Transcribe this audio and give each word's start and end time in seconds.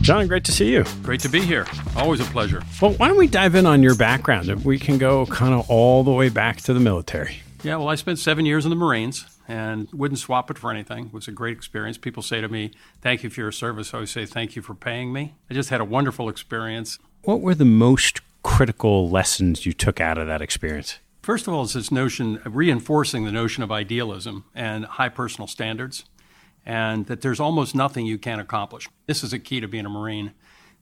John, 0.00 0.28
great 0.28 0.44
to 0.44 0.52
see 0.52 0.72
you. 0.72 0.84
Great 1.02 1.20
to 1.20 1.28
be 1.28 1.40
here. 1.40 1.66
Always 1.96 2.20
a 2.20 2.24
pleasure. 2.24 2.62
Well, 2.80 2.92
why 2.92 3.08
don't 3.08 3.16
we 3.16 3.26
dive 3.26 3.56
in 3.56 3.66
on 3.66 3.82
your 3.82 3.96
background? 3.96 4.64
We 4.64 4.78
can 4.78 4.96
go 4.96 5.26
kind 5.26 5.52
of 5.52 5.68
all 5.68 6.04
the 6.04 6.12
way 6.12 6.28
back 6.28 6.58
to 6.62 6.72
the 6.72 6.80
military. 6.80 7.38
Yeah, 7.64 7.76
well, 7.76 7.88
I 7.88 7.96
spent 7.96 8.20
seven 8.20 8.46
years 8.46 8.64
in 8.64 8.70
the 8.70 8.76
Marines 8.76 9.26
and 9.48 9.88
wouldn't 9.92 10.18
swap 10.18 10.50
it 10.50 10.58
for 10.58 10.70
anything. 10.70 11.06
It 11.06 11.12
was 11.12 11.28
a 11.28 11.32
great 11.32 11.56
experience. 11.56 11.98
People 11.98 12.22
say 12.22 12.40
to 12.40 12.48
me, 12.48 12.72
Thank 13.00 13.22
you 13.22 13.30
for 13.30 13.40
your 13.40 13.52
service. 13.52 13.92
I 13.92 13.98
always 13.98 14.10
say, 14.10 14.26
Thank 14.26 14.56
you 14.56 14.62
for 14.62 14.74
paying 14.74 15.12
me. 15.12 15.34
I 15.50 15.54
just 15.54 15.70
had 15.70 15.80
a 15.80 15.84
wonderful 15.84 16.28
experience. 16.28 16.98
What 17.22 17.40
were 17.40 17.54
the 17.54 17.64
most 17.64 18.20
critical 18.42 19.08
lessons 19.08 19.66
you 19.66 19.72
took 19.72 20.00
out 20.00 20.18
of 20.18 20.26
that 20.26 20.42
experience? 20.42 20.98
First 21.22 21.48
of 21.48 21.54
all, 21.54 21.64
it's 21.64 21.72
this 21.72 21.90
notion 21.90 22.40
of 22.44 22.54
reinforcing 22.54 23.24
the 23.24 23.32
notion 23.32 23.62
of 23.64 23.72
idealism 23.72 24.44
and 24.54 24.84
high 24.84 25.08
personal 25.08 25.48
standards, 25.48 26.04
and 26.64 27.06
that 27.06 27.20
there's 27.20 27.40
almost 27.40 27.74
nothing 27.74 28.06
you 28.06 28.18
can't 28.18 28.40
accomplish. 28.40 28.88
This 29.06 29.24
is 29.24 29.32
a 29.32 29.40
key 29.40 29.60
to 29.60 29.66
being 29.66 29.86
a 29.86 29.88
Marine, 29.88 30.34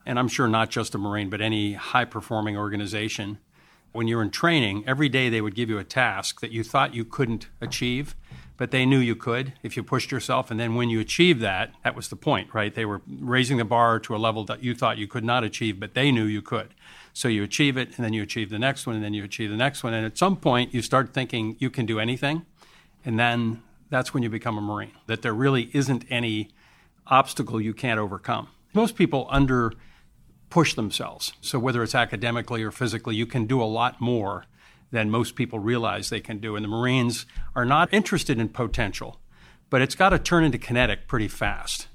and 0.05 0.19
I'm 0.19 0.29
sure 0.29 0.47
not 0.47 0.69
just 0.69 0.95
a 0.95 0.99
Marine, 0.99 1.31
but 1.31 1.41
any 1.41 1.73
high 1.73 2.05
performing 2.05 2.59
organization 2.59 3.39
when 3.95 4.09
you're 4.09 4.23
in 4.23 4.31
training, 4.31 4.83
every 4.87 5.09
day 5.09 5.29
they 5.29 5.41
would 5.41 5.55
give 5.55 5.71
you 5.71 5.79
a 5.79 5.85
task 5.85 6.41
that 6.41 6.51
you 6.51 6.65
thought 6.65 6.95
you 6.95 7.05
couldn't 7.05 7.49
achieve, 7.61 8.17
but 8.57 8.71
they 8.71 8.87
knew 8.87 8.99
you 8.99 9.17
could 9.17 9.53
if 9.63 9.77
you 9.77 9.83
pushed 9.83 10.13
yourself. 10.13 10.51
And 10.51 10.61
then 10.61 10.75
when 10.75 10.89
you 10.89 11.01
achieved 11.01 11.41
that, 11.41 11.73
that 11.83 11.97
was 11.97 12.09
the 12.09 12.17
point, 12.17 12.53
right? 12.55 12.75
They 12.75 12.85
were 12.85 13.03
raising 13.07 13.57
the 13.57 13.65
bar 13.65 13.99
to 14.01 14.15
a 14.15 14.19
level 14.19 14.45
that 14.45 14.63
you 14.63 14.75
thought 14.75 14.99
you 14.99 15.09
could 15.09 15.25
not 15.25 15.45
achieve, 15.45 15.81
but 15.81 15.95
they 15.95 16.13
knew 16.13 16.25
you 16.25 16.43
could. 16.43 16.75
So 17.13 17.29
you 17.29 17.43
achieve 17.43 17.77
it, 17.77 17.97
and 17.97 18.05
then 18.05 18.13
you 18.13 18.23
achieve 18.23 18.51
the 18.51 18.59
next 18.59 18.87
one, 18.87 18.97
and 18.97 19.05
then 19.05 19.15
you 19.15 19.25
achieve 19.25 19.51
the 19.51 19.57
next 19.57 19.83
one. 19.85 19.95
And 19.95 20.05
at 20.07 20.19
some 20.19 20.37
point, 20.37 20.75
you 20.75 20.83
start 20.83 21.13
thinking 21.15 21.57
you 21.59 21.71
can 21.71 21.87
do 21.87 21.99
anything. 22.01 22.45
And 23.05 23.19
then 23.19 23.63
that's 23.91 24.13
when 24.13 24.23
you 24.23 24.31
become 24.31 24.59
a 24.59 24.61
Marine, 24.61 24.93
that 25.07 25.23
there 25.23 25.35
really 25.35 25.71
isn't 25.73 26.05
any 26.11 26.51
obstacle 27.07 27.61
you 27.61 27.75
can't 27.75 28.01
overcome. 28.01 28.49
Most 28.73 28.97
people 28.97 29.29
under 29.31 29.73
push 30.51 30.75
themselves. 30.75 31.33
So 31.41 31.59
whether 31.59 31.83
it's 31.83 31.95
academically 31.95 32.63
or 32.63 32.71
physically, 32.71 33.15
you 33.17 33.27
can 33.27 33.47
do 33.47 33.63
a 33.63 33.65
lot 33.65 34.01
more 34.01 34.47
than 34.95 35.11
most 35.11 35.35
people 35.35 35.59
realize 35.59 36.09
they 36.09 36.21
can 36.21 36.39
do. 36.39 36.55
And 36.55 36.65
the 36.65 36.69
Marines 36.69 37.27
are 37.57 37.65
not 37.65 37.93
interested 37.93 38.39
in 38.39 38.49
potential, 38.49 39.21
but 39.69 39.83
it's 39.83 39.97
got 39.97 40.11
to 40.11 40.21
turn 40.21 40.45
into 40.45 40.57
kinetic 40.57 41.09
pretty 41.09 41.27
fast. 41.27 41.89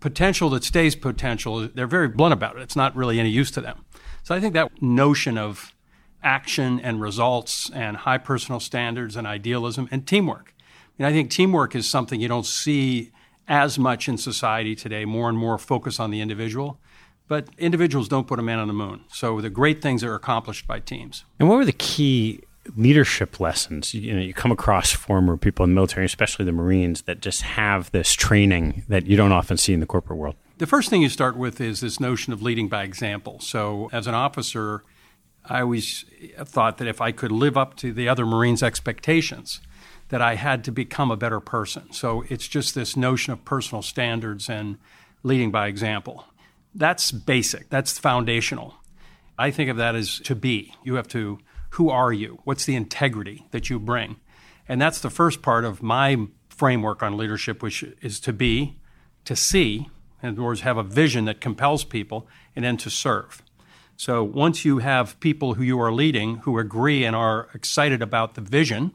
Potential 0.00 0.50
that 0.50 0.62
stays 0.62 0.94
potential, 0.94 1.66
they're 1.74 1.86
very 1.86 2.08
blunt 2.08 2.34
about 2.34 2.56
it. 2.56 2.62
It's 2.62 2.76
not 2.76 2.94
really 2.94 3.18
any 3.18 3.30
use 3.30 3.50
to 3.52 3.62
them. 3.62 3.86
So 4.22 4.34
I 4.34 4.40
think 4.40 4.52
that 4.52 4.82
notion 4.82 5.38
of 5.38 5.74
action 6.22 6.78
and 6.80 7.00
results 7.00 7.70
and 7.70 7.96
high 7.96 8.18
personal 8.18 8.60
standards 8.60 9.16
and 9.16 9.26
idealism 9.26 9.88
and 9.90 10.06
teamwork. 10.06 10.54
And 10.98 11.06
I 11.06 11.12
think 11.12 11.30
teamwork 11.30 11.74
is 11.74 11.88
something 11.88 12.20
you 12.20 12.28
don't 12.28 12.46
see 12.46 13.12
as 13.48 13.78
much 13.78 14.08
in 14.08 14.18
society 14.18 14.76
today, 14.76 15.06
more 15.06 15.30
and 15.30 15.38
more 15.38 15.56
focus 15.56 15.98
on 15.98 16.10
the 16.10 16.20
individual. 16.20 16.78
But 17.32 17.48
individuals 17.56 18.08
don't 18.08 18.26
put 18.26 18.38
a 18.38 18.42
man 18.42 18.58
on 18.58 18.68
the 18.68 18.74
moon. 18.74 19.04
So 19.08 19.40
the 19.40 19.48
great 19.48 19.80
things 19.80 20.04
are 20.04 20.14
accomplished 20.14 20.66
by 20.66 20.80
teams. 20.80 21.24
And 21.40 21.48
what 21.48 21.56
were 21.56 21.64
the 21.64 21.72
key 21.72 22.42
leadership 22.76 23.40
lessons? 23.40 23.94
You 23.94 24.14
know, 24.14 24.20
you 24.20 24.34
come 24.34 24.52
across 24.52 24.92
former 24.92 25.38
people 25.38 25.64
in 25.64 25.70
the 25.70 25.74
military, 25.74 26.04
especially 26.04 26.44
the 26.44 26.52
Marines, 26.52 27.00
that 27.04 27.22
just 27.22 27.40
have 27.40 27.90
this 27.90 28.12
training 28.12 28.84
that 28.88 29.06
you 29.06 29.16
don't 29.16 29.32
often 29.32 29.56
see 29.56 29.72
in 29.72 29.80
the 29.80 29.86
corporate 29.86 30.18
world. 30.18 30.34
The 30.58 30.66
first 30.66 30.90
thing 30.90 31.00
you 31.00 31.08
start 31.08 31.38
with 31.38 31.58
is 31.58 31.80
this 31.80 31.98
notion 31.98 32.34
of 32.34 32.42
leading 32.42 32.68
by 32.68 32.82
example. 32.82 33.40
So 33.40 33.88
as 33.94 34.06
an 34.06 34.14
officer, 34.14 34.84
I 35.46 35.62
always 35.62 36.04
thought 36.44 36.76
that 36.76 36.86
if 36.86 37.00
I 37.00 37.12
could 37.12 37.32
live 37.32 37.56
up 37.56 37.76
to 37.76 37.94
the 37.94 38.10
other 38.10 38.26
Marines' 38.26 38.62
expectations, 38.62 39.62
that 40.10 40.20
I 40.20 40.34
had 40.34 40.64
to 40.64 40.70
become 40.70 41.10
a 41.10 41.16
better 41.16 41.40
person. 41.40 41.94
So 41.94 42.26
it's 42.28 42.46
just 42.46 42.74
this 42.74 42.94
notion 42.94 43.32
of 43.32 43.42
personal 43.46 43.80
standards 43.80 44.50
and 44.50 44.76
leading 45.22 45.50
by 45.50 45.68
example. 45.68 46.26
That's 46.74 47.12
basic, 47.12 47.68
that's 47.68 47.98
foundational. 47.98 48.74
I 49.38 49.50
think 49.50 49.70
of 49.70 49.76
that 49.76 49.94
as 49.94 50.18
to 50.20 50.34
be. 50.34 50.74
You 50.84 50.94
have 50.94 51.08
to, 51.08 51.38
who 51.70 51.90
are 51.90 52.12
you? 52.12 52.40
What's 52.44 52.64
the 52.64 52.76
integrity 52.76 53.46
that 53.50 53.70
you 53.70 53.78
bring? 53.78 54.16
And 54.68 54.80
that's 54.80 55.00
the 55.00 55.10
first 55.10 55.42
part 55.42 55.64
of 55.64 55.82
my 55.82 56.28
framework 56.48 57.02
on 57.02 57.16
leadership, 57.16 57.62
which 57.62 57.82
is 58.00 58.20
to 58.20 58.32
be, 58.32 58.78
to 59.24 59.34
see, 59.34 59.88
in 60.22 60.30
other 60.30 60.42
words, 60.42 60.60
have 60.60 60.76
a 60.76 60.82
vision 60.82 61.24
that 61.24 61.40
compels 61.40 61.84
people, 61.84 62.28
and 62.54 62.64
then 62.64 62.76
to 62.78 62.90
serve. 62.90 63.42
So 63.96 64.22
once 64.22 64.64
you 64.64 64.78
have 64.78 65.18
people 65.20 65.54
who 65.54 65.62
you 65.62 65.80
are 65.80 65.92
leading 65.92 66.36
who 66.38 66.58
agree 66.58 67.04
and 67.04 67.16
are 67.16 67.48
excited 67.54 68.02
about 68.02 68.34
the 68.34 68.40
vision, 68.40 68.92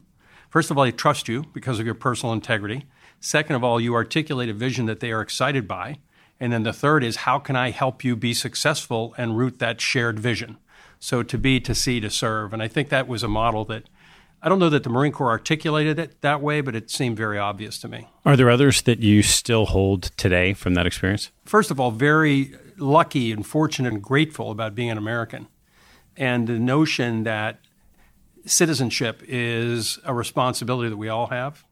First 0.48 0.70
of 0.70 0.78
all, 0.78 0.84
they 0.84 0.92
trust 0.92 1.28
you 1.28 1.44
because 1.52 1.78
of 1.78 1.86
your 1.86 1.94
personal 1.94 2.32
integrity. 2.32 2.86
Second 3.20 3.56
of 3.56 3.64
all, 3.64 3.80
you 3.80 3.94
articulate 3.94 4.48
a 4.48 4.54
vision 4.54 4.86
that 4.86 5.00
they 5.00 5.12
are 5.12 5.20
excited 5.20 5.68
by. 5.68 5.98
And 6.40 6.52
then 6.52 6.62
the 6.62 6.72
third 6.72 7.02
is 7.02 7.16
how 7.16 7.38
can 7.38 7.56
I 7.56 7.70
help 7.70 8.04
you 8.04 8.14
be 8.16 8.32
successful 8.34 9.14
and 9.18 9.36
root 9.36 9.58
that 9.58 9.80
shared 9.80 10.20
vision? 10.20 10.58
So 11.00 11.22
to 11.22 11.38
be, 11.38 11.60
to 11.60 11.74
see, 11.74 12.00
to 12.00 12.10
serve. 12.10 12.52
And 12.52 12.62
I 12.62 12.68
think 12.68 12.88
that 12.88 13.08
was 13.08 13.22
a 13.22 13.28
model 13.28 13.64
that 13.66 13.84
I 14.40 14.48
don't 14.48 14.60
know 14.60 14.70
that 14.70 14.84
the 14.84 14.90
Marine 14.90 15.10
Corps 15.10 15.30
articulated 15.30 15.98
it 15.98 16.20
that 16.20 16.40
way, 16.40 16.60
but 16.60 16.76
it 16.76 16.90
seemed 16.90 17.16
very 17.16 17.38
obvious 17.38 17.78
to 17.80 17.88
me. 17.88 18.08
Are 18.24 18.36
there 18.36 18.50
others 18.50 18.82
that 18.82 19.00
you 19.00 19.22
still 19.22 19.66
hold 19.66 20.04
today 20.16 20.54
from 20.54 20.74
that 20.74 20.86
experience? 20.86 21.32
First 21.44 21.72
of 21.72 21.80
all, 21.80 21.90
very 21.90 22.54
lucky 22.76 23.32
and 23.32 23.44
fortunate 23.44 23.92
and 23.92 24.02
grateful 24.02 24.52
about 24.52 24.76
being 24.76 24.90
an 24.90 24.98
American. 24.98 25.48
And 26.16 26.46
the 26.46 26.58
notion 26.58 27.24
that 27.24 27.58
citizenship 28.46 29.22
is 29.26 29.98
a 30.04 30.14
responsibility 30.14 30.88
that 30.88 30.96
we 30.96 31.08
all 31.08 31.26
have. 31.28 31.64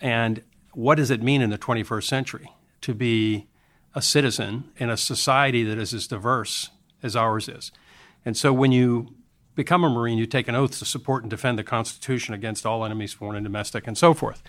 And 0.00 0.42
what 0.72 0.94
does 0.94 1.10
it 1.10 1.22
mean 1.22 1.42
in 1.42 1.50
the 1.50 1.58
21st 1.58 2.04
century 2.04 2.52
to 2.80 2.94
be 2.94 3.48
a 3.94 4.02
citizen 4.02 4.70
in 4.76 4.90
a 4.90 4.96
society 4.96 5.64
that 5.64 5.78
is 5.78 5.94
as 5.94 6.06
diverse 6.06 6.70
as 7.02 7.16
ours 7.16 7.48
is? 7.48 7.72
And 8.24 8.36
so 8.36 8.52
when 8.52 8.72
you 8.72 9.14
become 9.54 9.82
a 9.82 9.90
Marine, 9.90 10.18
you 10.18 10.26
take 10.26 10.48
an 10.48 10.54
oath 10.54 10.78
to 10.78 10.84
support 10.84 11.24
and 11.24 11.30
defend 11.30 11.58
the 11.58 11.64
Constitution 11.64 12.34
against 12.34 12.64
all 12.64 12.84
enemies, 12.84 13.12
foreign 13.12 13.36
and 13.36 13.44
domestic, 13.44 13.86
and 13.86 13.98
so 13.98 14.14
forth. 14.14 14.42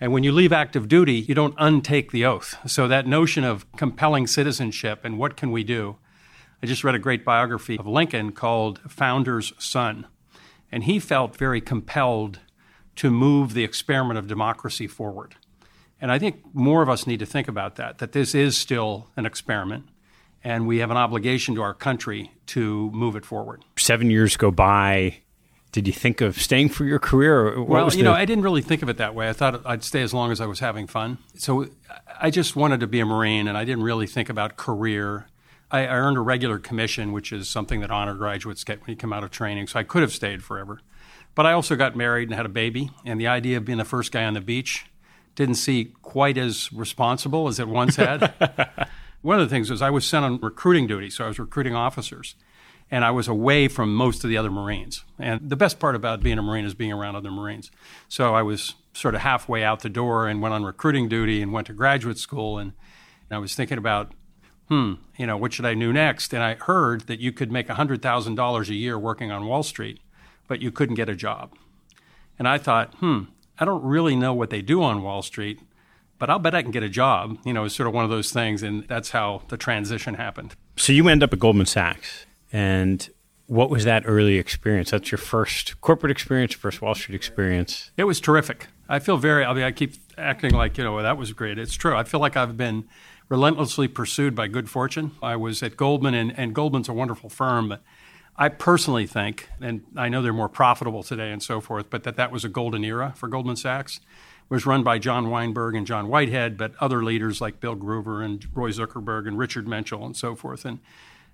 And 0.00 0.12
when 0.12 0.24
you 0.24 0.32
leave 0.32 0.52
active 0.52 0.88
duty, 0.88 1.14
you 1.14 1.34
don't 1.34 1.56
untake 1.56 2.10
the 2.10 2.24
oath. 2.24 2.56
So 2.66 2.88
that 2.88 3.06
notion 3.06 3.44
of 3.44 3.70
compelling 3.72 4.26
citizenship 4.26 5.00
and 5.04 5.18
what 5.18 5.36
can 5.36 5.50
we 5.50 5.62
do? 5.62 5.96
I 6.62 6.66
just 6.66 6.84
read 6.84 6.94
a 6.94 6.98
great 6.98 7.24
biography 7.24 7.78
of 7.78 7.86
Lincoln 7.86 8.32
called 8.32 8.80
Founder's 8.88 9.52
Son. 9.58 10.06
And 10.72 10.84
he 10.84 10.98
felt 10.98 11.36
very 11.36 11.60
compelled 11.60 12.40
to 12.96 13.10
move 13.10 13.54
the 13.54 13.64
experiment 13.64 14.18
of 14.18 14.26
democracy 14.26 14.86
forward. 14.86 15.36
And 16.00 16.10
I 16.10 16.18
think 16.18 16.42
more 16.54 16.82
of 16.82 16.88
us 16.88 17.06
need 17.06 17.18
to 17.20 17.26
think 17.26 17.48
about 17.48 17.76
that, 17.76 17.98
that 17.98 18.12
this 18.12 18.34
is 18.34 18.56
still 18.56 19.08
an 19.16 19.26
experiment 19.26 19.86
and 20.42 20.66
we 20.66 20.78
have 20.78 20.90
an 20.90 20.96
obligation 20.96 21.54
to 21.54 21.62
our 21.62 21.74
country 21.74 22.32
to 22.46 22.90
move 22.92 23.16
it 23.16 23.24
forward. 23.24 23.64
Seven 23.76 24.10
years 24.10 24.36
go 24.36 24.50
by. 24.50 25.18
Did 25.72 25.86
you 25.86 25.92
think 25.92 26.20
of 26.20 26.40
staying 26.40 26.70
for 26.70 26.84
your 26.84 26.98
career? 26.98 27.62
well, 27.62 27.84
you 27.90 27.98
the... 27.98 28.02
know, 28.02 28.12
I 28.12 28.24
didn't 28.24 28.42
really 28.42 28.62
think 28.62 28.82
of 28.82 28.88
it 28.88 28.96
that 28.96 29.14
way. 29.14 29.28
I 29.28 29.32
thought 29.32 29.62
I'd 29.64 29.84
stay 29.84 30.02
as 30.02 30.12
long 30.12 30.32
as 30.32 30.40
I 30.40 30.46
was 30.46 30.58
having 30.58 30.86
fun. 30.86 31.18
So 31.36 31.66
I 32.20 32.30
just 32.30 32.56
wanted 32.56 32.80
to 32.80 32.88
be 32.88 32.98
a 32.98 33.06
Marine, 33.06 33.46
and 33.46 33.56
I 33.56 33.64
didn't 33.64 33.84
really 33.84 34.08
think 34.08 34.28
about 34.28 34.56
career. 34.56 35.28
I, 35.70 35.82
I 35.86 35.94
earned 35.94 36.16
a 36.16 36.22
regular 36.22 36.58
commission, 36.58 37.12
which 37.12 37.32
is 37.32 37.48
something 37.48 37.80
that 37.80 37.90
honor 37.90 38.14
graduates 38.14 38.64
get 38.64 38.80
when 38.80 38.90
you 38.90 38.96
come 38.96 39.12
out 39.12 39.22
of 39.22 39.30
training. 39.30 39.68
So 39.68 39.78
I 39.78 39.84
could 39.84 40.02
have 40.02 40.12
stayed 40.12 40.42
forever. 40.42 40.80
But 41.36 41.46
I 41.46 41.52
also 41.52 41.76
got 41.76 41.94
married 41.94 42.28
and 42.28 42.34
had 42.34 42.46
a 42.46 42.50
baby, 42.50 42.90
and 43.04 43.20
the 43.20 43.28
idea 43.28 43.56
of 43.56 43.64
being 43.64 43.78
the 43.78 43.84
first 43.84 44.10
guy 44.10 44.24
on 44.24 44.34
the 44.34 44.40
beach 44.40 44.86
didn't 45.40 45.54
see 45.54 45.94
quite 46.02 46.36
as 46.36 46.70
responsible 46.70 47.48
as 47.48 47.58
it 47.58 47.66
once 47.66 47.96
had. 47.96 48.34
One 49.22 49.40
of 49.40 49.48
the 49.48 49.54
things 49.54 49.70
was 49.70 49.80
I 49.80 49.88
was 49.88 50.04
sent 50.04 50.22
on 50.22 50.38
recruiting 50.38 50.86
duty, 50.86 51.08
so 51.08 51.24
I 51.24 51.28
was 51.28 51.38
recruiting 51.38 51.74
officers, 51.74 52.34
and 52.90 53.06
I 53.06 53.10
was 53.10 53.26
away 53.26 53.66
from 53.66 53.94
most 53.94 54.22
of 54.22 54.28
the 54.28 54.36
other 54.36 54.50
Marines. 54.50 55.02
And 55.18 55.48
the 55.48 55.56
best 55.56 55.78
part 55.78 55.94
about 55.94 56.22
being 56.22 56.38
a 56.38 56.42
Marine 56.42 56.66
is 56.66 56.74
being 56.74 56.92
around 56.92 57.16
other 57.16 57.30
Marines. 57.30 57.70
So 58.06 58.34
I 58.34 58.42
was 58.42 58.74
sort 58.92 59.14
of 59.14 59.22
halfway 59.22 59.64
out 59.64 59.80
the 59.80 59.88
door 59.88 60.28
and 60.28 60.42
went 60.42 60.52
on 60.52 60.62
recruiting 60.62 61.08
duty 61.08 61.40
and 61.40 61.54
went 61.54 61.66
to 61.68 61.72
graduate 61.72 62.18
school, 62.18 62.58
and, 62.58 62.72
and 63.30 63.36
I 63.36 63.38
was 63.38 63.54
thinking 63.54 63.78
about 63.78 64.12
hmm, 64.68 64.94
you 65.18 65.26
know, 65.26 65.36
what 65.36 65.52
should 65.52 65.66
I 65.66 65.74
do 65.74 65.92
next? 65.92 66.32
And 66.32 66.44
I 66.44 66.54
heard 66.54 67.02
that 67.08 67.18
you 67.18 67.32
could 67.32 67.50
make 67.50 67.66
$100,000 67.66 68.68
a 68.68 68.74
year 68.74 68.96
working 68.96 69.32
on 69.32 69.46
Wall 69.46 69.64
Street, 69.64 69.98
but 70.46 70.62
you 70.62 70.70
couldn't 70.70 70.94
get 70.94 71.08
a 71.08 71.16
job. 71.16 71.54
And 72.38 72.46
I 72.46 72.56
thought, 72.56 72.94
hmm, 72.96 73.22
I 73.60 73.66
don't 73.66 73.84
really 73.84 74.16
know 74.16 74.32
what 74.32 74.48
they 74.48 74.62
do 74.62 74.82
on 74.82 75.02
Wall 75.02 75.20
Street, 75.20 75.60
but 76.18 76.30
I'll 76.30 76.38
bet 76.38 76.54
I 76.54 76.62
can 76.62 76.70
get 76.70 76.82
a 76.82 76.88
job. 76.88 77.38
You 77.44 77.52
know, 77.52 77.64
it's 77.64 77.74
sort 77.76 77.86
of 77.86 77.94
one 77.94 78.04
of 78.04 78.10
those 78.10 78.32
things. 78.32 78.62
And 78.62 78.88
that's 78.88 79.10
how 79.10 79.42
the 79.48 79.58
transition 79.58 80.14
happened. 80.14 80.56
So 80.76 80.92
you 80.94 81.06
end 81.08 81.22
up 81.22 81.32
at 81.32 81.38
Goldman 81.38 81.66
Sachs. 81.66 82.24
And 82.52 83.08
what 83.46 83.68
was 83.68 83.84
that 83.84 84.04
early 84.06 84.38
experience? 84.38 84.90
That's 84.90 85.10
your 85.12 85.18
first 85.18 85.80
corporate 85.82 86.10
experience, 86.10 86.54
first 86.54 86.80
Wall 86.80 86.94
Street 86.94 87.14
experience. 87.14 87.90
It 87.96 88.04
was 88.04 88.18
terrific. 88.18 88.68
I 88.88 88.98
feel 88.98 89.18
very, 89.18 89.44
I 89.44 89.52
mean, 89.52 89.64
I 89.64 89.72
keep 89.72 89.94
acting 90.16 90.52
like, 90.52 90.78
you 90.78 90.84
know, 90.84 90.94
well, 90.94 91.02
that 91.02 91.18
was 91.18 91.32
great. 91.32 91.58
It's 91.58 91.74
true. 91.74 91.94
I 91.94 92.04
feel 92.04 92.20
like 92.20 92.36
I've 92.36 92.56
been 92.56 92.88
relentlessly 93.28 93.88
pursued 93.88 94.34
by 94.34 94.48
good 94.48 94.68
fortune. 94.70 95.12
I 95.22 95.36
was 95.36 95.62
at 95.62 95.76
Goldman, 95.76 96.14
and, 96.14 96.36
and 96.36 96.54
Goldman's 96.54 96.88
a 96.88 96.92
wonderful 96.92 97.28
firm, 97.28 97.68
but 97.68 97.82
I 98.36 98.48
personally 98.48 99.06
think, 99.06 99.48
and 99.60 99.82
I 99.96 100.08
know 100.08 100.22
they're 100.22 100.32
more 100.32 100.48
profitable 100.48 101.02
today 101.02 101.30
and 101.30 101.42
so 101.42 101.60
forth, 101.60 101.90
but 101.90 102.04
that 102.04 102.16
that 102.16 102.32
was 102.32 102.44
a 102.44 102.48
golden 102.48 102.84
era 102.84 103.12
for 103.16 103.28
Goldman 103.28 103.56
Sachs. 103.56 103.96
It 103.98 104.54
was 104.54 104.66
run 104.66 104.82
by 104.82 104.98
John 104.98 105.30
Weinberg 105.30 105.74
and 105.74 105.86
John 105.86 106.08
Whitehead, 106.08 106.56
but 106.56 106.72
other 106.80 107.04
leaders 107.04 107.40
like 107.40 107.60
Bill 107.60 107.76
Gruver 107.76 108.24
and 108.24 108.46
Roy 108.54 108.70
Zuckerberg 108.70 109.28
and 109.28 109.38
Richard 109.38 109.66
Menschel 109.66 110.04
and 110.04 110.16
so 110.16 110.34
forth. 110.34 110.64
And, 110.64 110.80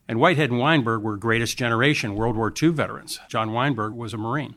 and 0.08 0.18
Whitehead 0.18 0.50
and 0.50 0.58
Weinberg 0.58 1.02
were 1.02 1.16
greatest 1.16 1.56
generation 1.56 2.14
World 2.16 2.36
War 2.36 2.52
II 2.60 2.70
veterans. 2.70 3.20
John 3.28 3.52
Weinberg 3.52 3.94
was 3.94 4.12
a 4.12 4.18
Marine. 4.18 4.56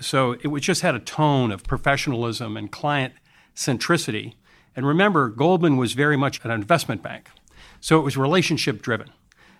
So 0.00 0.32
it 0.32 0.60
just 0.60 0.82
had 0.82 0.94
a 0.94 1.00
tone 1.00 1.50
of 1.50 1.64
professionalism 1.64 2.56
and 2.56 2.70
client 2.70 3.14
centricity 3.54 4.34
and 4.74 4.86
remember, 4.86 5.28
Goldman 5.28 5.76
was 5.76 5.92
very 5.92 6.16
much 6.16 6.44
an 6.44 6.50
investment 6.50 7.02
bank. 7.02 7.28
So 7.80 7.98
it 7.98 8.02
was 8.02 8.16
relationship 8.16 8.82
driven, 8.82 9.10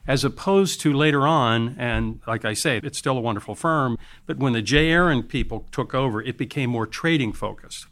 as 0.06 0.24
opposed 0.24 0.80
to 0.80 0.92
later 0.92 1.26
on, 1.26 1.76
and 1.78 2.20
like 2.26 2.44
I 2.44 2.54
say, 2.54 2.80
it's 2.82 2.98
still 2.98 3.16
a 3.16 3.20
wonderful 3.20 3.54
firm, 3.54 3.98
but 4.26 4.38
when 4.38 4.52
the 4.52 4.62
J. 4.62 4.90
Aron 4.90 5.22
people 5.22 5.66
took 5.70 5.94
over, 5.94 6.20
it 6.20 6.36
became 6.36 6.70
more 6.70 6.86
trading 6.86 7.32
focused. 7.32 7.86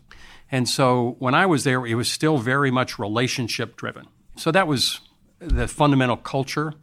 And 0.51 0.69
so 0.69 1.17
when 1.21 1.35
I 1.35 1.47
was 1.47 1.63
there, 1.63 1.87
it 1.87 1.95
was 1.95 2.11
still 2.11 2.39
very 2.39 2.73
much 2.73 2.99
relationship 2.99 3.77
driven. 3.77 4.07
So 4.37 4.51
that 4.51 4.67
was 4.67 5.01
the 5.39 5.69
fundamental 5.69 6.17
culture. 6.17 6.75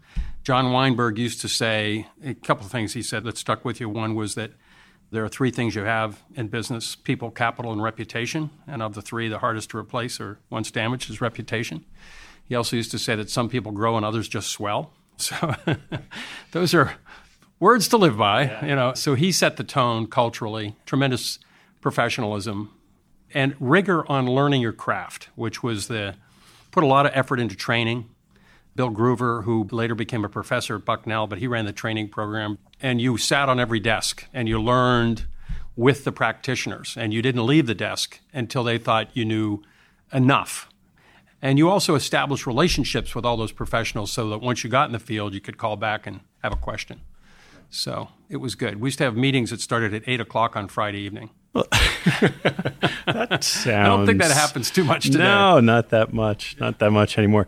John 0.44 0.72
Weinberg 0.72 1.18
used 1.18 1.42
to 1.42 1.50
say 1.50 2.08
a 2.24 2.34
couple 2.34 2.66
of 2.66 2.72
things 2.72 2.94
he 2.94 3.02
said 3.02 3.26
that 3.26 3.38
stuck 3.38 3.66
with 3.66 3.82
you. 3.82 3.90
One 3.90 4.16
was 4.16 4.36
that 4.36 4.52
There 5.10 5.24
are 5.24 5.30
three 5.30 5.52
things 5.52 5.74
you 5.74 5.84
have 5.84 6.22
in 6.36 6.48
business 6.50 6.96
people, 6.96 7.32
capital, 7.32 7.72
and 7.72 7.82
reputation. 7.82 8.50
And 8.68 8.82
of 8.82 8.94
the 8.94 9.02
three, 9.02 9.30
the 9.30 9.40
hardest 9.40 9.70
to 9.70 9.78
replace 9.78 10.20
or 10.20 10.40
once 10.50 10.70
damaged 10.70 11.10
is 11.10 11.22
reputation. 11.22 11.86
He 12.44 12.56
also 12.56 12.76
used 12.76 12.92
to 12.92 13.00
say 13.00 13.16
that 13.16 13.30
some 13.30 13.50
people 13.50 13.72
grow 13.72 13.96
and 13.96 14.06
others 14.06 14.28
just 14.28 14.50
swell. 14.50 14.92
So 15.18 15.56
those 16.52 16.74
are 16.74 16.96
words 17.60 17.88
to 17.90 17.98
live 17.98 18.18
by, 18.18 18.44
yeah. 18.44 18.66
you 18.66 18.76
know. 18.76 18.94
So 18.94 19.16
he 19.16 19.32
set 19.32 19.58
the 19.58 19.64
tone 19.64 20.08
culturally, 20.08 20.76
tremendous 20.86 21.40
professionalism 21.82 22.72
and 23.34 23.56
rigor 23.60 24.10
on 24.10 24.26
learning 24.28 24.62
your 24.62 24.74
craft, 24.74 25.30
which 25.36 25.62
was 25.62 25.88
the 25.88 26.16
put 26.72 26.84
a 26.84 26.88
lot 26.88 27.06
of 27.06 27.12
effort 27.16 27.40
into 27.40 27.56
training. 27.56 28.10
Bill 28.76 28.92
Gruver, 28.92 29.44
who 29.44 29.68
later 29.72 29.96
became 29.96 30.24
a 30.24 30.30
professor 30.30 30.76
at 30.76 30.86
Bucknell, 30.86 31.26
but 31.26 31.40
he 31.40 31.48
ran 31.48 31.66
the 31.66 31.74
training 31.74 32.10
program. 32.10 32.60
And 32.80 33.02
you 33.02 33.18
sat 33.18 33.50
on 33.50 33.60
every 33.60 33.80
desk 33.80 34.26
and 34.34 34.48
you 34.48 34.62
learned 34.62 35.26
with 35.76 36.04
the 36.04 36.12
practitioners. 36.12 36.96
And 36.96 37.12
you 37.12 37.24
didn't 37.24 37.46
leave 37.46 37.66
the 37.66 37.74
desk 37.74 38.20
until 38.34 38.64
they 38.64 38.78
thought 38.78 39.16
you 39.18 39.26
knew 39.26 39.64
enough. 40.14 40.70
And 41.42 41.58
you 41.58 41.70
also 41.70 41.96
established 41.96 42.48
relationships 42.48 43.14
with 43.14 43.26
all 43.26 43.38
those 43.38 43.52
professionals 43.52 44.12
so 44.12 44.30
that 44.30 44.40
once 44.40 44.64
you 44.64 44.70
got 44.70 44.90
in 44.90 44.94
the 44.94 45.00
field, 45.00 45.34
you 45.34 45.42
could 45.42 45.58
call 45.58 45.76
back 45.76 46.08
and 46.08 46.22
have 46.42 46.52
a 46.52 46.58
question. 46.58 47.02
So 47.70 48.10
it 48.30 48.38
was 48.38 48.56
good. 48.56 48.80
We 48.80 48.88
used 48.88 48.98
to 49.00 49.04
have 49.04 49.16
meetings 49.16 49.52
that 49.52 49.62
started 49.62 49.94
at 49.94 50.04
8 50.08 50.22
o'clock 50.22 50.56
on 50.56 50.68
Friday 50.68 51.00
evening. 51.00 51.30
that 51.54 53.40
sounds. 53.42 53.68
I 53.68 53.84
don't 53.86 54.06
think 54.06 54.22
that 54.22 54.32
happens 54.32 54.72
too 54.72 54.84
much 54.84 55.06
today. 55.06 55.20
No, 55.20 55.60
not 55.60 55.90
that 55.90 56.14
much. 56.14 56.56
Not 56.60 56.80
that 56.80 56.92
much 56.92 57.18
anymore. 57.18 57.48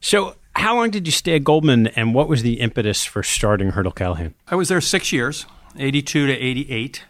So, 0.00 0.36
how 0.56 0.76
long 0.76 0.90
did 0.90 1.06
you 1.06 1.12
stay 1.12 1.36
at 1.36 1.44
Goldman, 1.44 1.88
and 1.88 2.14
what 2.14 2.28
was 2.28 2.42
the 2.42 2.60
impetus 2.60 3.04
for 3.04 3.22
starting 3.22 3.72
Hirtle 3.72 3.94
Callaghan? 3.94 4.34
I 4.48 4.54
was 4.54 4.68
there 4.68 4.80
six 4.80 5.12
years, 5.12 5.46
82 5.78 6.26
to 6.26 6.32
88. 6.32 7.04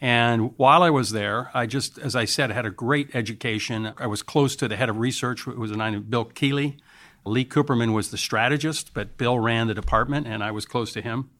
And 0.00 0.52
while 0.58 0.82
I 0.82 0.90
was 0.90 1.10
there, 1.10 1.50
I 1.54 1.66
just, 1.66 1.98
as 1.98 2.14
I 2.14 2.26
said, 2.26 2.50
had 2.50 2.66
a 2.66 2.70
great 2.70 3.14
education. 3.14 3.94
I 3.96 4.06
was 4.06 4.22
close 4.22 4.54
to 4.56 4.68
the 4.68 4.76
head 4.76 4.90
of 4.90 4.98
research, 4.98 5.42
who 5.42 5.52
was 5.52 5.70
a 5.70 5.76
guy 5.76 5.90
named 5.90 6.10
Bill 6.10 6.26
Keeley. 6.26 6.76
Lee 7.24 7.44
Cooperman 7.44 7.92
was 7.94 8.10
the 8.10 8.18
strategist, 8.18 8.92
but 8.94 9.16
Bill 9.16 9.38
ran 9.38 9.66
the 9.66 9.74
department, 9.74 10.26
and 10.26 10.44
I 10.44 10.50
was 10.50 10.66
close 10.66 10.92
to 10.92 11.02
him. 11.02 11.30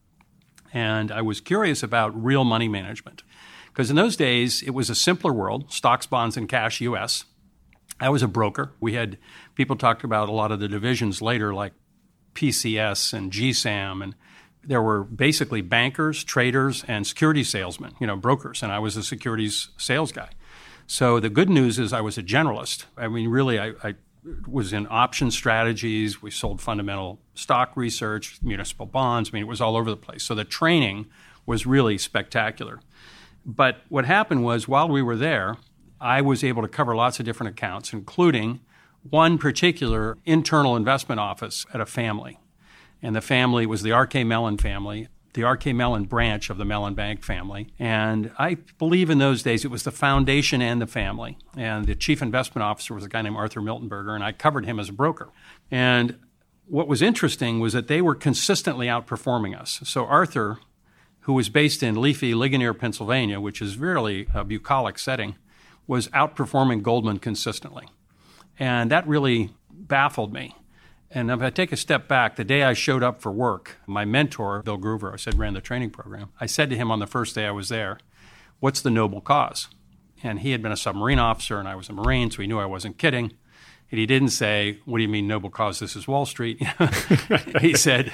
And 0.73 1.11
I 1.11 1.21
was 1.21 1.39
curious 1.39 1.83
about 1.83 2.21
real 2.21 2.43
money 2.43 2.67
management. 2.67 3.23
Because 3.67 3.89
in 3.89 3.95
those 3.95 4.15
days, 4.15 4.63
it 4.63 4.71
was 4.71 4.89
a 4.89 4.95
simpler 4.95 5.31
world 5.31 5.71
stocks, 5.71 6.07
bonds, 6.07 6.35
and 6.35 6.49
cash 6.49 6.81
US. 6.81 7.25
I 7.99 8.09
was 8.09 8.23
a 8.23 8.27
broker. 8.27 8.73
We 8.79 8.93
had 8.93 9.17
people 9.55 9.75
talked 9.75 10.03
about 10.03 10.29
a 10.29 10.33
lot 10.33 10.51
of 10.51 10.59
the 10.59 10.67
divisions 10.67 11.21
later, 11.21 11.53
like 11.53 11.73
PCS 12.33 13.13
and 13.13 13.31
GSAM, 13.31 14.03
and 14.03 14.15
there 14.67 14.81
were 14.81 15.03
basically 15.03 15.61
bankers, 15.61 16.23
traders, 16.23 16.83
and 16.87 17.07
security 17.07 17.43
salesmen, 17.43 17.95
you 17.99 18.05
know, 18.05 18.17
brokers, 18.17 18.61
and 18.61 18.71
I 18.71 18.79
was 18.79 18.97
a 18.97 19.03
securities 19.03 19.69
sales 19.77 20.11
guy. 20.11 20.29
So 20.85 21.19
the 21.19 21.29
good 21.29 21.49
news 21.49 21.79
is 21.79 21.93
I 21.93 22.01
was 22.01 22.17
a 22.17 22.23
generalist. 22.23 22.85
I 22.97 23.07
mean, 23.07 23.29
really, 23.29 23.59
I, 23.59 23.73
I 23.83 23.95
was 24.45 24.73
in 24.73 24.87
option 24.89 25.31
strategies. 25.31 26.21
We 26.21 26.31
sold 26.31 26.61
fundamental 26.61 27.19
stock 27.33 27.75
research, 27.75 28.39
municipal 28.41 28.85
bonds. 28.85 29.29
I 29.29 29.33
mean, 29.33 29.43
it 29.43 29.47
was 29.47 29.61
all 29.61 29.77
over 29.77 29.89
the 29.89 29.97
place. 29.97 30.23
So 30.23 30.35
the 30.35 30.43
training 30.43 31.07
was 31.45 31.65
really 31.65 31.97
spectacular. 31.97 32.81
But 33.45 33.81
what 33.87 34.05
happened 34.05 34.43
was 34.43 34.67
while 34.67 34.89
we 34.89 35.01
were 35.01 35.15
there, 35.15 35.55
I 35.99 36.21
was 36.21 36.43
able 36.43 36.61
to 36.61 36.67
cover 36.67 36.95
lots 36.95 37.19
of 37.19 37.25
different 37.25 37.53
accounts, 37.53 37.93
including 37.93 38.59
one 39.09 39.37
particular 39.37 40.17
internal 40.25 40.75
investment 40.75 41.19
office 41.19 41.65
at 41.73 41.79
a 41.79 41.85
family. 41.85 42.37
And 43.01 43.15
the 43.15 43.21
family 43.21 43.65
was 43.65 43.83
the 43.83 43.91
R.K. 43.91 44.23
Mellon 44.23 44.57
family, 44.57 45.07
the 45.33 45.43
R.K. 45.43 45.73
Mellon 45.73 46.05
branch 46.05 46.49
of 46.49 46.57
the 46.57 46.65
Mellon 46.65 46.95
Bank 46.95 47.23
family. 47.23 47.67
And 47.77 48.31
I 48.39 48.55
believe 48.79 49.09
in 49.09 49.19
those 49.19 49.43
days 49.43 49.63
it 49.63 49.71
was 49.71 49.83
the 49.83 49.91
foundation 49.91 50.61
and 50.61 50.81
the 50.81 50.87
family. 50.87 51.37
And 51.55 51.85
the 51.85 51.95
chief 51.95 52.21
investment 52.21 52.63
officer 52.63 52.93
was 52.93 53.05
a 53.05 53.09
guy 53.09 53.21
named 53.21 53.35
Arthur 53.35 53.61
Miltenberger, 53.61 54.15
and 54.15 54.23
I 54.23 54.31
covered 54.31 54.65
him 54.65 54.79
as 54.79 54.89
a 54.89 54.93
broker. 54.93 55.29
And 55.69 56.17
what 56.65 56.87
was 56.87 57.01
interesting 57.01 57.59
was 57.59 57.73
that 57.73 57.87
they 57.87 58.01
were 58.01 58.15
consistently 58.15 58.87
outperforming 58.87 59.59
us. 59.59 59.79
So 59.83 60.05
Arthur 60.05 60.59
who 61.27 61.33
was 61.33 61.49
based 61.49 61.83
in 61.83 61.99
leafy 61.99 62.33
Ligonier, 62.33 62.73
Pennsylvania, 62.73 63.41
which 63.41 63.61
is 63.61 63.77
really 63.77 64.29
a 64.33 64.45
bucolic 64.45 64.97
setting, 64.97 65.35
was 65.85 66.07
outperforming 66.09 66.81
Goldman 66.81 67.19
consistently. 67.19 67.85
And 68.57 68.89
that 68.91 69.05
really 69.05 69.49
baffled 69.69 70.31
me. 70.31 70.55
And 71.09 71.31
if 71.31 71.41
I 71.41 71.49
take 71.49 71.71
a 71.71 71.77
step 71.77 72.07
back, 72.07 72.35
the 72.35 72.43
day 72.43 72.63
I 72.63 72.73
showed 72.73 73.01
up 73.01 73.21
for 73.21 73.31
work, 73.31 73.77
my 73.87 74.03
mentor, 74.03 74.61
Bill 74.63 74.77
Gruver, 74.77 75.13
I 75.13 75.15
said 75.15 75.39
ran 75.39 75.53
the 75.53 75.61
training 75.61 75.91
program, 75.91 76.29
I 76.39 76.45
said 76.45 76.69
to 76.69 76.75
him 76.75 76.91
on 76.91 76.99
the 76.99 77.07
first 77.07 77.35
day 77.35 77.45
I 77.45 77.51
was 77.51 77.69
there, 77.69 77.99
What's 78.59 78.81
the 78.81 78.89
noble 78.89 79.21
cause? 79.21 79.67
And 80.23 80.39
he 80.39 80.51
had 80.51 80.63
been 80.63 80.71
a 80.71 80.77
submarine 80.77 81.19
officer 81.19 81.59
and 81.59 81.67
I 81.67 81.75
was 81.75 81.89
a 81.89 81.93
Marine, 81.93 82.31
so 82.31 82.41
he 82.41 82.47
knew 82.47 82.59
I 82.59 82.65
wasn't 82.65 82.97
kidding. 82.97 83.33
And 83.89 83.99
he 83.99 84.05
didn't 84.05 84.29
say, 84.29 84.79
What 84.85 84.97
do 84.97 85.03
you 85.03 85.09
mean, 85.09 85.27
noble 85.27 85.49
cause? 85.49 85.79
This 85.79 85.95
is 85.95 86.07
Wall 86.07 86.25
Street. 86.25 86.61
he 87.61 87.73
said, 87.73 88.13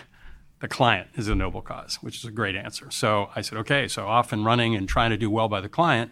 the 0.63 0.69
client 0.69 1.09
is 1.15 1.27
a 1.27 1.35
noble 1.35 1.62
cause, 1.62 1.95
which 1.95 2.15
is 2.15 2.23
a 2.23 2.31
great 2.31 2.55
answer. 2.55 2.89
So 2.89 3.29
I 3.35 3.41
said, 3.41 3.57
okay, 3.57 3.85
so 3.89 4.07
off 4.07 4.31
and 4.31 4.45
running 4.45 4.75
and 4.75 4.88
trying 4.88 5.09
to 5.09 5.17
do 5.17 5.29
well 5.29 5.50
by 5.50 5.59
the 5.59 5.67
client. 5.67 6.12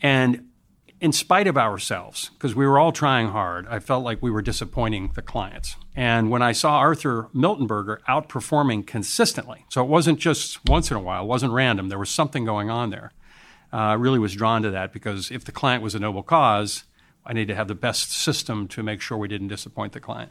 And 0.00 0.50
in 1.02 1.10
spite 1.10 1.48
of 1.48 1.58
ourselves, 1.58 2.30
because 2.34 2.54
we 2.54 2.64
were 2.64 2.78
all 2.78 2.92
trying 2.92 3.30
hard, 3.30 3.66
I 3.66 3.80
felt 3.80 4.04
like 4.04 4.22
we 4.22 4.30
were 4.30 4.40
disappointing 4.40 5.10
the 5.16 5.20
clients. 5.20 5.74
And 5.96 6.30
when 6.30 6.42
I 6.42 6.52
saw 6.52 6.76
Arthur 6.76 7.28
Miltenberger 7.34 7.98
outperforming 8.08 8.86
consistently, 8.86 9.66
so 9.68 9.82
it 9.82 9.88
wasn't 9.88 10.20
just 10.20 10.64
once 10.64 10.92
in 10.92 10.96
a 10.96 11.00
while, 11.00 11.24
it 11.24 11.26
wasn't 11.26 11.54
random, 11.54 11.88
there 11.88 11.98
was 11.98 12.08
something 12.08 12.44
going 12.44 12.70
on 12.70 12.90
there. 12.90 13.10
Uh, 13.72 13.76
I 13.78 13.92
really 13.94 14.20
was 14.20 14.36
drawn 14.36 14.62
to 14.62 14.70
that 14.70 14.92
because 14.92 15.32
if 15.32 15.44
the 15.44 15.50
client 15.50 15.82
was 15.82 15.96
a 15.96 15.98
noble 15.98 16.22
cause, 16.22 16.84
I 17.26 17.32
needed 17.32 17.48
to 17.48 17.56
have 17.56 17.66
the 17.66 17.74
best 17.74 18.12
system 18.12 18.68
to 18.68 18.84
make 18.84 19.00
sure 19.00 19.18
we 19.18 19.26
didn't 19.26 19.48
disappoint 19.48 19.94
the 19.94 20.00
client. 20.00 20.30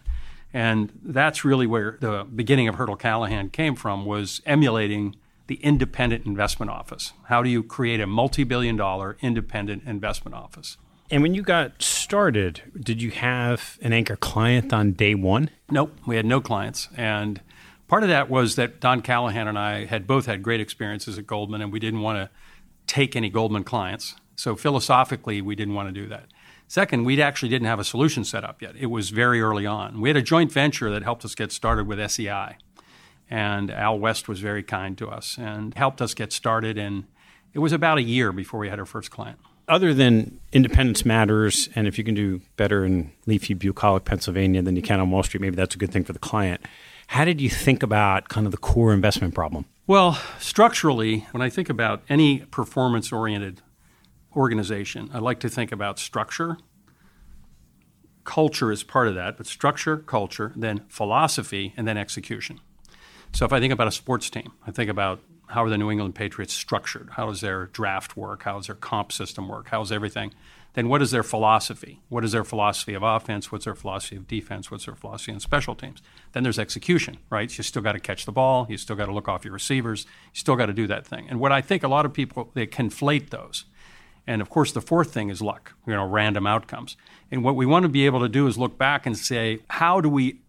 And 0.53 0.97
that's 1.03 1.43
really 1.43 1.67
where 1.67 1.97
the 1.99 2.25
beginning 2.33 2.69
of 2.69 2.75
Hirtle 2.75 2.97
Callaghan 2.97 3.49
came 3.49 3.75
from 3.75 4.05
was 4.05 4.41
emulating 4.45 5.17
the 5.51 5.61
independent 5.65 6.25
investment 6.25 6.71
office. 6.71 7.11
How 7.25 7.43
do 7.43 7.49
you 7.49 7.61
create 7.61 7.99
a 7.99 8.07
multi-billion 8.07 8.77
dollar 8.77 9.17
independent 9.19 9.83
investment 9.85 10.33
office? 10.33 10.77
And 11.09 11.21
when 11.21 11.33
you 11.33 11.41
got 11.41 11.81
started, 11.81 12.61
did 12.79 13.01
you 13.01 13.11
have 13.11 13.77
an 13.81 13.91
anchor 13.91 14.15
client 14.15 14.71
on 14.71 14.93
day 14.93 15.13
one? 15.13 15.49
Nope, 15.69 15.93
we 16.05 16.15
had 16.15 16.25
no 16.25 16.39
clients. 16.39 16.87
And 16.95 17.41
part 17.89 18.03
of 18.03 18.07
that 18.07 18.29
was 18.29 18.55
that 18.55 18.79
Don 18.79 19.01
Callaghan 19.01 19.49
and 19.49 19.59
I 19.59 19.83
had 19.83 20.07
both 20.07 20.25
had 20.25 20.41
great 20.41 20.61
experiences 20.61 21.17
at 21.17 21.27
Goldman, 21.27 21.61
and 21.61 21.69
we 21.69 21.79
didn't 21.79 21.99
want 21.99 22.17
to 22.19 22.29
take 22.87 23.17
any 23.17 23.29
Goldman 23.29 23.65
clients. 23.65 24.15
So 24.37 24.55
philosophically, 24.55 25.41
we 25.41 25.57
didn't 25.57 25.73
want 25.73 25.93
to 25.93 26.01
do 26.01 26.07
that. 26.07 26.27
Second, 26.69 27.03
we 27.03 27.21
actually 27.21 27.49
didn't 27.49 27.67
have 27.67 27.79
a 27.79 27.83
solution 27.83 28.23
set 28.23 28.45
up 28.45 28.61
yet. 28.61 28.77
It 28.79 28.85
was 28.85 29.09
very 29.09 29.41
early 29.41 29.65
on. 29.65 29.99
We 29.99 30.07
had 30.07 30.15
a 30.15 30.21
joint 30.21 30.49
venture 30.53 30.89
that 30.91 31.03
helped 31.03 31.25
us 31.25 31.35
get 31.35 31.51
started 31.51 31.87
with 31.87 31.99
SEI. 32.09 32.55
And 33.31 33.71
Al 33.71 33.97
West 33.97 34.27
was 34.27 34.41
very 34.41 34.61
kind 34.61 34.97
to 34.97 35.07
us 35.07 35.37
and 35.39 35.73
helped 35.73 36.01
us 36.01 36.13
get 36.13 36.33
started. 36.33 36.77
And 36.77 37.05
it 37.53 37.59
was 37.59 37.71
about 37.71 37.97
a 37.97 38.03
year 38.03 38.33
before 38.33 38.59
we 38.59 38.67
had 38.67 38.77
our 38.77 38.85
first 38.85 39.09
client. 39.09 39.39
Other 39.69 39.93
than 39.93 40.41
independence 40.51 41.05
matters, 41.05 41.69
and 41.73 41.87
if 41.87 41.97
you 41.97 42.03
can 42.03 42.13
do 42.13 42.41
better 42.57 42.83
in 42.83 43.13
leafy, 43.25 43.53
bucolic 43.53 44.03
Pennsylvania 44.03 44.61
than 44.61 44.75
you 44.75 44.81
can 44.81 44.99
on 44.99 45.09
Wall 45.11 45.23
Street, 45.23 45.39
maybe 45.39 45.55
that's 45.55 45.75
a 45.75 45.77
good 45.77 45.91
thing 45.91 46.03
for 46.03 46.11
the 46.11 46.19
client. 46.19 46.61
How 47.07 47.23
did 47.23 47.39
you 47.39 47.49
think 47.49 47.83
about 47.83 48.27
kind 48.27 48.45
of 48.45 48.51
the 48.51 48.57
core 48.57 48.93
investment 48.93 49.33
problem? 49.33 49.65
Well, 49.87 50.19
structurally, 50.39 51.25
when 51.31 51.41
I 51.41 51.49
think 51.49 51.69
about 51.69 52.03
any 52.09 52.39
performance 52.39 53.13
oriented 53.13 53.61
organization, 54.35 55.09
I 55.13 55.19
like 55.19 55.39
to 55.41 55.49
think 55.49 55.71
about 55.71 55.99
structure. 55.99 56.57
Culture 58.25 58.71
is 58.73 58.83
part 58.83 59.07
of 59.07 59.15
that, 59.15 59.37
but 59.37 59.47
structure, 59.47 59.97
culture, 59.97 60.51
then 60.55 60.83
philosophy, 60.89 61.73
and 61.77 61.87
then 61.87 61.97
execution. 61.97 62.59
So 63.33 63.45
if 63.45 63.53
I 63.53 63.59
think 63.59 63.73
about 63.73 63.87
a 63.87 63.91
sports 63.91 64.29
team, 64.29 64.51
I 64.65 64.71
think 64.71 64.89
about 64.89 65.21
how 65.47 65.63
are 65.65 65.69
the 65.69 65.77
New 65.77 65.91
England 65.91 66.15
Patriots 66.15 66.53
structured? 66.53 67.09
How 67.11 67.27
does 67.27 67.41
their 67.41 67.65
draft 67.67 68.15
work? 68.15 68.43
How 68.43 68.57
does 68.57 68.67
their 68.67 68.75
comp 68.75 69.11
system 69.11 69.47
work? 69.47 69.69
How 69.69 69.81
is 69.81 69.91
everything? 69.91 70.33
Then 70.73 70.87
what 70.87 71.01
is 71.01 71.11
their 71.11 71.23
philosophy? 71.23 71.99
What 72.07 72.23
is 72.23 72.31
their 72.31 72.45
philosophy 72.45 72.93
of 72.93 73.03
offense? 73.03 73.51
What's 73.51 73.65
their 73.65 73.75
philosophy 73.75 74.15
of 74.15 74.27
defense? 74.27 74.71
What's 74.71 74.85
their 74.85 74.95
philosophy 74.95 75.33
in 75.33 75.41
special 75.41 75.75
teams? 75.75 76.01
Then 76.31 76.43
there's 76.43 76.59
execution, 76.59 77.17
right? 77.29 77.55
You 77.57 77.63
still 77.63 77.81
got 77.81 77.93
to 77.93 77.99
catch 77.99 78.25
the 78.25 78.31
ball. 78.31 78.67
You 78.69 78.77
still 78.77 78.95
got 78.95 79.07
to 79.07 79.13
look 79.13 79.27
off 79.27 79.43
your 79.43 79.53
receivers. 79.53 80.05
You 80.33 80.39
still 80.39 80.55
got 80.55 80.67
to 80.67 80.73
do 80.73 80.87
that 80.87 81.05
thing. 81.05 81.27
And 81.29 81.41
what 81.41 81.51
I 81.51 81.59
think 81.59 81.83
a 81.83 81.89
lot 81.89 82.05
of 82.05 82.13
people 82.13 82.51
they 82.53 82.67
conflate 82.67 83.29
those. 83.31 83.65
And 84.27 84.41
of 84.41 84.49
course, 84.49 84.71
the 84.71 84.81
fourth 84.81 85.11
thing 85.11 85.29
is 85.29 85.41
luck, 85.41 85.73
you 85.85 85.93
know, 85.93 86.05
random 86.05 86.45
outcomes. 86.45 86.95
And 87.31 87.43
what 87.43 87.55
we 87.55 87.65
want 87.65 87.83
to 87.83 87.89
be 87.89 88.05
able 88.05 88.19
to 88.21 88.29
do 88.29 88.47
is 88.47 88.57
look 88.57 88.77
back 88.77 89.05
and 89.05 89.17
say, 89.17 89.59
how 89.69 89.99
do 89.99 90.07
we 90.07 90.40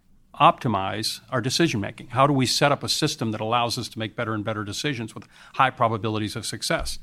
optimize 0.51 1.21
our 1.31 1.41
decision 1.41 1.81
making? 1.81 2.09
How 2.09 2.27
do 2.27 2.33
we 2.33 2.47
set 2.47 2.73
up 2.73 2.83
a 2.83 2.89
system 2.89 3.31
that 3.31 3.41
allows 3.41 3.79
us 3.79 3.89
to 3.91 3.99
make 3.99 4.17
better 4.17 4.35
and 4.35 4.45
better 4.45 4.65
decisions 4.65 5.15
with 5.15 5.25
high 5.55 5.71
probabilities 5.71 6.35
of 6.37 6.45
success? 6.45 6.99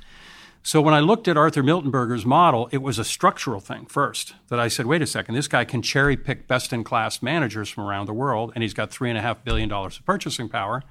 So 0.61 0.81
when 0.81 0.93
I 0.93 0.99
looked 0.99 1.29
at 1.29 1.37
Arthur 1.37 1.63
Miltenberger's 1.63 2.25
model, 2.25 2.67
it 2.71 2.81
was 2.81 2.99
a 2.99 3.03
structural 3.05 3.61
thing 3.61 3.85
first 3.85 4.33
that 4.49 4.59
I 4.59 4.67
said, 4.67 4.85
wait 4.87 5.01
a 5.01 5.07
second, 5.07 5.35
this 5.35 5.47
guy 5.47 5.63
can 5.63 5.81
cherry 5.81 6.17
pick 6.17 6.47
best 6.47 6.73
in 6.73 6.83
class 6.83 7.21
managers 7.21 7.69
from 7.69 7.85
around 7.85 8.07
the 8.07 8.13
world, 8.13 8.51
and 8.55 8.61
he's 8.61 8.73
got 8.73 8.91
$3.5 8.91 9.45
billion 9.45 9.71
of 9.71 10.05
purchasing 10.05 10.49
power. 10.49 10.83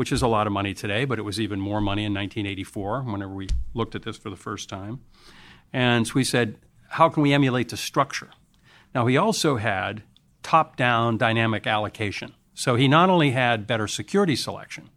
which 0.00 0.12
is 0.12 0.22
a 0.22 0.26
lot 0.26 0.46
of 0.46 0.52
money 0.54 0.72
today, 0.72 1.04
but 1.04 1.18
it 1.18 1.22
was 1.22 1.38
even 1.38 1.60
more 1.60 1.78
money 1.78 2.06
in 2.06 2.14
1984 2.14 3.02
whenever 3.02 3.34
we 3.34 3.46
looked 3.74 3.94
at 3.94 4.02
this 4.02 4.16
for 4.16 4.30
the 4.30 4.36
first 4.36 4.66
time. 4.66 4.98
And 5.74 6.06
so 6.06 6.14
we 6.14 6.24
said, 6.24 6.56
how 6.88 7.10
can 7.10 7.22
we 7.22 7.34
emulate 7.34 7.68
the 7.68 7.76
structure? 7.76 8.30
Now, 8.94 9.06
he 9.06 9.18
also 9.18 9.56
had 9.56 10.02
top 10.42 10.76
down 10.76 11.18
dynamic 11.18 11.66
allocation. 11.66 12.34
So 12.54 12.76
he 12.76 12.88
not 12.88 13.08
only 13.08 13.30
had 13.30 13.66
better 13.66 13.86
security 13.86 14.36
selection, 14.36 14.90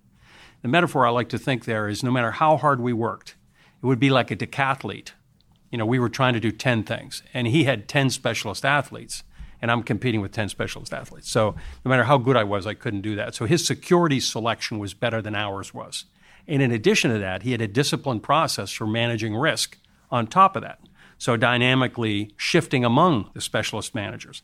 the 0.62 0.68
metaphor 0.68 1.06
I 1.06 1.12
like 1.12 1.30
to 1.30 1.38
think 1.38 1.66
there 1.66 1.88
is 1.88 2.04
no 2.04 2.12
matter 2.12 2.32
how 2.32 2.58
hard 2.58 2.80
we 2.80 2.94
worked, 2.94 3.36
it 3.82 3.86
would 3.86 4.00
be 4.00 4.10
like 4.10 4.32
a 4.32 4.36
decathlete. 4.36 5.12
You 5.72 5.78
know, 5.78 5.86
we 5.86 6.00
were 6.00 6.10
trying 6.10 6.34
to 6.34 6.40
do 6.40 6.52
10 6.52 6.84
things, 6.84 7.24
and 7.34 7.48
he 7.48 7.66
had 7.66 7.88
10 7.88 8.10
specialist 8.12 8.64
athletes, 8.64 9.24
and 9.62 9.72
I'm 9.72 9.84
competing 9.84 10.22
with 10.22 10.32
10 10.32 10.50
specialist 10.50 10.94
athletes. 10.94 11.30
So 11.30 11.56
no 11.84 11.90
matter 11.90 12.04
how 12.04 12.18
good 12.18 12.38
I 12.38 12.44
was, 12.44 12.68
I 12.68 12.74
couldn't 12.74 13.02
do 13.02 13.16
that. 13.16 13.36
So 13.36 13.46
his 13.46 13.66
security 13.66 14.20
selection 14.20 14.80
was 14.80 14.94
better 14.94 15.22
than 15.22 15.36
ours 15.36 15.74
was. 15.74 16.06
And 16.48 16.62
in 16.62 16.72
addition 16.72 17.12
to 17.12 17.20
that, 17.20 17.44
he 17.44 17.52
had 17.52 17.62
a 17.62 17.68
disciplined 17.68 18.24
process 18.24 18.72
for 18.72 18.86
managing 18.86 19.36
risk 19.36 19.78
on 20.12 20.28
top 20.28 20.56
of 20.56 20.62
that. 20.62 20.80
So 21.18 21.38
dynamically 21.38 22.34
shifting 22.38 22.84
among 22.84 23.30
the 23.34 23.42
specialist 23.42 23.96
managers. 23.96 24.42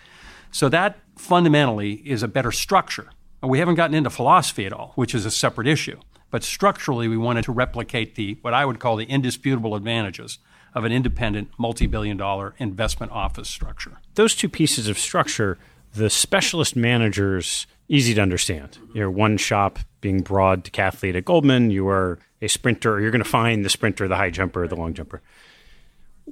So 0.51 0.70
that 0.70 1.00
fundamentally 1.18 1.94
is 1.94 2.24
a 2.24 2.27
better 2.27 2.51
structure. 2.51 3.10
We 3.41 3.60
haven't 3.60 3.75
gotten 3.75 3.96
into 3.96 4.10
philosophy 4.10 4.65
at 4.65 4.74
all, 4.74 4.91
which 4.96 5.15
is 5.15 5.25
a 5.25 5.32
separate 5.32 5.68
issue. 5.68 6.00
But 6.32 6.44
structurally, 6.44 7.08
we 7.08 7.18
wanted 7.18 7.46
to 7.46 7.51
replicate 7.51 8.15
the 8.15 8.38
what 8.41 8.53
I 8.53 8.65
would 8.65 8.79
call 8.79 8.96
the 8.96 9.06
indisputable 9.06 9.75
advantages 9.75 10.39
of 10.75 10.84
an 10.84 10.91
independent 10.91 11.50
multi-billion 11.58 12.18
dollar 12.18 12.53
investment 12.60 13.12
office 13.12 13.50
structure. 13.50 13.98
Those 14.15 14.36
two 14.36 14.50
pieces 14.50 14.88
of 14.88 15.00
structure, 15.00 15.58
the 15.94 16.10
specialist 16.10 16.75
managers, 16.75 17.65
easy 17.88 18.13
to 18.13 18.22
understand. 18.22 18.77
You're 18.94 19.10
one 19.10 19.38
shop 19.38 19.79
being 20.01 20.22
broad 20.22 20.63
decathlete 20.63 21.15
at 21.15 21.25
Goldman, 21.25 21.72
you 21.72 21.88
are 21.88 22.20
a 22.41 22.48
sprinter, 22.48 23.00
you're 23.00 23.12
going 23.12 23.24
to 23.24 23.29
find 23.29 23.65
the 23.65 23.70
sprinter, 23.70 24.08
the 24.08 24.15
high 24.15 24.29
jumper, 24.29 24.68
the 24.68 24.75
long 24.75 24.94
jumper. 24.94 25.22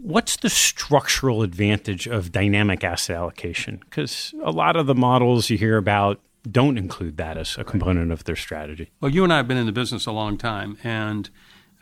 What's 0.01 0.37
the 0.37 0.49
structural 0.49 1.41
advantage 1.41 2.07
of 2.07 2.31
dynamic 2.31 2.83
asset 2.83 3.15
allocation? 3.15 3.79
Because 3.79 4.33
a 4.43 4.51
lot 4.51 4.75
of 4.75 4.85
the 4.85 4.93
models 4.93 5.49
you 5.49 5.57
hear 5.57 5.75
about 5.75 6.21
don't 6.49 6.77
include 6.77 7.17
that 7.17 7.35
as 7.35 7.57
a 7.57 7.63
component 7.63 8.11
of 8.11 8.23
their 8.23 8.35
strategy. 8.35 8.91
Well, 9.01 9.11
you 9.11 9.23
and 9.23 9.33
I 9.33 9.37
have 9.37 9.47
been 9.47 9.57
in 9.57 9.65
the 9.65 9.71
business 9.71 10.05
a 10.05 10.11
long 10.11 10.37
time, 10.37 10.77
and 10.83 11.29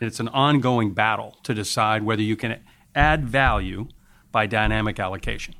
it's 0.00 0.18
an 0.18 0.28
ongoing 0.28 0.94
battle 0.94 1.36
to 1.42 1.52
decide 1.52 2.04
whether 2.04 2.22
you 2.22 2.36
can 2.36 2.60
add 2.94 3.28
value 3.28 3.88
by 4.32 4.46
dynamic 4.46 4.98
allocation. 4.98 5.54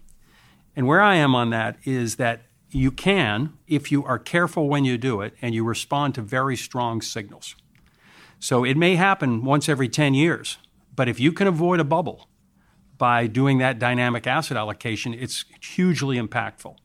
And 0.75 0.86
where 0.86 1.02
I 1.02 1.16
am 1.16 1.34
on 1.34 1.50
that 1.50 1.76
is 1.84 2.16
that 2.16 2.42
you 2.70 2.90
can 2.90 3.52
if 3.66 3.92
you 3.92 4.02
are 4.04 4.18
careful 4.18 4.68
when 4.68 4.84
you 4.84 4.96
do 4.96 5.20
it 5.20 5.34
and 5.42 5.54
you 5.54 5.62
respond 5.62 6.14
to 6.14 6.22
very 6.22 6.56
strong 6.56 7.02
signals. 7.02 7.54
So 8.40 8.64
it 8.64 8.76
may 8.78 8.96
happen 8.96 9.44
once 9.44 9.68
every 9.68 9.88
10 9.88 10.14
years, 10.14 10.58
but 10.94 11.06
if 11.08 11.20
you 11.20 11.32
can 11.32 11.46
avoid 11.46 11.80
a 11.80 11.84
bubble 11.84 12.28
by 12.99 13.26
doing 13.26 13.59
that 13.59 13.79
dynamic 13.79 14.26
asset 14.26 14.57
allocation, 14.57 15.15
it's 15.15 15.45
hugely 15.61 16.17
impactful 16.17 16.76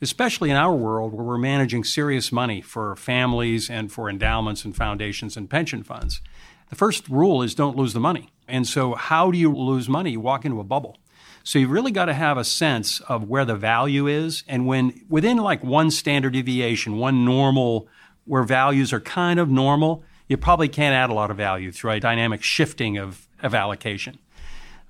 especially 0.00 0.50
in 0.50 0.56
our 0.56 0.74
world 0.74 1.12
where 1.14 1.24
we're 1.24 1.38
managing 1.38 1.82
serious 1.82 2.30
money 2.30 2.60
for 2.60 2.94
families 2.96 3.70
and 3.70 3.90
for 3.90 4.10
endowments 4.10 4.64
and 4.64 4.76
foundations 4.76 5.36
and 5.36 5.48
pension 5.48 5.82
funds. 5.82 6.20
The 6.68 6.76
first 6.76 7.08
rule 7.08 7.42
is 7.42 7.54
don't 7.54 7.76
lose 7.76 7.92
the 7.92 8.00
money. 8.00 8.28
And 8.46 8.66
so, 8.66 8.94
how 8.94 9.30
do 9.30 9.38
you 9.38 9.54
lose 9.54 9.88
money? 9.88 10.12
You 10.12 10.20
walk 10.20 10.44
into 10.44 10.60
a 10.60 10.64
bubble. 10.64 10.98
So, 11.42 11.58
you've 11.58 11.70
really 11.70 11.90
got 11.90 12.06
to 12.06 12.14
have 12.14 12.36
a 12.36 12.44
sense 12.44 13.00
of 13.00 13.28
where 13.28 13.44
the 13.44 13.54
value 13.54 14.06
is. 14.06 14.44
And 14.46 14.66
when 14.66 15.04
within 15.08 15.38
like 15.38 15.64
one 15.64 15.90
standard 15.90 16.34
deviation, 16.34 16.98
one 16.98 17.24
normal, 17.24 17.88
where 18.24 18.42
values 18.42 18.92
are 18.92 19.00
kind 19.00 19.40
of 19.40 19.48
normal, 19.48 20.04
you 20.28 20.36
probably 20.36 20.68
can't 20.68 20.94
add 20.94 21.10
a 21.10 21.14
lot 21.14 21.30
of 21.30 21.36
value 21.36 21.72
through 21.72 21.92
a 21.92 22.00
dynamic 22.00 22.42
shifting 22.42 22.98
of, 22.98 23.26
of 23.42 23.54
allocation. 23.54 24.18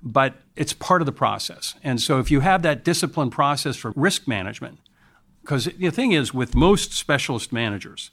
But 0.01 0.35
it's 0.55 0.73
part 0.73 1.01
of 1.01 1.05
the 1.05 1.11
process. 1.11 1.75
And 1.83 1.99
so, 2.01 2.19
if 2.19 2.29
you 2.29 2.41
have 2.41 2.61
that 2.61 2.83
disciplined 2.83 3.31
process 3.31 3.75
for 3.75 3.91
risk 3.95 4.27
management, 4.27 4.79
because 5.41 5.65
the 5.65 5.91
thing 5.91 6.11
is, 6.11 6.33
with 6.33 6.55
most 6.55 6.93
specialist 6.93 7.51
managers, 7.51 8.11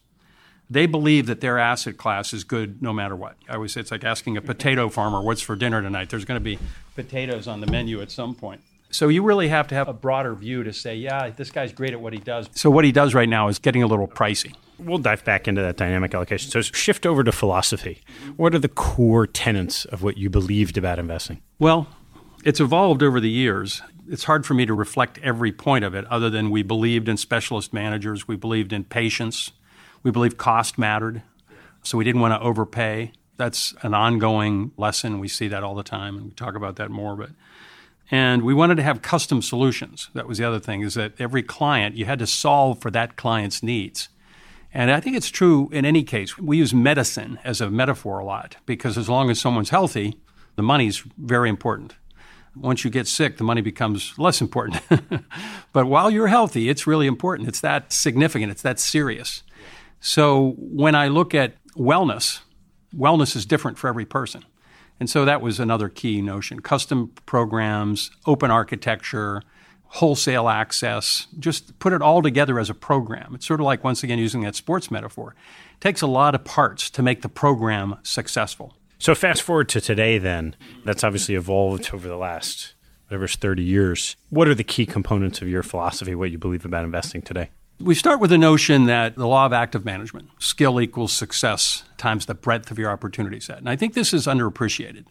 they 0.69 0.87
believe 0.87 1.27
that 1.27 1.41
their 1.41 1.59
asset 1.59 1.97
class 1.97 2.33
is 2.33 2.45
good 2.45 2.83
no 2.83 2.93
matter 2.93 3.15
what. 3.15 3.37
I 3.49 3.55
always 3.55 3.73
say 3.73 3.81
it's 3.81 3.91
like 3.91 4.05
asking 4.05 4.37
a 4.37 4.43
potato 4.43 4.89
farmer 4.89 5.21
what's 5.21 5.43
for 5.43 5.57
dinner 5.57 5.83
tonight. 5.83 6.09
There's 6.09 6.25
going 6.25 6.41
to 6.41 6.45
be 6.45 6.59
potatoes 6.95 7.47
on 7.47 7.61
the 7.61 7.67
menu 7.67 8.01
at 8.01 8.11
some 8.11 8.35
point. 8.35 8.63
So 8.91 9.09
you 9.09 9.23
really 9.23 9.49
have 9.49 9.69
to 9.69 9.75
have 9.75 9.89
a 9.89 9.93
broader 9.95 10.35
view 10.35 10.63
to 10.65 10.73
say, 10.73 10.97
yeah, 10.97 11.31
this 11.31 11.51
guy's 11.51 11.73
great 11.73 11.93
at 11.93 12.01
what 12.01 12.13
he 12.13 12.19
does. 12.19 12.49
So 12.55 12.71
what 12.71 12.85
he 12.85 12.93
does 12.93 13.15
right 13.15 13.29
now 13.29 13.49
is 13.49 13.59
getting 13.59 13.83
a 13.83 13.87
little 13.87 14.07
pricey. 14.07 14.55
We'll 14.85 14.99
dive 14.99 15.25
back 15.25 15.49
into 15.49 15.63
that 15.63 15.77
dynamic 15.77 16.15
allocation. 16.15 16.51
So 16.51 16.61
shift 16.61 17.07
over 17.07 17.25
to 17.25 17.33
philosophy. 17.33 18.01
What 18.37 18.55
are 18.55 18.59
the 18.59 18.69
core 18.69 19.27
tenets 19.27 19.85
of 19.87 20.03
what 20.03 20.19
you 20.19 20.31
believed 20.31 20.77
about 20.77 20.99
investing? 20.99 21.41
Well, 21.59 21.89
it's 22.45 22.61
evolved 22.61 23.03
over 23.03 23.21
the 23.21 23.31
years 23.31 23.83
it's 24.09 24.25
hard 24.25 24.45
for 24.45 24.55
me 24.55 24.67
to 24.67 24.75
reflect 24.75 25.19
every 25.23 25.53
point 25.53 25.85
of 25.85 25.95
it 25.95 26.05
other 26.07 26.31
than 26.31 26.51
we 26.51 26.63
believed 26.63 27.09
in 27.09 27.17
specialist 27.17 27.73
managers, 27.73 28.27
we 28.27 28.37
believed 28.37 28.73
in 28.73 28.85
patience, 28.85 29.53
we 30.03 30.11
believed 30.11 30.37
cost 30.37 30.79
mattered, 30.79 31.23
so 31.83 31.97
we 31.99 32.05
didn't 32.05 32.21
want 32.21 32.35
to 32.35 32.41
overpay. 32.41 33.13
That's 33.37 33.75
an 33.83 33.95
ongoing 33.95 34.73
lesson. 34.77 35.19
We 35.19 35.29
see 35.29 35.49
that 35.49 35.63
all 35.63 35.75
the 35.75 35.83
time, 35.83 36.17
and 36.17 36.27
we 36.27 36.31
talk 36.33 36.55
about 36.55 36.77
that 36.77 36.91
more. 36.91 37.17
But 37.17 37.31
and 38.11 38.43
we 38.43 38.53
wanted 38.53 38.77
to 38.77 38.83
have 38.83 39.01
custom 39.01 39.41
solutions. 39.41 40.11
That 40.15 40.29
was 40.29 40.39
the 40.39 40.45
other 40.45 40.61
thing: 40.61 40.83
is 40.83 40.95
that 40.95 41.15
every 41.19 41.43
client 41.43 41.97
you 41.97 42.05
had 42.05 42.19
to 42.19 42.27
solve 42.27 42.81
for 42.81 42.91
that 42.91 43.17
client's 43.17 43.63
needs. 43.63 44.09
And 44.75 44.91
I 44.91 45.01
think 45.01 45.17
it's 45.17 45.29
true 45.29 45.69
in 45.73 45.85
any 45.85 46.03
case. 46.03 46.39
We 46.39 46.57
use 46.57 46.73
medicine 46.73 47.39
as 47.45 47.61
a 47.61 47.71
metaphor 47.71 48.19
a 48.19 48.25
lot 48.25 48.57
because 48.65 48.97
as 48.97 49.09
long 49.09 49.31
as 49.31 49.41
someone's 49.41 49.71
healthy, 49.71 50.19
the 50.57 50.63
money's 50.63 51.03
very 51.19 51.49
important. 51.49 51.97
Once 52.55 52.85
you 52.85 52.91
get 52.91 53.07
sick, 53.07 53.39
the 53.39 53.45
money 53.45 53.61
becomes 53.61 54.19
less 54.19 54.41
important. 54.41 54.83
but 55.73 55.87
while 55.87 56.11
you're 56.11 56.27
healthy, 56.27 56.69
it's 56.69 56.87
really 56.87 57.07
important. 57.07 57.49
It's 57.49 57.61
that 57.61 57.93
significant, 57.93 58.51
it's 58.51 58.63
that 58.63 58.79
serious. 58.79 59.43
So 60.01 60.55
when 60.59 60.95
I 60.95 61.09
look 61.09 61.35
at 61.35 61.55
wellness, 61.77 62.41
wellness 62.95 63.37
is 63.37 63.47
different 63.47 63.79
for 63.79 63.89
every 63.89 64.05
person. 64.05 64.45
And 65.01 65.09
so 65.09 65.25
that 65.25 65.41
was 65.41 65.59
another 65.59 65.89
key 65.89 66.21
notion 66.21 66.61
custom 66.61 67.13
programs, 67.27 68.11
open 68.27 68.51
architecture, 68.51 69.43
wholesale 69.93 70.49
access, 70.49 71.27
just 71.39 71.79
put 71.79 71.93
it 71.93 72.01
all 72.01 72.23
together 72.23 72.59
as 72.59 72.71
a 72.71 72.75
program. 72.75 73.35
It's 73.35 73.47
sort 73.47 73.61
of 73.61 73.67
like, 73.67 73.85
once 73.85 74.03
again, 74.03 74.19
using 74.19 74.41
that 74.41 74.55
sports 74.55 74.91
metaphor. 74.91 75.35
It 75.75 75.81
takes 75.83 76.01
a 76.01 76.07
lot 76.07 76.35
of 76.35 76.45
parts 76.45 76.89
to 76.91 77.03
make 77.03 77.21
the 77.21 77.29
program 77.29 77.97
successful. 78.03 78.75
So 78.99 79.15
fast 79.15 79.43
forward 79.43 79.69
to 79.69 79.83
today, 79.83 80.17
then 80.17 80.57
that's 80.87 81.05
obviously 81.05 81.35
evolved 81.35 81.91
over 81.93 82.09
the 82.09 82.17
last 82.17 82.73
whatever 83.09 83.29
30 83.29 83.63
years. 83.63 84.17
What 84.31 84.49
are 84.49 84.55
the 84.55 84.65
key 84.65 84.87
components 84.87 85.43
of 85.43 85.49
your 85.49 85.63
philosophy? 85.63 86.15
What 86.15 86.31
you 86.31 86.39
believe 86.39 86.65
about 86.65 86.85
investing 86.85 87.21
today? 87.21 87.51
We 87.79 87.95
start 87.95 88.19
with 88.19 88.31
the 88.31 88.39
notion 88.39 88.87
that 88.87 89.17
the 89.17 89.29
law 89.29 89.45
of 89.45 89.53
active 89.53 89.85
management, 89.85 90.31
skill 90.39 90.81
equals 90.81 91.13
success 91.13 91.85
times 91.99 92.25
the 92.25 92.35
breadth 92.35 92.71
of 92.71 92.79
your 92.79 92.91
opportunity 92.91 93.41
set. 93.41 93.59
And 93.59 93.69
I 93.69 93.77
think 93.77 93.93
this 93.93 94.15
is 94.15 94.27
underappreciated. 94.27 95.05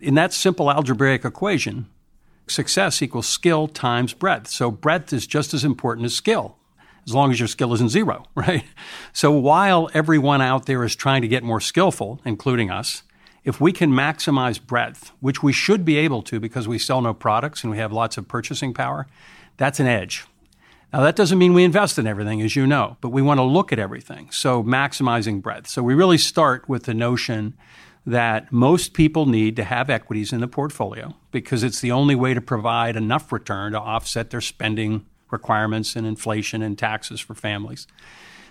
In 0.00 0.14
that 0.14 0.32
simple 0.32 0.68
algebraic 0.68 1.24
equation, 1.24 1.86
success 2.50 3.02
equals 3.02 3.26
skill 3.26 3.68
times 3.68 4.12
breadth. 4.12 4.48
So 4.48 4.70
breadth 4.70 5.12
is 5.12 5.26
just 5.26 5.54
as 5.54 5.64
important 5.64 6.06
as 6.06 6.14
skill 6.14 6.56
as 7.06 7.14
long 7.14 7.30
as 7.30 7.40
your 7.40 7.48
skill 7.48 7.72
isn't 7.74 7.88
zero, 7.88 8.24
right? 8.34 8.64
So 9.12 9.30
while 9.30 9.90
everyone 9.94 10.40
out 10.40 10.66
there 10.66 10.84
is 10.84 10.94
trying 10.94 11.22
to 11.22 11.28
get 11.28 11.42
more 11.42 11.60
skillful, 11.60 12.20
including 12.24 12.70
us, 12.70 13.02
if 13.42 13.60
we 13.60 13.72
can 13.72 13.90
maximize 13.90 14.64
breadth, 14.64 15.12
which 15.20 15.42
we 15.42 15.52
should 15.52 15.84
be 15.84 15.96
able 15.96 16.22
to 16.22 16.38
because 16.38 16.68
we 16.68 16.78
sell 16.78 17.00
no 17.00 17.14
products 17.14 17.64
and 17.64 17.70
we 17.70 17.78
have 17.78 17.92
lots 17.92 18.18
of 18.18 18.28
purchasing 18.28 18.74
power, 18.74 19.06
that's 19.56 19.80
an 19.80 19.86
edge. 19.86 20.26
Now, 20.92 21.00
that 21.02 21.16
doesn't 21.16 21.38
mean 21.38 21.54
we 21.54 21.64
invest 21.64 21.98
in 21.98 22.06
everything, 22.06 22.42
as 22.42 22.56
you 22.56 22.66
know, 22.66 22.96
but 23.00 23.10
we 23.10 23.22
want 23.22 23.38
to 23.38 23.44
look 23.44 23.72
at 23.72 23.78
everything. 23.78 24.28
So, 24.32 24.62
maximizing 24.64 25.40
breadth. 25.40 25.68
So, 25.68 25.84
we 25.84 25.94
really 25.94 26.18
start 26.18 26.68
with 26.68 26.82
the 26.82 26.94
notion 26.94 27.54
that 28.06 28.50
most 28.50 28.94
people 28.94 29.26
need 29.26 29.56
to 29.56 29.64
have 29.64 29.90
equities 29.90 30.32
in 30.32 30.40
the 30.40 30.48
portfolio 30.48 31.14
because 31.30 31.62
it's 31.62 31.80
the 31.80 31.92
only 31.92 32.14
way 32.14 32.34
to 32.34 32.40
provide 32.40 32.96
enough 32.96 33.30
return 33.30 33.72
to 33.72 33.78
offset 33.78 34.30
their 34.30 34.40
spending 34.40 35.04
requirements 35.30 35.96
and 35.96 36.06
inflation 36.06 36.62
and 36.62 36.78
taxes 36.78 37.20
for 37.20 37.34
families. 37.34 37.86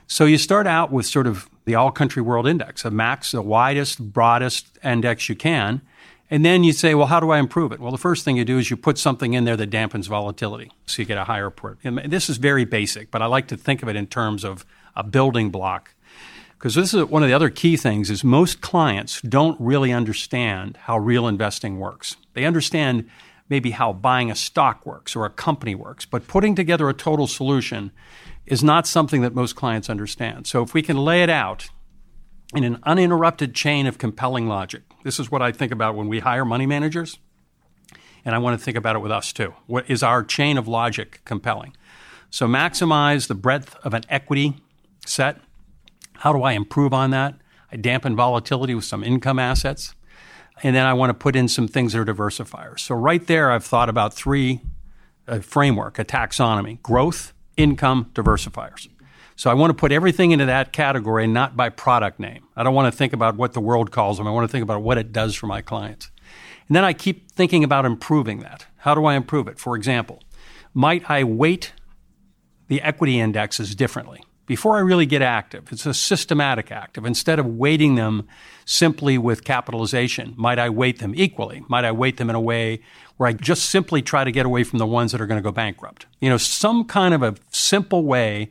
So 0.08 0.26
you 0.26 0.38
start 0.38 0.66
out 0.66 0.92
with 0.92 1.06
sort 1.06 1.28
of 1.28 1.50
the 1.66 1.76
all 1.76 1.92
country 1.92 2.22
world 2.22 2.48
index, 2.48 2.84
a 2.84 2.92
max, 2.92 3.32
the 3.32 3.42
widest, 3.42 4.12
broadest 4.12 4.80
index 4.84 5.30
you 5.30 5.36
can. 5.36 5.82
And 6.32 6.46
then 6.46 6.64
you 6.64 6.74
say, 6.74 6.94
well, 6.94 7.08
how 7.08 7.20
do 7.20 7.32
I 7.32 7.40
improve 7.40 7.72
it? 7.72 7.80
Well, 7.80 7.92
the 7.92 7.98
first 7.98 8.24
thing 8.24 8.38
you 8.38 8.46
do 8.46 8.60
is 8.60 8.70
you 8.70 8.78
put 8.78 8.98
something 8.98 9.34
in 9.34 9.46
there 9.46 9.58
that 9.58 9.72
dampens 9.72 10.08
volatility 10.08 10.72
so 10.86 11.02
you 11.02 11.06
get 11.06 11.18
a 11.18 11.24
higher 11.24 11.50
port. 11.50 11.80
And 11.84 11.98
this 12.12 12.30
is 12.30 12.38
very 12.38 12.66
basic, 12.66 13.10
but 13.10 13.22
I 13.22 13.26
like 13.26 13.48
to 13.48 13.58
think 13.58 13.82
of 13.82 13.90
it 13.90 13.96
in 13.96 14.08
terms 14.08 14.44
of 14.44 14.66
a 14.96 15.04
building 15.04 15.50
block. 15.50 15.94
Because 16.60 16.76
this 16.76 16.94
is 16.94 17.06
one 17.06 17.24
of 17.24 17.30
the 17.30 17.34
other 17.34 17.50
key 17.50 17.78
things 17.78 18.10
is 18.10 18.24
most 18.24 18.60
clients 18.60 19.22
don't 19.22 19.60
really 19.62 19.94
understand 19.94 20.78
how 20.84 20.98
real 20.98 21.26
investing 21.26 21.80
works. 21.80 22.18
They 22.34 22.44
understand 22.44 23.10
maybe 23.48 23.72
how 23.72 23.94
buying 23.94 24.30
a 24.30 24.36
stock 24.36 24.86
works 24.86 25.16
or 25.16 25.26
a 25.26 25.30
company 25.30 25.74
works, 25.74 26.06
but 26.06 26.28
putting 26.28 26.56
together 26.56 26.90
a 26.90 26.94
total 26.94 27.28
solution 27.28 27.92
is 28.46 28.62
not 28.62 28.86
something 28.86 29.22
that 29.22 29.34
most 29.34 29.56
clients 29.56 29.90
understand. 29.90 30.48
So 30.48 30.62
if 30.62 30.74
we 30.74 30.82
can 30.82 30.98
lay 30.98 31.24
it 31.24 31.30
out 31.30 31.70
in 32.54 32.64
an 32.64 32.80
uninterrupted 32.84 33.54
chain 33.54 33.86
of 33.88 33.98
compelling 33.98 34.48
logic. 34.48 34.82
This 35.04 35.20
is 35.20 35.32
what 35.32 35.42
I 35.42 35.52
think 35.52 35.72
about 35.72 35.96
when 35.96 36.08
we 36.08 36.20
hire 36.20 36.46
money 36.46 36.66
managers, 36.66 37.20
and 38.26 38.34
I 38.34 38.40
want 38.40 38.60
to 38.60 38.64
think 38.64 38.76
about 38.76 38.96
it 38.96 39.00
with 39.00 39.12
us 39.12 39.32
too. 39.32 39.54
What 39.68 39.90
is 39.90 40.04
our 40.04 40.24
chain 40.24 40.58
of 40.58 40.68
logic 40.68 41.22
compelling? 41.26 41.76
So 42.32 42.48
maximize 42.48 43.28
the 43.28 43.36
breadth 43.36 43.76
of 43.84 43.94
an 43.94 44.04
equity 44.10 44.56
set. 45.06 45.40
How 46.20 46.34
do 46.34 46.44
I 46.44 46.52
improve 46.52 46.94
on 46.94 47.12
that? 47.12 47.36
I 47.72 47.78
dampen 47.78 48.16
volatility 48.16 48.76
with 48.76 48.84
some 48.84 49.04
income 49.04 49.40
assets. 49.40 49.96
And 50.62 50.76
then 50.76 50.86
I 50.86 50.94
want 50.94 51.12
to 51.12 51.14
put 51.14 51.36
in 51.36 51.48
some 51.48 51.68
things 51.68 51.94
that 51.94 52.00
are 52.00 52.06
diversifiers. 52.06 52.80
So 52.82 52.96
right 52.96 53.26
there, 53.26 53.52
I've 53.52 53.64
thought 53.64 53.90
about 53.90 54.14
three 54.14 54.62
a 55.28 55.42
framework, 55.42 56.00
a 56.00 56.04
taxonomy 56.04 56.82
growth, 56.82 57.34
income, 57.56 58.10
diversifiers. 58.14 58.90
So 59.36 59.50
I 59.50 59.54
want 59.54 59.70
to 59.70 59.76
put 59.76 59.92
everything 59.92 60.32
into 60.32 60.46
that 60.48 60.74
category, 60.74 61.28
not 61.28 61.56
by 61.56 61.70
product 61.70 62.20
name. 62.20 62.48
I 62.56 62.64
don't 62.64 62.74
want 62.74 62.92
to 62.92 62.98
think 62.98 63.14
about 63.14 63.36
what 63.36 63.54
the 63.54 63.62
world 63.62 63.92
calls 63.92 64.18
them. 64.18 64.28
I 64.28 64.32
want 64.32 64.44
to 64.46 64.52
think 64.52 64.64
about 64.64 64.82
what 64.82 64.98
it 64.98 65.14
does 65.14 65.36
for 65.36 65.46
my 65.46 65.62
clients. 65.62 66.10
And 66.68 66.76
then 66.76 66.84
I 66.84 66.94
keep 66.94 67.32
thinking 67.32 67.64
about 67.64 67.86
improving 67.86 68.40
that. 68.40 68.66
How 68.78 68.96
do 68.96 69.06
I 69.06 69.14
improve 69.14 69.48
it? 69.48 69.60
For 69.60 69.76
example, 69.76 70.22
might 70.74 71.10
I 71.10 71.24
weight 71.24 71.74
the 72.68 72.82
equity 72.82 73.20
indexes 73.20 73.76
differently? 73.76 74.24
Before 74.50 74.78
I 74.78 74.80
really 74.80 75.06
get 75.06 75.22
active, 75.22 75.72
it's 75.72 75.86
a 75.86 75.94
systematic 75.94 76.72
active. 76.72 77.06
Instead 77.06 77.38
of 77.38 77.46
weighting 77.46 77.94
them 77.94 78.28
simply 78.66 79.16
with 79.16 79.44
capitalization, 79.44 80.34
might 80.38 80.58
I 80.58 80.72
weight 80.72 80.98
them 80.98 81.14
equally? 81.16 81.64
Might 81.68 81.86
I 81.86 81.92
weight 81.92 82.18
them 82.18 82.32
in 82.32 82.36
a 82.36 82.42
way 82.42 82.82
where 83.18 83.30
I 83.30 83.34
just 83.34 83.70
simply 83.70 84.02
try 84.02 84.24
to 84.24 84.32
get 84.32 84.48
away 84.48 84.64
from 84.64 84.80
the 84.80 84.88
ones 84.88 85.12
that 85.12 85.22
are 85.22 85.28
going 85.28 85.38
to 85.38 85.44
go 85.44 85.52
bankrupt? 85.52 86.08
You 86.20 86.32
know, 86.32 86.38
some 86.38 86.86
kind 86.86 87.14
of 87.14 87.22
a 87.22 87.36
simple 87.52 88.04
way 88.06 88.50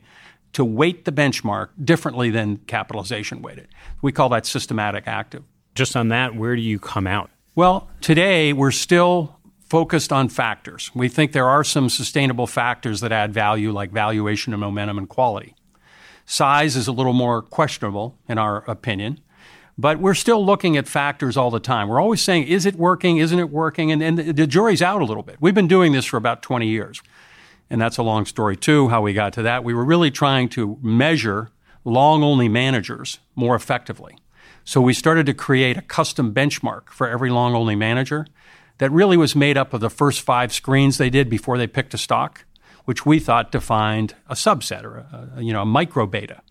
to 0.53 0.63
weight 0.63 1.03
the 1.03 1.11
benchmark 1.11 1.71
differently 1.83 2.29
than 2.29 2.59
capitalization 2.59 3.41
weighted. 3.41 3.67
We 4.01 4.13
call 4.13 4.29
that 4.29 4.45
systematic 4.45 5.03
active. 5.05 5.43
Just 5.75 5.97
on 5.97 6.07
that, 6.07 6.33
where 6.33 6.55
do 6.55 6.61
you 6.61 6.79
come 6.79 7.07
out? 7.07 7.29
Well, 7.55 7.89
today 7.99 8.53
we're 8.53 8.71
still 8.71 9.37
focused 9.69 10.13
on 10.13 10.29
factors. 10.29 10.91
We 10.95 11.09
think 11.09 11.33
there 11.33 11.49
are 11.49 11.65
some 11.65 11.89
sustainable 11.89 12.47
factors 12.47 13.01
that 13.01 13.11
add 13.11 13.33
value, 13.33 13.73
like 13.73 13.91
valuation 13.91 14.53
and 14.53 14.61
momentum 14.61 14.97
and 14.97 15.09
quality. 15.09 15.55
Size 16.31 16.75
is 16.75 16.87
a 16.87 16.91
little 16.91 17.13
more 17.13 17.41
questionable, 17.41 18.15
in 18.27 18.37
our 18.37 18.57
opinion. 18.69 19.19
But 19.79 19.97
we're 19.97 20.13
still 20.13 20.45
looking 20.45 20.77
at 20.77 20.87
factors 20.87 21.35
all 21.35 21.49
the 21.49 21.59
time. 21.59 21.87
We're 21.87 21.99
always 21.99 22.21
saying, 22.21 22.43
is 22.43 22.67
it 22.67 22.75
working? 22.75 23.17
Isn't 23.17 23.39
it 23.39 23.49
working? 23.49 23.91
And, 23.91 24.03
and 24.03 24.19
the 24.19 24.45
jury's 24.45 24.83
out 24.83 25.01
a 25.01 25.05
little 25.05 25.23
bit. 25.23 25.37
We've 25.39 25.55
been 25.55 25.67
doing 25.67 25.91
this 25.91 26.05
for 26.05 26.17
about 26.17 26.43
20 26.43 26.67
years. 26.67 27.01
And 27.71 27.81
that's 27.81 27.97
a 27.97 28.03
long 28.03 28.27
story, 28.27 28.55
too, 28.55 28.89
how 28.89 29.01
we 29.01 29.11
got 29.11 29.33
to 29.33 29.41
that. 29.41 29.63
We 29.63 29.73
were 29.73 29.83
really 29.83 30.11
trying 30.11 30.49
to 30.49 30.77
measure 30.83 31.49
long 31.83 32.21
only 32.21 32.47
managers 32.47 33.17
more 33.35 33.55
effectively. 33.55 34.15
So 34.63 34.81
we 34.81 34.93
started 34.93 35.25
to 35.25 35.33
create 35.33 35.77
a 35.77 35.81
custom 35.81 36.31
benchmark 36.31 36.89
for 36.89 37.09
every 37.09 37.31
long 37.31 37.55
only 37.55 37.75
manager 37.75 38.27
that 38.77 38.91
really 38.91 39.17
was 39.17 39.35
made 39.35 39.57
up 39.57 39.73
of 39.73 39.81
the 39.81 39.89
first 39.89 40.21
five 40.21 40.53
screens 40.53 40.99
they 40.99 41.09
did 41.09 41.27
before 41.27 41.57
they 41.57 41.65
picked 41.65 41.95
a 41.95 41.97
stock 41.97 42.45
which 42.89 43.05
we 43.05 43.19
thought 43.19 43.51
defined 43.51 44.15
a 44.29 44.33
subset 44.33 44.83
or 44.83 44.97
a, 44.97 45.29
a, 45.37 45.43
you 45.43 45.53
know 45.53 45.61
a 45.61 45.65
micro 45.65 46.07
beta. 46.07 46.41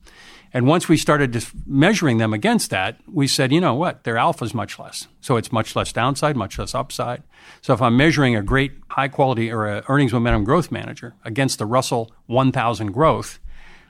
And 0.53 0.69
once 0.69 0.89
we 0.89 0.97
started 0.97 1.45
measuring 1.67 2.19
them 2.19 2.33
against 2.33 2.71
that, 2.71 3.01
we 3.09 3.27
said, 3.27 3.51
you 3.51 3.61
know 3.61 3.75
what, 3.75 4.05
their 4.05 4.17
alpha 4.17 4.45
is 4.45 4.55
much 4.55 4.79
less. 4.79 5.09
So 5.21 5.37
it's 5.37 5.51
much 5.51 5.75
less 5.75 5.93
downside, 5.93 6.37
much 6.37 6.57
less 6.57 6.77
upside. 6.77 7.25
So 7.61 7.75
if 7.75 7.83
I'm 7.83 7.97
measuring 7.97 8.37
a 8.37 8.43
great 8.43 8.75
high 8.91 9.09
quality 9.09 9.51
or 9.51 9.67
a 9.67 9.83
earnings 9.89 10.13
momentum 10.13 10.45
growth 10.45 10.71
manager 10.71 11.17
against 11.25 11.59
the 11.59 11.67
Russell 11.67 12.13
1000 12.27 12.93
growth, 12.93 13.41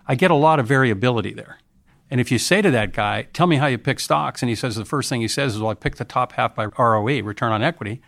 I 0.06 0.14
get 0.14 0.30
a 0.30 0.34
lot 0.34 0.58
of 0.58 0.66
variability 0.66 1.34
there. 1.34 1.58
And 2.10 2.18
if 2.18 2.32
you 2.32 2.38
say 2.38 2.62
to 2.62 2.70
that 2.70 2.94
guy, 2.94 3.28
tell 3.34 3.46
me 3.46 3.56
how 3.56 3.66
you 3.66 3.76
pick 3.76 4.00
stocks, 4.00 4.42
and 4.42 4.48
he 4.48 4.56
says 4.56 4.74
the 4.74 4.86
first 4.86 5.10
thing 5.10 5.20
he 5.20 5.28
says 5.28 5.54
is, 5.54 5.60
well, 5.60 5.72
I 5.72 5.74
pick 5.74 5.96
the 5.96 6.06
top 6.06 6.32
half 6.32 6.54
by 6.54 6.64
ROE, 6.64 7.22
return 7.22 7.52
on 7.52 7.62
equity. 7.62 8.00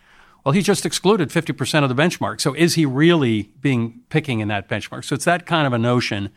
Well, 0.45 0.53
he 0.53 0.63
just 0.63 0.87
excluded 0.87 1.29
50% 1.29 1.83
of 1.83 1.95
the 1.95 2.03
benchmark. 2.03 2.41
So 2.41 2.55
is 2.55 2.75
he 2.75 2.87
really 2.87 3.51
being 3.61 4.01
picking 4.09 4.41
in 4.41 4.49
that 4.49 4.69
benchmark? 4.69 5.05
So 5.05 5.15
it's 5.15 5.27
that 5.27 5.47
kind 5.47 5.67
of 5.67 5.73
a 5.73 5.79
notion. 5.79 6.31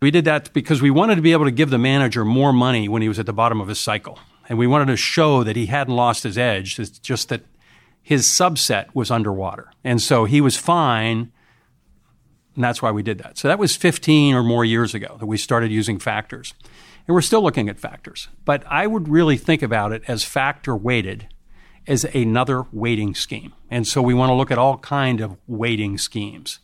We 0.00 0.10
did 0.10 0.24
that 0.24 0.52
because 0.52 0.80
we 0.80 0.90
wanted 0.90 1.16
to 1.16 1.22
be 1.22 1.32
able 1.32 1.44
to 1.44 1.50
give 1.50 1.70
the 1.70 1.78
manager 1.78 2.24
more 2.24 2.52
money 2.52 2.88
when 2.88 3.02
he 3.02 3.08
was 3.08 3.18
at 3.18 3.26
the 3.26 3.32
bottom 3.32 3.60
of 3.60 3.68
his 3.68 3.80
cycle. 3.80 4.18
And 4.48 4.58
we 4.58 4.66
wanted 4.66 4.86
to 4.86 4.96
show 4.96 5.44
that 5.44 5.56
he 5.56 5.66
hadn't 5.66 5.94
lost 5.94 6.22
his 6.22 6.36
edge. 6.36 6.78
It's 6.78 6.98
just 6.98 7.28
that 7.28 7.42
his 8.02 8.26
subset 8.26 8.94
was 8.94 9.10
underwater. 9.10 9.70
And 9.84 10.00
so 10.00 10.24
he 10.24 10.40
was 10.40 10.56
fine. 10.56 11.32
And 12.54 12.64
that's 12.64 12.82
why 12.82 12.90
we 12.90 13.02
did 13.02 13.18
that. 13.18 13.38
So 13.38 13.48
that 13.48 13.58
was 13.58 13.76
15 13.76 14.34
or 14.34 14.42
more 14.42 14.64
years 14.64 14.94
ago 14.94 15.16
that 15.18 15.26
we 15.26 15.36
started 15.36 15.70
using 15.70 15.98
factors. 15.98 16.54
And 17.06 17.14
we're 17.14 17.20
still 17.22 17.42
looking 17.42 17.68
at 17.68 17.78
factors. 17.78 18.28
But 18.44 18.64
I 18.66 18.86
would 18.86 19.08
really 19.08 19.36
think 19.36 19.62
about 19.62 19.92
it 19.92 20.02
as 20.06 20.24
factor 20.24 20.76
weighted 20.76 21.28
as 21.86 22.04
another 22.04 22.64
weighting 22.72 23.14
scheme. 23.14 23.52
And 23.70 23.86
so 23.86 24.00
we 24.00 24.14
want 24.14 24.30
to 24.30 24.34
look 24.34 24.50
at 24.50 24.58
all 24.58 24.78
kind 24.78 25.20
of 25.20 25.36
weighting 25.46 25.98
schemes. 25.98 26.60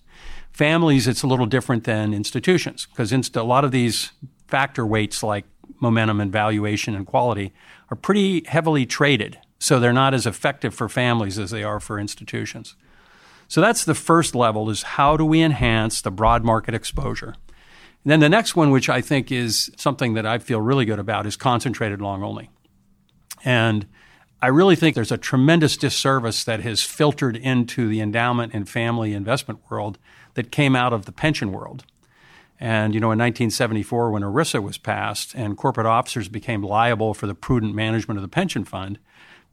Families, 0.52 1.06
it's 1.06 1.22
a 1.22 1.26
little 1.26 1.46
different 1.46 1.84
than 1.84 2.14
institutions 2.14 2.86
because 2.86 3.12
inst- 3.12 3.36
a 3.36 3.42
lot 3.42 3.64
of 3.64 3.70
these 3.70 4.12
factor 4.46 4.86
weights 4.86 5.22
like 5.22 5.44
momentum 5.80 6.20
and 6.20 6.32
valuation 6.32 6.94
and 6.94 7.06
quality 7.06 7.52
are 7.90 7.96
pretty 7.96 8.44
heavily 8.46 8.86
traded. 8.86 9.38
So 9.58 9.78
they're 9.78 9.92
not 9.92 10.14
as 10.14 10.26
effective 10.26 10.74
for 10.74 10.88
families 10.88 11.38
as 11.38 11.50
they 11.50 11.62
are 11.62 11.80
for 11.80 11.98
institutions. 11.98 12.76
So 13.48 13.60
that's 13.60 13.84
the 13.84 13.94
first 13.94 14.34
level 14.34 14.68
is 14.70 14.82
how 14.82 15.16
do 15.16 15.24
we 15.24 15.42
enhance 15.42 16.00
the 16.00 16.10
broad 16.10 16.44
market 16.44 16.74
exposure? 16.74 17.34
And 18.04 18.12
then 18.12 18.20
the 18.20 18.28
next 18.28 18.54
one, 18.54 18.70
which 18.70 18.88
I 18.88 19.00
think 19.00 19.32
is 19.32 19.70
something 19.76 20.14
that 20.14 20.26
I 20.26 20.38
feel 20.38 20.60
really 20.60 20.84
good 20.84 20.98
about, 20.98 21.26
is 21.26 21.36
concentrated 21.36 22.00
long 22.00 22.22
only. 22.22 22.50
And 23.44 23.86
I 24.40 24.46
really 24.46 24.76
think 24.76 24.94
there's 24.94 25.10
a 25.10 25.18
tremendous 25.18 25.76
disservice 25.76 26.44
that 26.44 26.60
has 26.60 26.82
filtered 26.82 27.36
into 27.36 27.88
the 27.88 28.00
endowment 28.00 28.54
and 28.54 28.68
family 28.68 29.12
investment 29.12 29.60
world 29.68 29.98
that 30.34 30.52
came 30.52 30.76
out 30.76 30.92
of 30.92 31.06
the 31.06 31.12
pension 31.12 31.50
world. 31.50 31.84
And, 32.60 32.94
you 32.94 33.00
know, 33.00 33.06
in 33.06 33.18
1974, 33.18 34.10
when 34.10 34.22
ERISA 34.22 34.62
was 34.62 34.78
passed 34.78 35.34
and 35.34 35.56
corporate 35.56 35.86
officers 35.86 36.28
became 36.28 36.62
liable 36.62 37.14
for 37.14 37.26
the 37.26 37.34
prudent 37.34 37.74
management 37.74 38.18
of 38.18 38.22
the 38.22 38.28
pension 38.28 38.64
fund, 38.64 38.98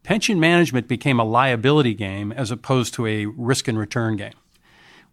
pension 0.04 0.40
management 0.40 0.88
became 0.88 1.20
a 1.20 1.24
liability 1.24 1.96
game 1.96 2.32
as 2.32 2.52
opposed 2.52 2.94
to 2.94 3.08
a 3.08 3.26
risk 3.26 3.68
and 3.68 3.80
return 3.80 4.16
game, 4.16 4.34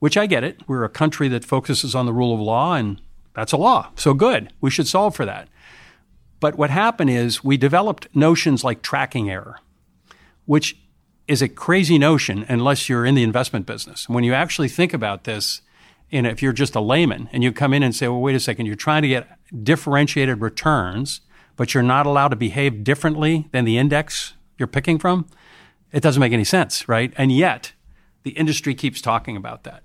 which 0.00 0.18
I 0.18 0.26
get 0.26 0.44
it. 0.44 0.60
We're 0.66 0.84
a 0.84 0.90
country 0.90 1.28
that 1.28 1.46
focuses 1.46 1.94
on 1.94 2.04
the 2.04 2.12
rule 2.12 2.34
of 2.34 2.40
law, 2.40 2.74
and 2.74 3.00
that's 3.34 3.52
a 3.52 3.58
law. 3.58 3.90
So 3.96 4.12
good. 4.12 4.52
We 4.60 4.70
should 4.70 4.86
solve 4.86 5.16
for 5.16 5.24
that. 5.24 5.48
But 6.42 6.58
what 6.58 6.70
happened 6.70 7.08
is 7.08 7.44
we 7.44 7.56
developed 7.56 8.08
notions 8.16 8.64
like 8.64 8.82
tracking 8.82 9.30
error, 9.30 9.60
which 10.44 10.76
is 11.28 11.40
a 11.40 11.48
crazy 11.48 11.98
notion 11.98 12.44
unless 12.48 12.88
you're 12.88 13.06
in 13.06 13.14
the 13.14 13.22
investment 13.22 13.64
business. 13.64 14.08
When 14.08 14.24
you 14.24 14.34
actually 14.34 14.66
think 14.66 14.92
about 14.92 15.22
this, 15.22 15.62
and 16.10 16.26
if 16.26 16.42
you're 16.42 16.52
just 16.52 16.74
a 16.74 16.80
layman 16.80 17.28
and 17.32 17.44
you 17.44 17.52
come 17.52 17.72
in 17.72 17.84
and 17.84 17.94
say, 17.94 18.08
well, 18.08 18.20
wait 18.20 18.34
a 18.34 18.40
second, 18.40 18.66
you're 18.66 18.74
trying 18.74 19.02
to 19.02 19.08
get 19.08 19.28
differentiated 19.62 20.40
returns, 20.40 21.20
but 21.54 21.74
you're 21.74 21.82
not 21.84 22.06
allowed 22.06 22.30
to 22.30 22.36
behave 22.36 22.82
differently 22.82 23.48
than 23.52 23.64
the 23.64 23.78
index 23.78 24.34
you're 24.58 24.66
picking 24.66 24.98
from, 24.98 25.28
it 25.92 26.02
doesn't 26.02 26.18
make 26.18 26.32
any 26.32 26.42
sense, 26.42 26.88
right? 26.88 27.14
And 27.16 27.30
yet, 27.30 27.72
the 28.24 28.30
industry 28.30 28.74
keeps 28.74 29.00
talking 29.00 29.36
about 29.36 29.62
that. 29.62 29.84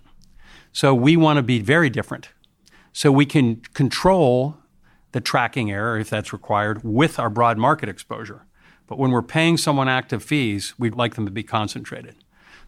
So 0.71 0.95
we 0.95 1.17
want 1.17 1.37
to 1.37 1.43
be 1.43 1.59
very 1.59 1.91
different. 1.91 2.29
So 2.93 3.11
we 3.11 3.27
can 3.27 3.57
control 3.75 4.57
the 5.11 5.21
tracking 5.21 5.71
error, 5.71 5.97
if 5.97 6.09
that's 6.09 6.33
required, 6.33 6.83
with 6.83 7.19
our 7.19 7.29
broad 7.29 7.57
market 7.57 7.89
exposure. 7.89 8.45
But 8.87 8.97
when 8.97 9.11
we're 9.11 9.21
paying 9.21 9.57
someone 9.57 9.89
active 9.89 10.23
fees, 10.23 10.73
we'd 10.77 10.95
like 10.95 11.15
them 11.15 11.25
to 11.25 11.31
be 11.31 11.43
concentrated. 11.43 12.15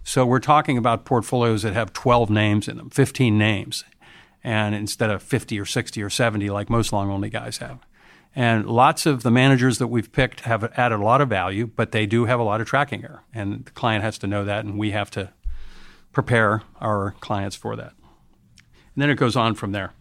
So 0.03 0.25
we're 0.25 0.39
talking 0.39 0.77
about 0.77 1.05
portfolios 1.05 1.63
that 1.63 1.73
have 1.73 1.93
12 1.93 2.29
names 2.29 2.67
in 2.67 2.77
them, 2.77 2.89
15 2.89 3.37
names, 3.37 3.83
and 4.43 4.73
instead 4.73 5.09
of 5.09 5.21
50 5.21 5.59
or 5.59 5.65
60 5.65 6.01
or 6.01 6.09
70 6.09 6.49
like 6.49 6.69
most 6.69 6.93
long 6.93 7.09
only 7.09 7.29
guys 7.29 7.57
have. 7.57 7.79
And 8.35 8.67
lots 8.67 9.05
of 9.05 9.23
the 9.23 9.31
managers 9.31 9.79
that 9.79 9.87
we've 9.87 10.11
picked 10.11 10.41
have 10.41 10.63
added 10.77 10.99
a 10.99 11.03
lot 11.03 11.19
of 11.19 11.29
value, 11.29 11.67
but 11.67 11.91
they 11.91 12.05
do 12.05 12.25
have 12.25 12.39
a 12.39 12.43
lot 12.43 12.61
of 12.61 12.67
tracking 12.67 13.03
error. 13.03 13.23
And 13.33 13.65
the 13.65 13.71
client 13.71 14.03
has 14.03 14.17
to 14.19 14.27
know 14.27 14.45
that, 14.45 14.65
and 14.65 14.77
we 14.77 14.91
have 14.91 15.09
to 15.11 15.33
prepare 16.11 16.63
our 16.79 17.15
clients 17.19 17.55
for 17.55 17.75
that. 17.75 17.93
And 18.95 19.03
then 19.03 19.09
it 19.09 19.15
goes 19.15 19.35
on 19.35 19.55
from 19.55 19.71
there 19.71 19.93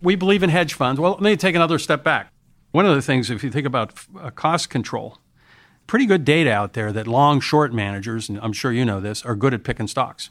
we 0.00 0.14
believe 0.14 0.42
in 0.42 0.50
hedge 0.50 0.74
funds. 0.74 1.00
Well, 1.00 1.12
let 1.12 1.22
me 1.22 1.36
take 1.36 1.54
another 1.54 1.78
step 1.78 2.04
back. 2.04 2.32
One 2.72 2.86
of 2.86 2.94
the 2.94 3.02
things, 3.02 3.30
if 3.30 3.42
you 3.42 3.50
think 3.50 3.66
about 3.66 3.94
uh, 4.20 4.30
cost 4.30 4.70
control, 4.70 5.18
pretty 5.86 6.06
good 6.06 6.24
data 6.24 6.52
out 6.52 6.74
there 6.74 6.92
that 6.92 7.06
long 7.06 7.40
short 7.40 7.72
managers, 7.72 8.28
and 8.28 8.38
I'm 8.40 8.52
sure 8.52 8.72
you 8.72 8.84
know 8.84 9.00
this, 9.00 9.24
are 9.24 9.34
good 9.34 9.54
at 9.54 9.64
picking 9.64 9.86
stocks. 9.86 10.30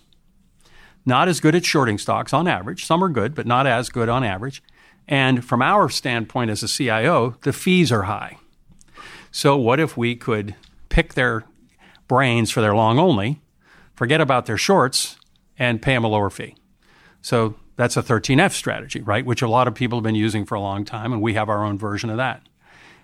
Not 1.06 1.28
as 1.28 1.39
good 1.39 1.56
at 1.56 1.65
shorting 1.65 1.97
stocks 1.97 2.34
on 2.34 2.47
average. 2.47 2.86
Some 2.86 3.04
are 3.04 3.10
good, 3.10 3.36
but 3.36 3.45
not 3.45 3.67
as 3.67 3.89
good 3.89 4.10
on 4.10 4.23
average. 4.23 4.63
And 5.08 5.45
from 5.45 5.62
our 5.62 5.88
standpoint 5.89 6.49
as 6.49 6.63
a 6.63 6.67
CIO, 6.67 7.38
the 7.41 7.54
fees 7.54 7.91
are 7.91 8.04
high. 8.04 8.38
So, 9.32 9.56
what 9.58 9.80
if 9.80 9.97
we 9.97 10.15
could 10.15 10.56
pick 10.89 11.13
their 11.13 11.43
brains 12.08 12.51
for 12.51 12.62
their 12.62 12.75
long 12.75 12.97
only, 12.97 13.41
forget 13.93 14.21
about 14.21 14.45
their 14.45 14.58
shorts, 14.58 15.17
and 15.60 15.82
pay 15.82 15.93
them 15.93 16.04
a 16.04 16.08
lower 16.08 16.30
fee? 16.30 16.56
So, 17.21 17.56
that's 17.75 17.97
a 17.97 18.03
13F 18.03 18.51
strategy, 18.51 19.01
right? 19.01 19.25
Which 19.25 19.41
a 19.41 19.47
lot 19.47 19.67
of 19.67 19.75
people 19.75 19.99
have 19.99 20.03
been 20.03 20.15
using 20.15 20.45
for 20.45 20.55
a 20.55 20.61
long 20.61 20.85
time, 20.85 21.11
and 21.11 21.21
we 21.21 21.33
have 21.33 21.49
our 21.49 21.63
own 21.63 21.77
version 21.77 22.09
of 22.09 22.17
that. 22.17 22.41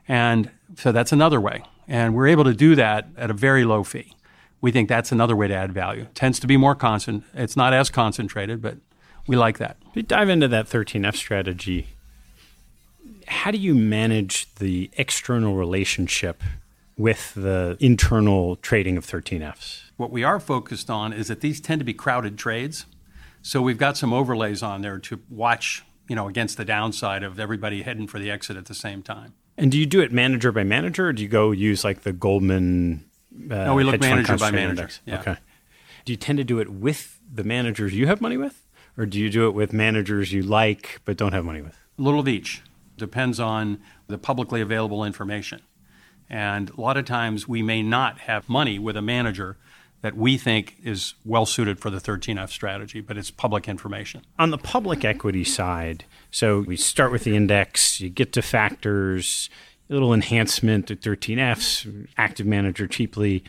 And 0.08 0.50
so 0.76 0.92
that's 0.92 1.12
another 1.12 1.42
way. 1.42 1.64
And 1.88 2.16
we're 2.16 2.28
able 2.28 2.46
to 2.46 2.54
do 2.54 2.76
that 2.76 3.08
at 3.18 3.30
a 3.30 3.34
very 3.34 3.66
low 3.66 3.84
fee. 3.84 4.14
We 4.62 4.72
think 4.72 4.88
that's 4.88 5.12
another 5.12 5.36
way 5.36 5.48
to 5.48 5.54
add 5.54 5.74
value. 5.74 6.04
It 6.04 6.16
tends 6.16 6.40
to 6.40 6.48
be 6.48 6.56
more 6.56 6.76
constant. 6.76 7.24
It's 7.34 7.58
not 7.58 7.74
as 7.74 7.90
concentrated, 7.90 8.62
but 8.62 8.78
we 9.28 9.36
like 9.36 9.58
that. 9.58 9.78
If 9.88 9.96
we 9.96 10.02
dive 10.04 10.30
into 10.30 10.48
that 10.48 10.68
13F 10.68 11.16
strategy, 11.16 11.88
how 13.28 13.52
do 13.52 13.58
you 13.58 13.74
manage 13.74 14.54
the 14.56 14.90
external 14.98 15.56
relationship 15.56 16.44
with 16.98 17.34
the 17.34 17.78
internal 17.80 18.58
trading 18.58 18.98
of 18.98 19.06
13Fs? 19.06 19.82
What 19.98 20.12
we 20.12 20.24
are 20.24 20.40
focused 20.40 20.90
on 20.90 21.14
is 21.14 21.28
that 21.28 21.42
these 21.42 21.60
tend 21.60 21.80
to 21.80 21.86
be 21.86 21.94
crowded 21.94 22.38
trades. 22.38 22.86
So 23.42 23.62
we've 23.62 23.78
got 23.78 23.98
some 23.98 24.14
overlays 24.14 24.62
on 24.62 24.82
there 24.82 25.00
to 25.00 25.20
watch, 25.30 25.84
you 26.08 26.16
know, 26.16 26.28
against 26.28 26.58
the 26.58 26.66
downside 26.66 27.24
of 27.24 27.40
everybody 27.40 27.82
heading 27.82 28.08
for 28.08 28.20
the 28.20 28.30
exit 28.30 28.58
at 28.58 28.66
the 28.66 28.74
same 28.74 29.02
time. 29.02 29.34
And 29.58 29.72
do 29.72 29.78
you 29.78 29.86
do 29.86 30.02
it 30.02 30.12
manager 30.12 30.52
by 30.52 30.64
manager, 30.64 31.08
or 31.08 31.14
do 31.14 31.24
you 31.24 31.30
go 31.30 31.52
use 31.52 31.84
like 31.84 32.02
the 32.02 32.14
Goldman? 32.14 33.06
Uh, 33.50 33.66
no, 33.66 33.76
we 33.76 33.84
look 33.84 34.00
manager 34.00 34.38
by 34.38 34.52
manager. 34.52 34.90
Yeah. 35.06 35.20
Okay. 35.20 35.38
Do 36.06 36.14
you 36.14 36.18
tend 36.18 36.38
to 36.38 36.44
do 36.44 36.60
it 36.60 36.70
with 36.70 37.20
the 37.32 37.44
managers 37.44 37.94
you 37.94 38.08
have 38.08 38.22
money 38.22 38.38
with, 38.38 38.66
or 38.98 39.06
do 39.06 39.20
you 39.20 39.30
do 39.30 39.48
it 39.48 39.52
with 39.52 39.74
managers 39.74 40.34
you 40.34 40.42
like 40.42 41.02
but 41.06 41.18
don't 41.18 41.34
have 41.34 41.46
money 41.46 41.62
with? 41.62 41.78
A 41.98 42.02
little 42.02 42.20
of 42.20 42.28
each. 42.28 42.62
Depends 42.98 43.40
on 43.40 43.80
the 44.08 44.18
publicly 44.18 44.62
available 44.62 45.04
information. 45.04 45.62
And 46.30 46.70
a 46.70 46.80
lot 46.80 46.98
of 46.98 47.06
times 47.06 47.48
we 47.48 47.62
may 47.62 47.84
not 47.84 48.20
have 48.22 48.48
money 48.48 48.80
with 48.80 48.96
a 48.96 49.02
manager 49.02 49.58
that 50.02 50.18
we 50.18 50.38
think 50.38 50.78
is 50.84 51.14
well 51.24 51.46
suited 51.46 51.80
for 51.80 51.90
the 51.90 52.00
13F 52.00 52.50
strategy, 52.50 53.02
but 53.02 53.18
it's 53.18 53.32
public 53.32 53.68
information. 53.68 54.24
On 54.40 54.50
the 54.50 54.58
public 54.58 55.06
equity 55.06 55.44
side, 55.44 56.06
so 56.32 56.62
we 56.62 56.76
start 56.76 57.12
with 57.12 57.24
the 57.24 57.36
index, 57.36 58.02
you 58.02 58.10
get 58.10 58.34
to 58.34 58.42
factors, 58.42 59.50
a 59.90 59.94
little 59.94 60.14
enhancement 60.14 60.88
to 60.88 60.96
13Fs, 60.96 62.08
active 62.18 62.48
manager 62.48 62.88
cheaply. 62.88 63.44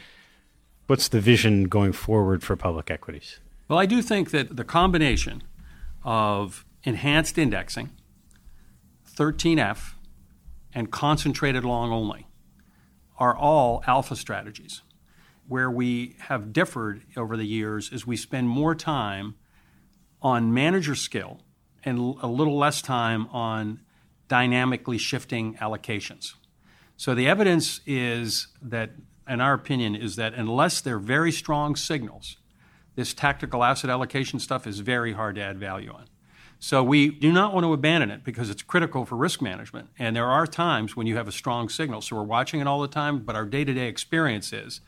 What's 0.89 1.09
the 1.09 1.21
vision 1.21 1.65
going 1.65 1.93
forward 1.93 2.43
for 2.43 2.57
public 2.57 2.91
equities? 2.91 3.39
Well, 3.69 3.79
I 3.79 3.87
do 3.87 4.03
think 4.03 4.31
that 4.33 4.57
the 4.57 4.65
combination 4.65 5.43
of 6.05 6.67
enhanced 6.85 7.39
indexing, 7.39 7.91
13F, 9.17 9.95
and 10.75 10.91
concentrated 10.91 11.65
long 11.65 11.93
only 11.93 12.27
are 13.19 13.37
all 13.37 13.83
alpha 13.87 14.17
strategies. 14.17 14.83
Where 15.53 15.71
we 15.71 16.17
have 16.19 16.55
differed 16.55 17.03
over 17.15 17.37
the 17.37 17.45
years 17.45 17.93
is 17.93 18.07
we 18.07 18.17
spend 18.17 18.49
more 18.49 18.75
time 18.75 19.35
on 20.23 20.55
manager 20.55 20.95
skill 20.95 21.41
and 21.85 21.99
a 22.23 22.27
little 22.27 22.57
less 22.57 22.81
time 22.81 23.27
on 23.27 23.83
dynamically 24.29 24.97
shifting 24.97 25.57
allocations. 25.57 26.37
So 26.97 27.15
the 27.15 27.29
evidence 27.29 27.83
is 27.85 28.47
that, 28.63 28.93
in 29.29 29.43
our 29.43 29.53
opinion, 29.53 29.95
is 29.95 30.17
that 30.17 30.33
unless 30.33 30.81
they're 30.81 30.99
very 30.99 31.31
strong 31.31 31.77
signals, 31.77 32.39
this 32.95 33.13
tactical 33.13 33.63
asset 33.63 33.91
allocation 33.91 34.39
stuff 34.39 34.67
is 34.67 34.81
very 34.81 35.13
hard 35.13 35.35
to 35.35 35.43
add 35.43 35.59
value 35.59 35.93
on. 35.93 36.07
So 36.61 36.83
we 36.83 37.11
do 37.11 37.31
not 37.31 37.53
want 37.53 37.65
to 37.65 37.75
abandon 37.75 38.11
it 38.11 38.25
because 38.25 38.49
it's 38.49 38.63
critical 38.63 39.05
for 39.05 39.17
risk 39.17 39.43
management. 39.43 39.91
And 39.99 40.17
there 40.17 40.31
are 40.31 40.47
times 40.47 40.97
when 40.97 41.07
you 41.07 41.17
have 41.17 41.29
a 41.29 41.33
strong 41.33 41.69
signal. 41.69 42.01
So 42.01 42.17
we're 42.17 42.23
watching 42.23 42.61
it 42.61 42.67
all 42.67 42.81
the 42.81 42.89
time, 42.89 43.19
but 43.19 43.37
our 43.37 43.45
day 43.45 43.65
to 43.65 43.75
day 43.75 43.89
experience 43.89 44.51
is 44.51 44.81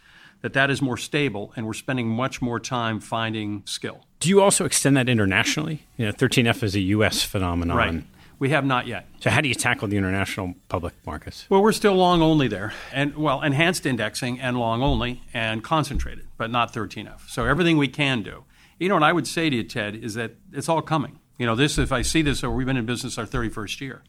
that 0.45 0.53
that 0.53 0.71
is 0.71 0.83
more 0.83 0.99
stable 0.99 1.55
and 1.57 1.67
we're 1.67 1.73
spending 1.73 2.07
much 2.07 2.43
more 2.43 2.61
time 2.61 3.01
finding 3.01 3.63
skill. 3.65 4.05
Do 4.21 4.29
you 4.29 4.43
also 4.43 4.67
extend 4.67 4.95
that 4.99 5.09
internationally? 5.09 5.87
You 5.97 6.05
know, 6.05 6.13
13F 6.13 6.63
is 6.63 6.75
a 6.75 6.81
U.S. 6.81 7.23
phenomenon. 7.23 7.75
Right. 7.75 8.05
We 8.39 8.51
have 8.51 8.67
not 8.67 8.87
yet. 8.87 9.09
So 9.21 9.31
how 9.31 9.41
do 9.41 9.49
you 9.49 9.55
tackle 9.55 9.89
the 9.89 9.97
international 9.97 10.53
public 10.69 10.93
markets? 11.07 11.47
Well, 11.49 11.63
we're 11.63 11.73
still 11.73 11.95
long 11.95 12.21
only 12.21 12.47
there, 12.47 12.75
and 12.93 13.17
well, 13.17 13.41
enhanced 13.41 13.87
indexing 13.87 14.39
and 14.39 14.59
long 14.59 14.83
only 14.83 15.23
and 15.33 15.65
concentrated, 15.65 16.27
but 16.37 16.51
not 16.51 16.75
13F. 16.75 17.27
So 17.27 17.47
everything 17.47 17.79
we 17.79 17.89
can 17.89 18.23
do. 18.23 18.45
You 18.79 18.91
know 18.91 18.97
what 18.97 19.03
I 19.03 19.15
would 19.15 19.27
say 19.27 19.49
to 19.49 19.57
you, 19.57 19.65
Ted, 19.65 19.95
is 19.95 20.13
that 20.13 20.33
it's 20.53 20.69
all 20.69 20.83
coming. 20.83 21.21
You 21.39 21.47
know, 21.47 21.55
this 21.55 21.79
if 21.79 21.91
I 21.91 22.03
see 22.03 22.21
this, 22.21 22.45
or 22.45 22.51
we've 22.51 22.67
been 22.67 22.77
in 22.77 22.85
business 22.85 23.17
our 23.17 23.25
31st 23.25 23.81
year, 23.81 24.03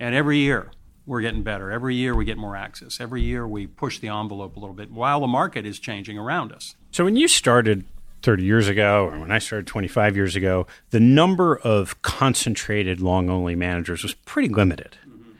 and 0.00 0.14
every 0.14 0.38
year 0.38 0.70
we're 1.06 1.20
getting 1.20 1.42
better. 1.42 1.70
Every 1.70 1.94
year 1.94 2.14
we 2.14 2.24
get 2.24 2.36
more 2.36 2.56
access. 2.56 3.00
Every 3.00 3.22
year 3.22 3.46
we 3.46 3.66
push 3.66 3.98
the 3.98 4.08
envelope 4.08 4.56
a 4.56 4.60
little 4.60 4.74
bit 4.74 4.90
while 4.90 5.20
the 5.20 5.26
market 5.26 5.64
is 5.64 5.78
changing 5.78 6.18
around 6.18 6.52
us. 6.52 6.74
So 6.90 7.04
when 7.04 7.16
you 7.16 7.28
started 7.28 7.84
30 8.22 8.42
years 8.42 8.68
ago, 8.68 9.06
or 9.06 9.20
when 9.20 9.30
I 9.30 9.38
started 9.38 9.66
25 9.66 10.16
years 10.16 10.34
ago, 10.34 10.66
the 10.90 11.00
number 11.00 11.56
of 11.58 12.02
concentrated 12.02 13.00
long 13.00 13.30
only 13.30 13.54
managers 13.54 14.02
was 14.02 14.14
pretty 14.14 14.48
limited. 14.48 14.98
Mm-hmm. 15.08 15.30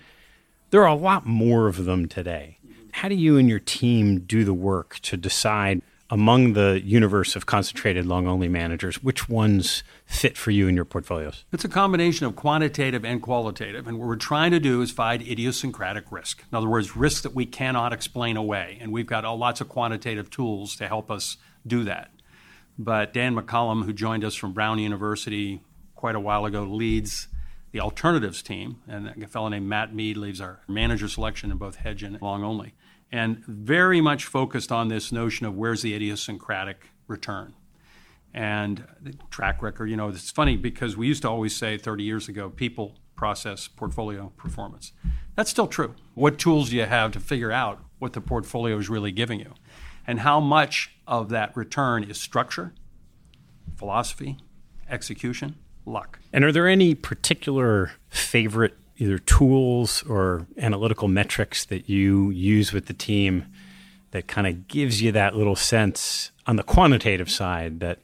There 0.71 0.83
are 0.83 0.89
a 0.89 0.95
lot 0.95 1.27
more 1.27 1.67
of 1.67 1.85
them 1.85 2.07
today. 2.07 2.59
How 2.93 3.09
do 3.09 3.15
you 3.15 3.37
and 3.37 3.49
your 3.49 3.59
team 3.59 4.21
do 4.21 4.45
the 4.45 4.55
work 4.55 5.01
to 5.01 5.17
decide 5.17 5.83
among 6.11 6.53
the 6.53 6.81
universe 6.85 7.35
of 7.35 7.47
concentrated 7.47 8.07
long 8.07 8.27
only 8.27 8.49
managers, 8.49 9.03
which 9.03 9.29
ones 9.29 9.83
fit 10.05 10.37
for 10.37 10.51
you 10.51 10.69
in 10.69 10.77
your 10.77 10.85
portfolios? 10.85 11.45
It's 11.53 11.65
a 11.65 11.69
combination 11.69 12.27
of 12.27 12.37
quantitative 12.37 13.05
and 13.05 13.21
qualitative. 13.21 13.89
And 13.89 13.99
what 13.99 14.07
we're 14.07 14.17
trying 14.17 14.53
to 14.53 14.61
do 14.61 14.83
is 14.83 14.91
find 14.91 15.23
idiosyncratic 15.23 16.11
risk. 16.11 16.45
In 16.51 16.57
other 16.57 16.69
words, 16.69 16.97
risk 16.97 17.23
that 17.23 17.35
we 17.35 17.47
cannot 17.47 17.93
explain 17.93 18.37
away. 18.37 18.79
And 18.81 18.93
we've 18.93 19.07
got 19.07 19.25
uh, 19.25 19.35
lots 19.35 19.61
of 19.61 19.69
quantitative 19.69 20.31
tools 20.31 20.77
to 20.77 20.87
help 20.87 21.11
us 21.11 21.37
do 21.67 21.83
that. 21.85 22.11
But 22.79 23.13
Dan 23.13 23.35
McCollum, 23.35 23.85
who 23.85 23.93
joined 23.93 24.25
us 24.25 24.35
from 24.35 24.53
Brown 24.53 24.79
University 24.79 25.63
quite 25.95 26.15
a 26.15 26.21
while 26.21 26.45
ago, 26.45 26.63
leads 26.63 27.29
the 27.73 27.81
alternatives 27.81 28.43
team. 28.43 28.81
And 28.87 29.09
a 29.23 29.27
fellow 29.27 29.49
named 29.49 29.67
Matt 29.67 29.95
Mead 29.95 30.17
leads 30.17 30.41
our 30.41 30.61
manager 30.69 31.09
selection 31.09 31.51
in 31.51 31.57
both 31.57 31.77
hedge 31.77 32.03
and 32.03 32.21
long 32.23 32.45
only 32.45 32.75
and 33.13 33.45
very 33.47 34.01
much 34.01 34.25
focused 34.25 34.73
on 34.73 34.89
this 34.89 35.13
notion 35.13 35.47
of 35.47 35.55
where's 35.55 35.83
the 35.83 35.95
idiosyncratic 35.95 36.91
return. 37.07 37.55
And 38.35 38.87
the 39.01 39.15
track 39.31 39.63
record, 39.63 39.89
you 39.89 39.97
know, 39.97 40.09
it's 40.09 40.31
funny 40.31 40.57
because 40.57 40.97
we 40.97 41.07
used 41.07 41.23
to 41.23 41.31
always 41.31 41.57
say 41.57 41.79
30 41.79 42.05
years 42.05 42.29
ago 42.29 42.51
people, 42.51 42.97
process, 43.15 43.69
portfolio, 43.69 44.33
performance. 44.37 44.93
That's 45.37 45.51
still 45.51 45.67
true. 45.67 45.95
What 46.15 46.39
tools 46.39 46.71
do 46.71 46.77
you 46.77 46.85
have 46.85 47.13
to 47.13 47.21
figure 47.21 47.53
out 47.53 47.81
what 47.99 48.13
the 48.13 48.21
portfolio 48.21 48.77
is 48.77 48.91
really 48.91 49.13
giving 49.13 49.41
you? 49.41 49.55
And 50.07 50.21
how 50.21 50.41
much 50.41 50.93
of 51.07 51.31
that 51.31 51.57
return 51.57 52.05
is 52.05 52.21
structure, 52.21 52.75
philosophy, 53.77 54.37
execution, 54.89 55.57
luck? 55.85 56.19
And 56.33 56.45
are 56.45 56.53
there 56.53 56.69
any 56.69 56.95
particular 56.95 57.93
favorite 58.09 58.77
either 58.99 59.19
tools 59.19 60.03
or 60.09 60.47
analytical 60.59 61.09
metrics 61.09 61.65
that 61.67 61.89
you 61.89 62.31
use 62.31 62.73
with 62.73 62.87
the 62.87 62.95
team 62.95 63.47
that 64.11 64.27
kind 64.27 64.47
of 64.47 64.69
gives 64.69 65.03
you 65.03 65.13
that 65.13 65.37
little 65.37 65.57
sense 65.57 66.31
on 66.47 66.57
the 66.57 66.63
quantitative 66.63 67.31
side 67.31 67.81
that 67.81 67.99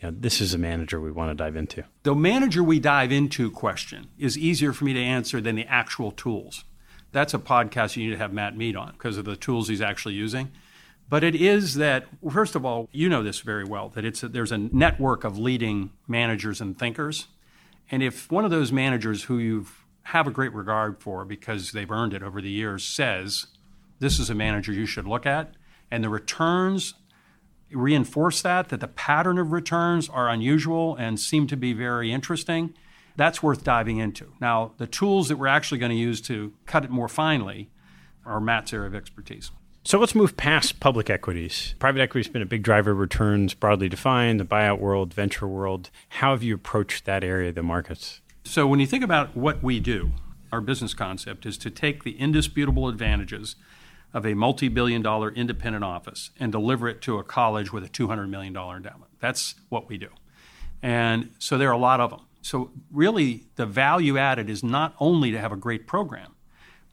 you 0.00 0.10
know, 0.10 0.16
this 0.18 0.40
is 0.40 0.54
a 0.54 0.58
manager 0.58 1.00
we 1.00 1.10
want 1.10 1.30
to 1.30 1.34
dive 1.34 1.56
into? 1.56 1.84
The 2.04 2.14
manager 2.14 2.62
we 2.62 2.78
dive 2.78 3.10
into 3.10 3.50
question 3.50 4.08
is 4.18 4.38
easier 4.38 4.72
for 4.72 4.84
me 4.84 4.92
to 4.92 5.00
answer 5.00 5.40
than 5.40 5.56
the 5.56 5.66
actual 5.66 6.12
tools. 6.12 6.64
That's 7.10 7.34
a 7.34 7.38
podcast 7.38 7.96
you 7.96 8.04
need 8.04 8.12
to 8.12 8.18
have 8.18 8.32
Matt 8.32 8.56
Mead 8.56 8.76
on 8.76 8.92
because 8.92 9.16
of 9.16 9.24
the 9.24 9.36
tools 9.36 9.68
he's 9.68 9.80
actually 9.80 10.14
using. 10.14 10.52
But 11.08 11.24
it 11.24 11.34
is 11.34 11.76
that, 11.76 12.06
first 12.30 12.54
of 12.54 12.66
all, 12.66 12.88
you 12.92 13.08
know 13.08 13.22
this 13.22 13.40
very 13.40 13.64
well, 13.64 13.88
that 13.90 14.04
it's 14.04 14.22
a, 14.22 14.28
there's 14.28 14.52
a 14.52 14.58
network 14.58 15.24
of 15.24 15.38
leading 15.38 15.90
managers 16.06 16.60
and 16.60 16.78
thinkers. 16.78 17.28
And 17.90 18.02
if 18.02 18.30
one 18.30 18.44
of 18.44 18.50
those 18.50 18.70
managers 18.70 19.24
who 19.24 19.38
you've 19.38 19.77
have 20.08 20.26
a 20.26 20.30
great 20.30 20.54
regard 20.54 20.98
for 20.98 21.26
because 21.26 21.72
they've 21.72 21.90
earned 21.90 22.14
it 22.14 22.22
over 22.22 22.40
the 22.40 22.50
years 22.50 22.82
says 22.82 23.46
this 23.98 24.18
is 24.18 24.30
a 24.30 24.34
manager 24.34 24.72
you 24.72 24.86
should 24.86 25.06
look 25.06 25.26
at. 25.26 25.52
And 25.90 26.02
the 26.02 26.08
returns 26.08 26.94
reinforce 27.70 28.40
that, 28.40 28.70
that 28.70 28.80
the 28.80 28.88
pattern 28.88 29.36
of 29.36 29.52
returns 29.52 30.08
are 30.08 30.30
unusual 30.30 30.96
and 30.96 31.20
seem 31.20 31.46
to 31.48 31.58
be 31.58 31.74
very 31.74 32.10
interesting. 32.10 32.72
That's 33.16 33.42
worth 33.42 33.64
diving 33.64 33.98
into. 33.98 34.32
Now, 34.40 34.72
the 34.78 34.86
tools 34.86 35.28
that 35.28 35.36
we're 35.36 35.46
actually 35.46 35.78
going 35.78 35.90
to 35.90 35.96
use 35.96 36.22
to 36.22 36.54
cut 36.64 36.84
it 36.84 36.90
more 36.90 37.08
finely 37.08 37.70
are 38.24 38.40
Matt's 38.40 38.72
area 38.72 38.86
of 38.86 38.94
expertise. 38.94 39.50
So 39.84 39.98
let's 39.98 40.14
move 40.14 40.38
past 40.38 40.80
public 40.80 41.10
equities. 41.10 41.74
Private 41.78 42.00
equity 42.00 42.26
has 42.26 42.32
been 42.32 42.42
a 42.42 42.46
big 42.46 42.62
driver 42.62 42.92
of 42.92 42.98
returns, 42.98 43.52
broadly 43.52 43.90
defined, 43.90 44.40
the 44.40 44.44
buyout 44.44 44.80
world, 44.80 45.12
venture 45.12 45.46
world. 45.46 45.90
How 46.08 46.30
have 46.30 46.42
you 46.42 46.54
approached 46.54 47.04
that 47.04 47.22
area 47.22 47.50
of 47.50 47.56
the 47.56 47.62
markets? 47.62 48.22
So 48.48 48.66
when 48.66 48.80
you 48.80 48.86
think 48.86 49.04
about 49.04 49.36
what 49.36 49.62
we 49.62 49.78
do, 49.78 50.12
our 50.50 50.62
business 50.62 50.94
concept 50.94 51.44
is 51.44 51.58
to 51.58 51.70
take 51.70 52.02
the 52.02 52.12
indisputable 52.12 52.88
advantages 52.88 53.56
of 54.14 54.24
a 54.24 54.32
multi-billion 54.32 55.02
dollar 55.02 55.30
independent 55.30 55.84
office 55.84 56.30
and 56.40 56.50
deliver 56.50 56.88
it 56.88 57.02
to 57.02 57.18
a 57.18 57.22
college 57.22 57.74
with 57.74 57.84
a 57.84 57.90
$200 57.90 58.30
million 58.30 58.56
endowment. 58.56 59.10
That's 59.20 59.54
what 59.68 59.86
we 59.90 59.98
do. 59.98 60.08
And 60.82 61.30
so 61.38 61.58
there 61.58 61.68
are 61.68 61.74
a 61.74 61.78
lot 61.78 62.00
of 62.00 62.08
them. 62.08 62.20
So 62.40 62.70
really 62.90 63.44
the 63.56 63.66
value 63.66 64.16
added 64.16 64.48
is 64.48 64.64
not 64.64 64.94
only 64.98 65.30
to 65.30 65.38
have 65.38 65.52
a 65.52 65.56
great 65.56 65.86
program, 65.86 66.34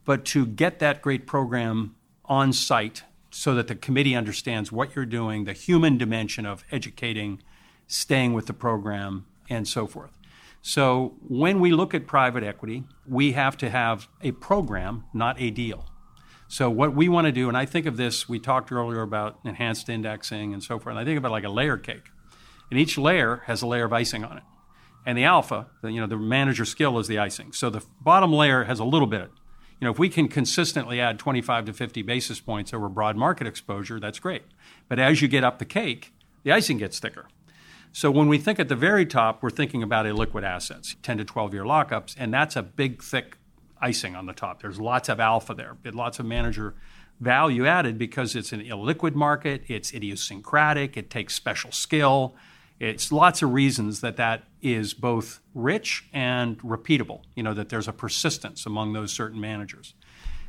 but 0.04 0.26
to 0.26 0.46
get 0.46 0.80
that 0.80 1.02
great 1.02 1.26
program 1.26 1.96
on 2.26 2.52
site 2.52 3.04
so 3.32 3.56
that 3.56 3.70
the 3.70 3.76
committee 3.76 4.14
understands 4.14 4.74
what 4.74 4.94
you're 4.94 5.06
doing, 5.06 5.46
the 5.46 5.54
human 5.54 5.98
dimension 5.98 6.46
of 6.46 6.66
educating, 6.70 7.42
staying 7.88 8.34
with 8.34 8.48
the 8.48 8.54
program, 8.54 9.26
and 9.50 9.70
so 9.70 9.88
forth. 9.88 10.12
So 10.68 11.14
when 11.22 11.60
we 11.60 11.70
look 11.70 11.94
at 11.94 12.08
private 12.08 12.42
equity, 12.42 12.86
we 13.08 13.34
have 13.34 13.56
to 13.58 13.70
have 13.70 14.08
a 14.24 14.32
program, 14.32 15.04
not 15.14 15.40
a 15.40 15.52
deal. 15.52 15.86
So 16.48 16.72
what 16.72 16.96
we 16.96 17.08
want 17.08 17.26
to 17.26 17.32
do, 17.32 17.48
and 17.48 17.56
I 17.56 17.68
think 17.68 17.86
of 17.86 17.98
this, 17.98 18.28
we 18.28 18.40
talked 18.40 18.72
earlier 18.72 19.04
about 19.04 19.38
enhanced 19.46 19.90
indexing 19.90 20.54
and 20.54 20.64
so 20.64 20.80
forth. 20.80 20.96
And 20.96 21.00
I 21.00 21.06
think 21.06 21.20
about 21.20 21.28
it 21.28 21.34
like 21.34 21.44
a 21.44 21.50
layer 21.50 21.78
cake, 21.78 22.10
and 22.72 22.80
each 22.80 22.98
layer 22.98 23.44
has 23.46 23.62
a 23.62 23.68
layer 23.68 23.86
of 23.86 23.94
icing 23.94 24.24
on 24.24 24.38
it. 24.38 24.44
And 25.06 25.16
the 25.16 25.24
alpha, 25.24 25.68
the, 25.84 25.92
you 25.92 26.02
know, 26.02 26.08
the 26.08 26.18
manager 26.18 26.66
skill 26.66 26.98
is 26.98 27.08
the 27.08 27.20
icing. 27.20 27.54
So 27.54 27.70
the 27.70 27.86
bottom 28.02 28.34
layer 28.34 28.64
has 28.64 28.80
a 28.80 28.86
little 28.86 29.06
bit. 29.06 29.30
You 29.80 29.86
know, 29.86 29.92
if 29.92 30.00
we 30.00 30.10
can 30.10 30.28
consistently 30.28 31.00
add 31.00 31.20
25 31.20 31.66
to 31.66 31.74
50 31.74 32.02
basis 32.02 32.40
points 32.40 32.74
over 32.74 32.90
broad 32.90 33.18
market 33.18 33.46
exposure, 33.46 34.00
that's 34.00 34.18
great. 34.18 34.46
But 34.90 34.98
as 34.98 35.22
you 35.22 35.28
get 35.28 35.44
up 35.44 35.60
the 35.60 35.66
cake, 35.66 36.12
the 36.42 36.52
icing 36.52 36.80
gets 36.80 36.98
thicker. 36.98 37.28
So 37.96 38.12
when 38.12 38.28
we 38.28 38.40
think 38.40 38.60
at 38.60 38.68
the 38.68 38.76
very 38.76 39.06
top, 39.06 39.42
we're 39.42 39.50
thinking 39.50 39.82
about 39.82 40.06
illiquid 40.06 40.44
assets, 40.44 40.98
10 41.02 41.20
to 41.20 41.24
12 41.24 41.54
year 41.54 41.64
lockups, 41.64 42.14
and 42.20 42.34
that's 42.34 42.58
a 42.58 42.62
big, 42.62 43.02
thick 43.02 43.38
icing 43.80 44.18
on 44.18 44.26
the 44.26 44.34
top. 44.34 44.62
There's 44.62 44.82
lots 44.82 45.08
of 45.08 45.22
alpha 45.22 45.54
there, 45.54 45.78
lots 45.94 46.20
of 46.20 46.26
manager 46.26 46.76
value 47.22 47.66
added 47.66 47.98
because 47.98 48.36
it's 48.36 48.52
an 48.52 48.60
illiquid 48.60 49.16
market, 49.16 49.64
it's 49.70 49.94
idiosyncratic, 49.94 50.98
it 50.98 51.10
takes 51.10 51.36
special 51.36 51.72
skill. 51.72 52.36
It's 52.82 53.14
lots 53.14 53.42
of 53.42 53.54
reasons 53.54 54.02
that 54.02 54.18
that 54.18 54.44
is 54.62 54.94
both 54.94 55.40
rich 55.54 56.10
and 56.12 56.60
repeatable, 56.60 57.22
you 57.34 57.44
know, 57.44 57.54
that 57.54 57.70
there's 57.70 57.88
a 57.88 57.94
persistence 57.94 58.66
among 58.66 58.92
those 58.92 59.14
certain 59.14 59.40
managers. 59.40 59.94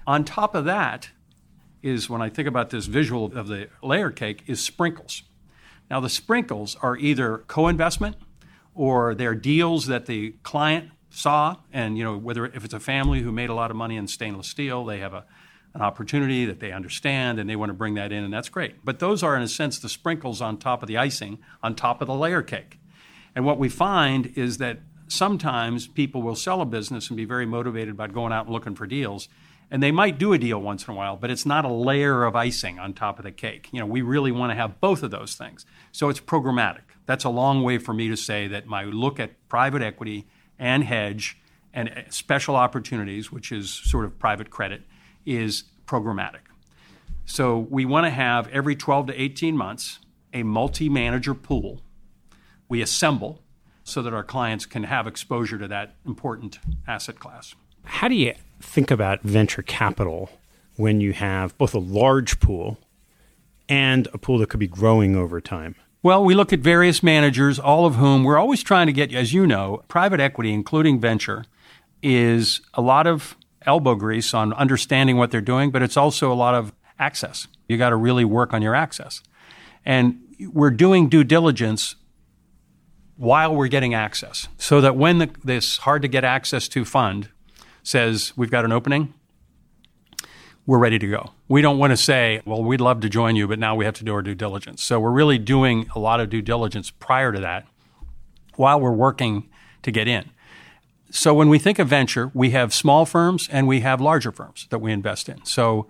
On 0.04 0.24
top 0.24 0.56
of 0.56 0.64
that 0.64 1.10
is 1.80 2.10
when 2.10 2.20
I 2.20 2.28
think 2.28 2.48
about 2.48 2.70
this 2.70 2.86
visual 2.86 3.26
of 3.38 3.46
the 3.46 3.68
layer 3.84 4.10
cake 4.10 4.42
is 4.48 4.60
sprinkles. 4.60 5.22
Now 5.90 6.00
the 6.00 6.08
sprinkles 6.08 6.76
are 6.82 6.96
either 6.96 7.38
co-investment 7.46 8.16
or 8.74 9.14
they're 9.14 9.34
deals 9.34 9.86
that 9.86 10.06
the 10.06 10.32
client 10.42 10.90
saw 11.10 11.56
and 11.72 11.96
you 11.96 12.04
know 12.04 12.18
whether 12.18 12.44
if 12.46 12.64
it's 12.64 12.74
a 12.74 12.80
family 12.80 13.20
who 13.20 13.32
made 13.32 13.48
a 13.48 13.54
lot 13.54 13.70
of 13.70 13.76
money 13.76 13.96
in 13.96 14.06
stainless 14.06 14.48
steel, 14.48 14.84
they 14.84 14.98
have 14.98 15.14
a 15.14 15.24
an 15.76 15.82
opportunity 15.82 16.46
that 16.46 16.58
they 16.58 16.72
understand 16.72 17.38
and 17.38 17.50
they 17.50 17.54
want 17.54 17.68
to 17.68 17.74
bring 17.74 17.94
that 17.94 18.10
in, 18.10 18.24
and 18.24 18.32
that's 18.32 18.48
great. 18.48 18.82
But 18.82 18.98
those 18.98 19.22
are, 19.22 19.36
in 19.36 19.42
a 19.42 19.48
sense, 19.48 19.78
the 19.78 19.90
sprinkles 19.90 20.40
on 20.40 20.56
top 20.56 20.82
of 20.82 20.88
the 20.88 20.96
icing, 20.96 21.38
on 21.62 21.74
top 21.74 22.00
of 22.00 22.06
the 22.06 22.14
layer 22.14 22.40
cake. 22.40 22.80
And 23.34 23.44
what 23.44 23.58
we 23.58 23.68
find 23.68 24.32
is 24.36 24.56
that 24.56 24.78
sometimes 25.06 25.86
people 25.86 26.22
will 26.22 26.34
sell 26.34 26.62
a 26.62 26.64
business 26.64 27.08
and 27.08 27.16
be 27.16 27.26
very 27.26 27.44
motivated 27.44 27.90
about 27.90 28.14
going 28.14 28.32
out 28.32 28.46
and 28.46 28.54
looking 28.54 28.74
for 28.74 28.86
deals. 28.86 29.28
And 29.70 29.82
they 29.82 29.90
might 29.90 30.18
do 30.18 30.32
a 30.32 30.38
deal 30.38 30.60
once 30.60 30.86
in 30.86 30.94
a 30.94 30.96
while, 30.96 31.16
but 31.16 31.30
it's 31.30 31.44
not 31.44 31.64
a 31.64 31.72
layer 31.72 32.24
of 32.24 32.36
icing 32.36 32.78
on 32.78 32.92
top 32.92 33.18
of 33.18 33.24
the 33.24 33.32
cake. 33.32 33.68
You 33.72 33.80
know, 33.80 33.86
we 33.86 34.00
really 34.00 34.30
want 34.30 34.50
to 34.50 34.54
have 34.54 34.80
both 34.80 35.02
of 35.02 35.10
those 35.10 35.34
things. 35.34 35.66
So 35.90 36.08
it's 36.08 36.20
programmatic. 36.20 36.82
That's 37.06 37.24
a 37.24 37.30
long 37.30 37.62
way 37.62 37.78
for 37.78 37.92
me 37.92 38.08
to 38.08 38.16
say 38.16 38.46
that 38.48 38.66
my 38.66 38.84
look 38.84 39.18
at 39.18 39.48
private 39.48 39.82
equity 39.82 40.26
and 40.58 40.84
hedge 40.84 41.38
and 41.74 41.88
uh, 41.88 41.92
special 42.10 42.54
opportunities, 42.56 43.32
which 43.32 43.50
is 43.50 43.70
sort 43.70 44.04
of 44.04 44.18
private 44.18 44.50
credit, 44.50 44.82
is 45.24 45.64
programmatic. 45.86 46.46
So 47.24 47.58
we 47.58 47.84
want 47.84 48.06
to 48.06 48.10
have 48.10 48.48
every 48.48 48.76
12 48.76 49.08
to 49.08 49.20
18 49.20 49.56
months 49.56 49.98
a 50.32 50.42
multi 50.42 50.88
manager 50.88 51.34
pool 51.34 51.80
we 52.68 52.82
assemble 52.82 53.42
so 53.84 54.02
that 54.02 54.12
our 54.12 54.24
clients 54.24 54.66
can 54.66 54.84
have 54.84 55.06
exposure 55.06 55.58
to 55.58 55.68
that 55.68 55.94
important 56.04 56.58
asset 56.86 57.18
class. 57.20 57.54
How 57.84 58.08
do 58.08 58.14
you 58.14 58.34
think 58.66 58.90
about 58.90 59.22
venture 59.22 59.62
capital 59.62 60.30
when 60.76 61.00
you 61.00 61.12
have 61.12 61.56
both 61.56 61.74
a 61.74 61.78
large 61.78 62.40
pool 62.40 62.78
and 63.68 64.08
a 64.12 64.18
pool 64.18 64.38
that 64.38 64.48
could 64.48 64.60
be 64.60 64.66
growing 64.66 65.16
over 65.16 65.40
time? 65.40 65.74
Well, 66.02 66.22
we 66.22 66.34
look 66.34 66.52
at 66.52 66.60
various 66.60 67.02
managers, 67.02 67.58
all 67.58 67.86
of 67.86 67.96
whom 67.96 68.22
we're 68.22 68.36
always 68.36 68.62
trying 68.62 68.86
to 68.86 68.92
get, 68.92 69.12
as 69.14 69.32
you 69.32 69.46
know, 69.46 69.82
private 69.88 70.20
equity, 70.20 70.52
including 70.52 71.00
venture, 71.00 71.44
is 72.02 72.60
a 72.74 72.82
lot 72.82 73.06
of 73.06 73.36
elbow 73.62 73.94
grease 73.94 74.32
on 74.34 74.52
understanding 74.52 75.16
what 75.16 75.30
they're 75.30 75.40
doing, 75.40 75.70
but 75.70 75.82
it's 75.82 75.96
also 75.96 76.32
a 76.32 76.34
lot 76.34 76.54
of 76.54 76.72
access. 76.98 77.48
You 77.68 77.76
got 77.76 77.90
to 77.90 77.96
really 77.96 78.24
work 78.24 78.52
on 78.52 78.62
your 78.62 78.74
access. 78.74 79.22
And 79.84 80.20
we're 80.52 80.70
doing 80.70 81.08
due 81.08 81.24
diligence 81.24 81.96
while 83.16 83.54
we're 83.54 83.68
getting 83.68 83.94
access 83.94 84.48
so 84.58 84.80
that 84.80 84.96
when 84.96 85.18
the, 85.18 85.30
this 85.42 85.78
hard 85.78 86.02
to 86.02 86.08
get 86.08 86.22
access 86.22 86.68
to 86.68 86.84
fund 86.84 87.30
says 87.86 88.32
we've 88.36 88.50
got 88.50 88.64
an 88.64 88.72
opening, 88.72 89.14
we're 90.66 90.78
ready 90.78 90.98
to 90.98 91.06
go. 91.06 91.30
We 91.48 91.62
don't 91.62 91.78
want 91.78 91.92
to 91.92 91.96
say, 91.96 92.42
well, 92.44 92.62
we'd 92.62 92.80
love 92.80 93.00
to 93.00 93.08
join 93.08 93.36
you, 93.36 93.46
but 93.46 93.60
now 93.60 93.76
we 93.76 93.84
have 93.84 93.94
to 93.94 94.04
do 94.04 94.12
our 94.12 94.22
due 94.22 94.34
diligence. 94.34 94.82
So 94.82 94.98
we're 94.98 95.12
really 95.12 95.38
doing 95.38 95.88
a 95.94 96.00
lot 96.00 96.18
of 96.18 96.28
due 96.28 96.42
diligence 96.42 96.90
prior 96.90 97.30
to 97.32 97.38
that 97.40 97.66
while 98.56 98.80
we're 98.80 98.90
working 98.90 99.48
to 99.82 99.92
get 99.92 100.08
in. 100.08 100.30
So 101.10 101.32
when 101.32 101.48
we 101.48 101.60
think 101.60 101.78
of 101.78 101.86
venture, 101.86 102.32
we 102.34 102.50
have 102.50 102.74
small 102.74 103.06
firms 103.06 103.48
and 103.52 103.68
we 103.68 103.80
have 103.80 104.00
larger 104.00 104.32
firms 104.32 104.66
that 104.70 104.80
we 104.80 104.90
invest 104.90 105.28
in. 105.28 105.44
So 105.44 105.86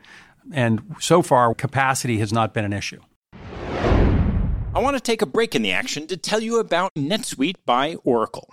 and 0.53 0.95
so 1.01 1.23
far 1.23 1.55
capacity 1.55 2.19
has 2.19 2.33
not 2.33 2.53
been 2.53 2.65
an 2.65 2.75
issue. 2.75 3.01
I 3.33 4.81
want 4.81 4.95
to 4.95 5.01
take 5.01 5.23
a 5.23 5.27
break 5.27 5.55
in 5.55 5.63
the 5.63 5.73
action 5.73 6.07
to 6.09 6.19
tell 6.19 6.41
you 6.41 6.61
about 6.61 6.93
NetSuite 6.95 7.57
by 7.65 7.95
Oracle, 8.05 8.53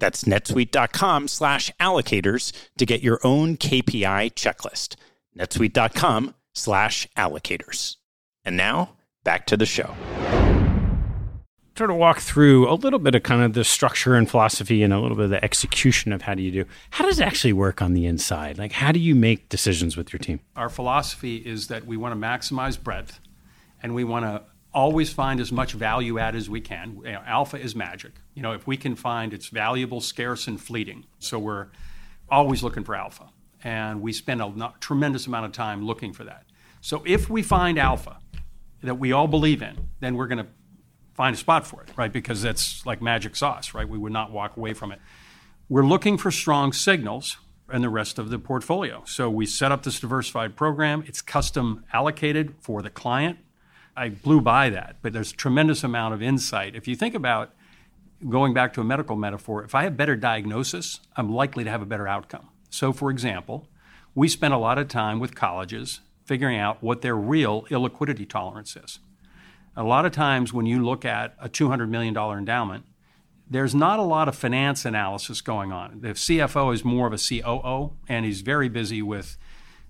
That's 0.00 0.24
netsuite.com 0.24 1.28
slash 1.28 1.70
allocators 1.80 2.52
to 2.78 2.86
get 2.86 3.02
your 3.02 3.20
own 3.24 3.56
KPI 3.56 4.34
checklist. 4.34 4.96
netsuite.com 5.38 6.34
slash 6.52 7.08
allocators. 7.16 7.96
And 8.44 8.56
now, 8.56 8.96
back 9.24 9.46
to 9.46 9.56
the 9.56 9.66
show 9.66 9.94
sort 11.76 11.90
of 11.90 11.96
walk 11.96 12.20
through 12.20 12.70
a 12.70 12.74
little 12.74 13.00
bit 13.00 13.14
of 13.14 13.22
kind 13.24 13.42
of 13.42 13.52
the 13.52 13.64
structure 13.64 14.14
and 14.14 14.30
philosophy 14.30 14.82
and 14.82 14.92
a 14.92 15.00
little 15.00 15.16
bit 15.16 15.24
of 15.24 15.30
the 15.30 15.44
execution 15.44 16.12
of 16.12 16.22
how 16.22 16.34
do 16.34 16.42
you 16.42 16.50
do 16.50 16.64
how 16.90 17.04
does 17.04 17.18
it 17.18 17.26
actually 17.26 17.52
work 17.52 17.82
on 17.82 17.94
the 17.94 18.06
inside 18.06 18.58
like 18.58 18.72
how 18.72 18.92
do 18.92 19.00
you 19.00 19.14
make 19.14 19.48
decisions 19.48 19.96
with 19.96 20.12
your 20.12 20.20
team 20.20 20.38
our 20.54 20.68
philosophy 20.68 21.36
is 21.38 21.66
that 21.68 21.84
we 21.84 21.96
want 21.96 22.14
to 22.14 22.26
maximize 22.26 22.80
breadth 22.80 23.18
and 23.82 23.94
we 23.94 24.04
want 24.04 24.24
to 24.24 24.40
always 24.74 25.12
find 25.12 25.40
as 25.40 25.52
much 25.52 25.72
value 25.72 26.18
add 26.18 26.34
as 26.34 26.50
we 26.50 26.60
can 26.60 26.96
you 27.04 27.12
know, 27.12 27.22
alpha 27.26 27.58
is 27.58 27.74
magic 27.74 28.12
you 28.34 28.42
know 28.42 28.52
if 28.52 28.66
we 28.66 28.76
can 28.76 28.94
find 28.94 29.32
it's 29.32 29.48
valuable 29.48 30.00
scarce 30.00 30.46
and 30.46 30.60
fleeting 30.60 31.04
so 31.18 31.38
we're 31.38 31.68
always 32.28 32.62
looking 32.62 32.84
for 32.84 32.94
alpha 32.94 33.30
and 33.62 34.02
we 34.02 34.12
spend 34.12 34.42
a 34.42 34.72
tremendous 34.80 35.26
amount 35.26 35.46
of 35.46 35.52
time 35.52 35.84
looking 35.84 36.12
for 36.12 36.24
that 36.24 36.44
so 36.80 37.02
if 37.06 37.30
we 37.30 37.42
find 37.42 37.78
alpha 37.78 38.18
that 38.82 38.96
we 38.96 39.12
all 39.12 39.28
believe 39.28 39.62
in 39.62 39.88
then 40.00 40.16
we're 40.16 40.26
going 40.26 40.38
to 40.38 40.48
find 41.14 41.34
a 41.34 41.38
spot 41.38 41.66
for 41.66 41.82
it, 41.82 41.90
right? 41.96 42.12
Because 42.12 42.42
that's 42.42 42.84
like 42.84 43.00
magic 43.00 43.36
sauce, 43.36 43.72
right? 43.72 43.88
We 43.88 43.98
would 43.98 44.12
not 44.12 44.32
walk 44.32 44.56
away 44.56 44.74
from 44.74 44.92
it. 44.92 45.00
We're 45.68 45.86
looking 45.86 46.18
for 46.18 46.30
strong 46.30 46.72
signals 46.72 47.38
in 47.72 47.80
the 47.80 47.88
rest 47.88 48.18
of 48.18 48.28
the 48.28 48.38
portfolio. 48.38 49.02
So 49.06 49.30
we 49.30 49.46
set 49.46 49.72
up 49.72 49.84
this 49.84 49.98
diversified 50.00 50.56
program. 50.56 51.04
It's 51.06 51.22
custom 51.22 51.84
allocated 51.92 52.54
for 52.60 52.82
the 52.82 52.90
client. 52.90 53.38
I 53.96 54.08
blew 54.08 54.40
by 54.40 54.70
that, 54.70 54.96
but 55.02 55.12
there's 55.12 55.32
a 55.32 55.36
tremendous 55.36 55.84
amount 55.84 56.14
of 56.14 56.22
insight. 56.22 56.74
If 56.74 56.88
you 56.88 56.96
think 56.96 57.14
about 57.14 57.54
going 58.28 58.54
back 58.54 58.72
to 58.74 58.80
a 58.80 58.84
medical 58.84 59.16
metaphor, 59.16 59.62
if 59.64 59.74
I 59.74 59.84
have 59.84 59.96
better 59.96 60.16
diagnosis, 60.16 61.00
I'm 61.16 61.30
likely 61.30 61.64
to 61.64 61.70
have 61.70 61.82
a 61.82 61.86
better 61.86 62.08
outcome. 62.08 62.48
So, 62.70 62.92
for 62.92 63.10
example, 63.10 63.68
we 64.14 64.28
spend 64.28 64.54
a 64.54 64.58
lot 64.58 64.78
of 64.78 64.88
time 64.88 65.20
with 65.20 65.34
colleges 65.34 66.00
figuring 66.24 66.58
out 66.58 66.82
what 66.82 67.02
their 67.02 67.16
real 67.16 67.62
illiquidity 67.64 68.28
tolerance 68.28 68.76
is. 68.76 68.98
A 69.76 69.84
lot 69.84 70.06
of 70.06 70.12
times 70.12 70.52
when 70.52 70.66
you 70.66 70.84
look 70.84 71.04
at 71.04 71.34
a 71.40 71.48
$200 71.48 71.88
million 71.88 72.16
endowment, 72.16 72.84
there's 73.48 73.74
not 73.74 73.98
a 73.98 74.02
lot 74.02 74.28
of 74.28 74.34
finance 74.34 74.84
analysis 74.84 75.40
going 75.40 75.70
on. 75.70 76.00
The 76.00 76.10
CFO 76.10 76.72
is 76.72 76.84
more 76.84 77.06
of 77.06 77.12
a 77.12 77.18
COO, 77.18 77.92
and 78.08 78.24
he's 78.24 78.40
very 78.40 78.68
busy 78.68 79.02
with 79.02 79.36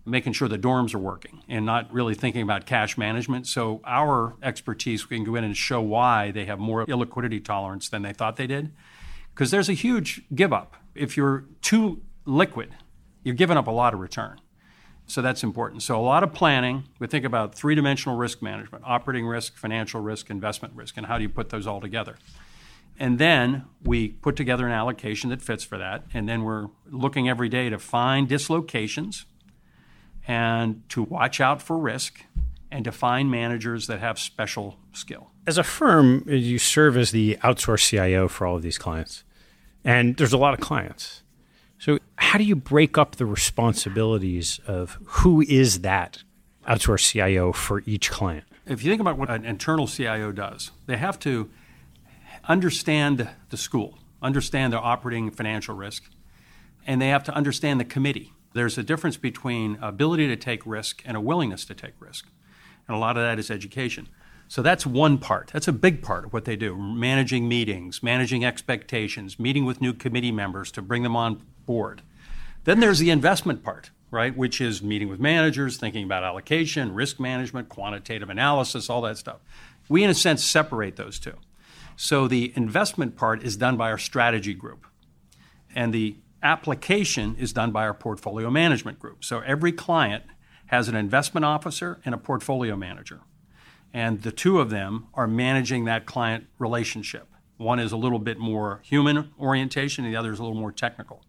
making 0.07 0.33
sure 0.35 0.49
the 0.49 0.59
dorms 0.59 0.95
are 0.95 0.99
working 0.99 1.43
and 1.49 1.65
not 1.65 1.93
really 1.93 2.15
thinking 2.15 2.43
about 2.43 2.67
cash 2.67 2.99
management. 2.99 3.47
So 3.47 3.81
our 3.85 4.35
expertise, 4.43 5.09
we 5.09 5.17
can 5.17 5.25
go 5.25 5.35
in 5.35 5.45
and 5.45 5.57
show 5.57 5.81
why 5.81 6.31
they 6.31 6.45
have 6.45 6.59
more 6.59 6.85
illiquidity 6.87 7.43
tolerance 7.43 7.89
than 7.89 8.03
they 8.03 8.13
thought 8.13 8.37
they 8.37 8.47
did. 8.47 8.73
Because 9.33 9.51
there's 9.51 9.69
a 9.69 9.75
huge 9.75 10.23
give 10.35 10.53
up. 10.53 10.77
If 10.95 11.17
you're 11.17 11.47
too 11.63 12.03
liquid, 12.25 12.75
you're 13.23 13.35
giving 13.35 13.57
up 13.57 13.67
a 13.67 13.71
lot 13.71 13.95
of 13.95 14.01
return. 14.01 14.41
So 15.07 15.21
that's 15.23 15.43
important. 15.43 15.83
So 15.83 15.99
a 15.99 16.03
lot 16.03 16.23
of 16.23 16.33
planning. 16.33 16.85
We 16.99 17.07
think 17.07 17.25
about 17.25 17.55
three 17.55 17.75
dimensional 17.75 18.17
risk 18.17 18.43
management 18.43 18.85
operating 18.87 19.27
risk, 19.27 19.57
financial 19.57 20.01
risk, 20.01 20.31
investment 20.31 20.75
risk, 20.75 20.97
and 20.97 21.07
how 21.07 21.19
do 21.19 21.23
you 21.23 21.29
put 21.29 21.49
those 21.51 21.67
all 21.67 21.81
together. 21.81 22.17
And 22.99 23.19
then 23.19 23.65
we 23.83 24.09
put 24.09 24.37
together 24.37 24.67
an 24.67 24.73
allocation 24.73 25.31
that 25.31 25.43
fits 25.43 25.65
for 25.65 25.79
that. 25.79 26.05
And 26.15 26.29
then 26.29 26.45
we're 26.45 26.69
looking 26.89 27.29
every 27.29 27.49
day 27.49 27.69
to 27.69 27.79
find 27.79 28.29
dislocations 28.29 29.27
and 30.27 30.83
to 30.91 31.03
watch 31.03 31.41
out 31.41 31.61
for 31.61 31.79
risk 31.79 32.25
and 32.71 32.85
to 32.85 32.93
find 32.93 33.31
managers 33.31 33.87
that 33.87 34.01
have 34.01 34.19
special 34.19 34.79
skill. 34.93 35.31
As 35.47 35.59
a 35.59 35.63
firm, 35.63 36.25
you 36.27 36.59
serve 36.59 36.97
as 36.97 37.11
the 37.11 37.37
outsourced 37.43 37.89
CIO 37.89 38.29
for 38.29 38.47
all 38.47 38.57
of 38.57 38.63
these 38.63 38.79
clients. 38.79 39.25
And 39.85 40.17
there's 40.17 40.33
a 40.33 40.39
lot 40.39 40.55
of 40.55 40.61
clients. 40.61 41.23
So, 41.79 41.99
how 42.17 42.39
do 42.39 42.45
you 42.45 42.57
break 42.57 42.97
up 42.97 43.17
the 43.17 43.27
responsibilities 43.27 44.59
of 44.67 44.99
who 45.05 45.43
is 45.43 45.81
that 45.81 46.23
outsourced 46.67 47.13
CIO 47.13 47.53
for 47.53 47.83
each 47.85 48.11
client? 48.11 48.45
If 48.67 48.83
you 48.83 48.91
think 48.91 49.01
about 49.01 49.19
what 49.19 49.29
an 49.29 49.45
internal 49.45 49.87
CIO 49.87 50.33
does, 50.33 50.71
they 50.87 50.97
have 50.97 51.19
to 51.21 51.51
understand 52.49 53.29
the 53.51 53.57
school, 53.57 53.99
understand 54.23 54.73
their 54.73 54.81
operating 54.81 55.31
financial 55.31 55.75
risk, 55.75 56.05
and 56.87 57.01
they 57.01 57.09
have 57.09 57.25
to 57.25 57.35
understand 57.35 57.79
the 57.79 57.85
committee. 57.85 58.33
There's 58.55 58.79
a 58.79 58.83
difference 58.83 59.17
between 59.17 59.79
ability 59.83 60.29
to 60.29 60.37
take 60.37 60.65
risk 60.65 61.03
and 61.05 61.17
a 61.17 61.21
willingness 61.21 61.65
to 61.67 61.75
take 61.75 61.95
risk. 62.01 62.27
And 62.89 62.97
a 62.97 62.99
lot 62.99 63.17
of 63.17 63.23
that 63.23 63.39
is 63.39 63.51
education. 63.51 64.09
So 64.49 64.63
that's 64.63 64.87
one 64.87 65.19
part. 65.19 65.51
That's 65.53 65.69
a 65.69 65.73
big 65.73 66.03
part 66.03 66.25
of 66.25 66.33
what 66.33 66.45
they 66.45 66.55
do 66.55 66.77
managing 66.77 67.49
meetings, 67.49 68.03
managing 68.03 68.45
expectations, 68.45 69.39
meeting 69.39 69.65
with 69.65 69.81
new 69.81 69.93
committee 69.93 70.33
members 70.33 70.71
to 70.73 70.83
bring 70.83 71.03
them 71.03 71.17
on 71.17 71.43
board. 71.67 72.03
Then 72.65 72.81
there's 72.81 72.99
the 72.99 73.11
investment 73.11 73.63
part, 73.63 73.91
right, 74.11 74.37
which 74.37 74.61
is 74.61 74.83
meeting 74.83 75.09
with 75.09 75.19
managers, 75.19 75.77
thinking 75.77 76.05
about 76.05 76.25
allocation, 76.25 76.95
risk 76.95 77.19
management, 77.19 77.69
quantitative 77.69 78.31
analysis, 78.31 78.89
all 78.89 79.03
that 79.03 79.19
stuff. 79.19 79.41
We, 79.89 80.05
in 80.05 80.11
a 80.11 80.15
sense, 80.15 80.45
separate 80.45 80.97
those 80.97 81.19
two. 81.19 81.35
So 81.97 82.29
the 82.29 82.53
investment 82.57 83.17
part 83.17 83.43
is 83.43 83.57
done 83.57 83.77
by 83.77 83.91
our 83.91 83.99
strategy 83.99 84.55
group, 84.55 84.87
and 85.75 85.93
the 85.93 86.17
application 86.45 87.35
is 87.39 87.53
done 87.53 87.73
by 87.73 87.85
our 87.85 87.95
portfolio 87.95 88.51
management 88.51 88.99
group. 88.99 89.25
So 89.25 89.41
every 89.41 89.73
client 89.73 90.25
has 90.67 90.89
an 90.89 90.95
investment 90.95 91.45
officer 91.45 92.01
and 92.05 92.15
a 92.15 92.19
portfolio 92.19 92.77
manager. 92.77 93.23
And 93.93 94.23
the 94.23 94.33
two 94.33 94.61
of 94.61 94.71
them 94.71 95.07
are 95.15 95.27
managing 95.27 95.87
that 95.87 96.05
client 96.05 96.47
relationship. 96.59 97.29
One 97.57 97.79
is 97.79 97.93
a 97.93 97.97
little 97.97 98.19
bit 98.19 98.39
more 98.39 98.81
human 98.85 99.31
orientation, 99.39 100.05
and 100.05 100.13
the 100.13 100.19
other 100.19 100.33
is 100.33 100.39
a 100.39 100.43
little 100.43 100.59
more 100.59 100.73
technical. 100.73 101.25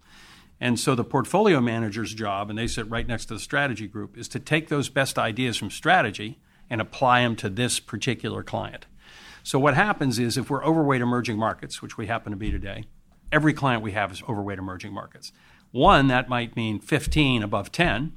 And 0.59 0.79
so 0.79 0.95
the 0.95 1.03
portfolio 1.03 1.61
manager's 1.61 2.13
job, 2.13 2.49
and 2.49 2.57
they 2.57 2.67
sit 2.67 2.89
right 2.89 3.07
next 3.07 3.25
to 3.27 3.35
the 3.35 3.39
strategy 3.39 3.87
group, 3.87 4.17
is 4.17 4.27
to 4.29 4.39
take 4.39 4.69
those 4.69 4.89
best 4.89 5.19
ideas 5.19 5.57
from 5.57 5.69
strategy 5.69 6.39
and 6.69 6.81
apply 6.81 7.21
them 7.21 7.35
to 7.37 7.49
this 7.49 7.79
particular 7.79 8.41
client. 8.41 8.85
So 9.43 9.59
what 9.59 9.75
happens 9.75 10.17
is 10.17 10.37
if 10.37 10.49
we're 10.49 10.65
overweight 10.65 11.01
emerging 11.01 11.37
markets, 11.37 11.81
which 11.81 11.97
we 11.97 12.07
happen 12.07 12.31
to 12.31 12.37
be 12.37 12.49
today, 12.49 12.85
every 13.31 13.53
client 13.53 13.81
we 13.83 13.91
have 13.91 14.11
is 14.11 14.21
overweight 14.27 14.59
emerging 14.59 14.93
markets. 14.93 15.31
One, 15.71 16.07
that 16.07 16.29
might 16.29 16.55
mean 16.55 16.79
15 16.79 17.43
above 17.43 17.71
10, 17.71 18.13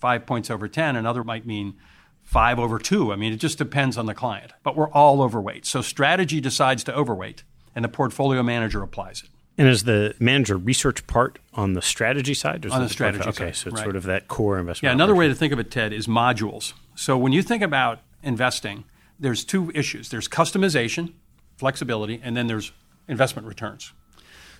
five 0.00 0.26
points 0.26 0.50
over 0.50 0.68
10. 0.68 0.96
Another 0.96 1.22
might 1.22 1.46
mean 1.46 1.74
five 2.22 2.58
over 2.58 2.78
two. 2.78 3.12
I 3.12 3.16
mean, 3.16 3.32
it 3.32 3.36
just 3.36 3.58
depends 3.58 3.96
on 3.96 4.06
the 4.06 4.14
client. 4.14 4.52
But 4.62 4.76
we're 4.76 4.90
all 4.90 5.22
overweight. 5.22 5.64
So 5.64 5.80
strategy 5.80 6.40
decides 6.40 6.84
to 6.84 6.94
overweight, 6.94 7.44
and 7.74 7.84
the 7.84 7.88
portfolio 7.88 8.42
manager 8.42 8.82
applies 8.82 9.22
it. 9.22 9.30
And 9.58 9.68
is 9.68 9.84
the 9.84 10.14
manager 10.18 10.56
research 10.56 11.06
part 11.06 11.38
on 11.54 11.72
the 11.72 11.80
strategy 11.80 12.34
side? 12.34 12.66
on 12.66 12.82
the 12.82 12.88
strategy 12.90 13.22
okay, 13.22 13.32
side. 13.32 13.44
Okay, 13.44 13.52
so 13.52 13.68
it's 13.68 13.76
right. 13.76 13.84
sort 13.84 13.96
of 13.96 14.02
that 14.02 14.28
core 14.28 14.58
investment. 14.58 14.90
Yeah, 14.90 14.92
another 14.92 15.14
way 15.14 15.28
to 15.28 15.34
think 15.34 15.52
of 15.52 15.58
it, 15.58 15.70
Ted, 15.70 15.94
is 15.94 16.06
modules. 16.06 16.74
So 16.94 17.16
when 17.16 17.32
you 17.32 17.42
think 17.42 17.62
about 17.62 18.00
investing, 18.22 18.84
there's 19.18 19.44
two 19.44 19.70
issues 19.74 20.10
there's 20.10 20.28
customization, 20.28 21.14
flexibility, 21.56 22.20
and 22.22 22.36
then 22.36 22.48
there's 22.48 22.72
investment 23.08 23.48
returns. 23.48 23.92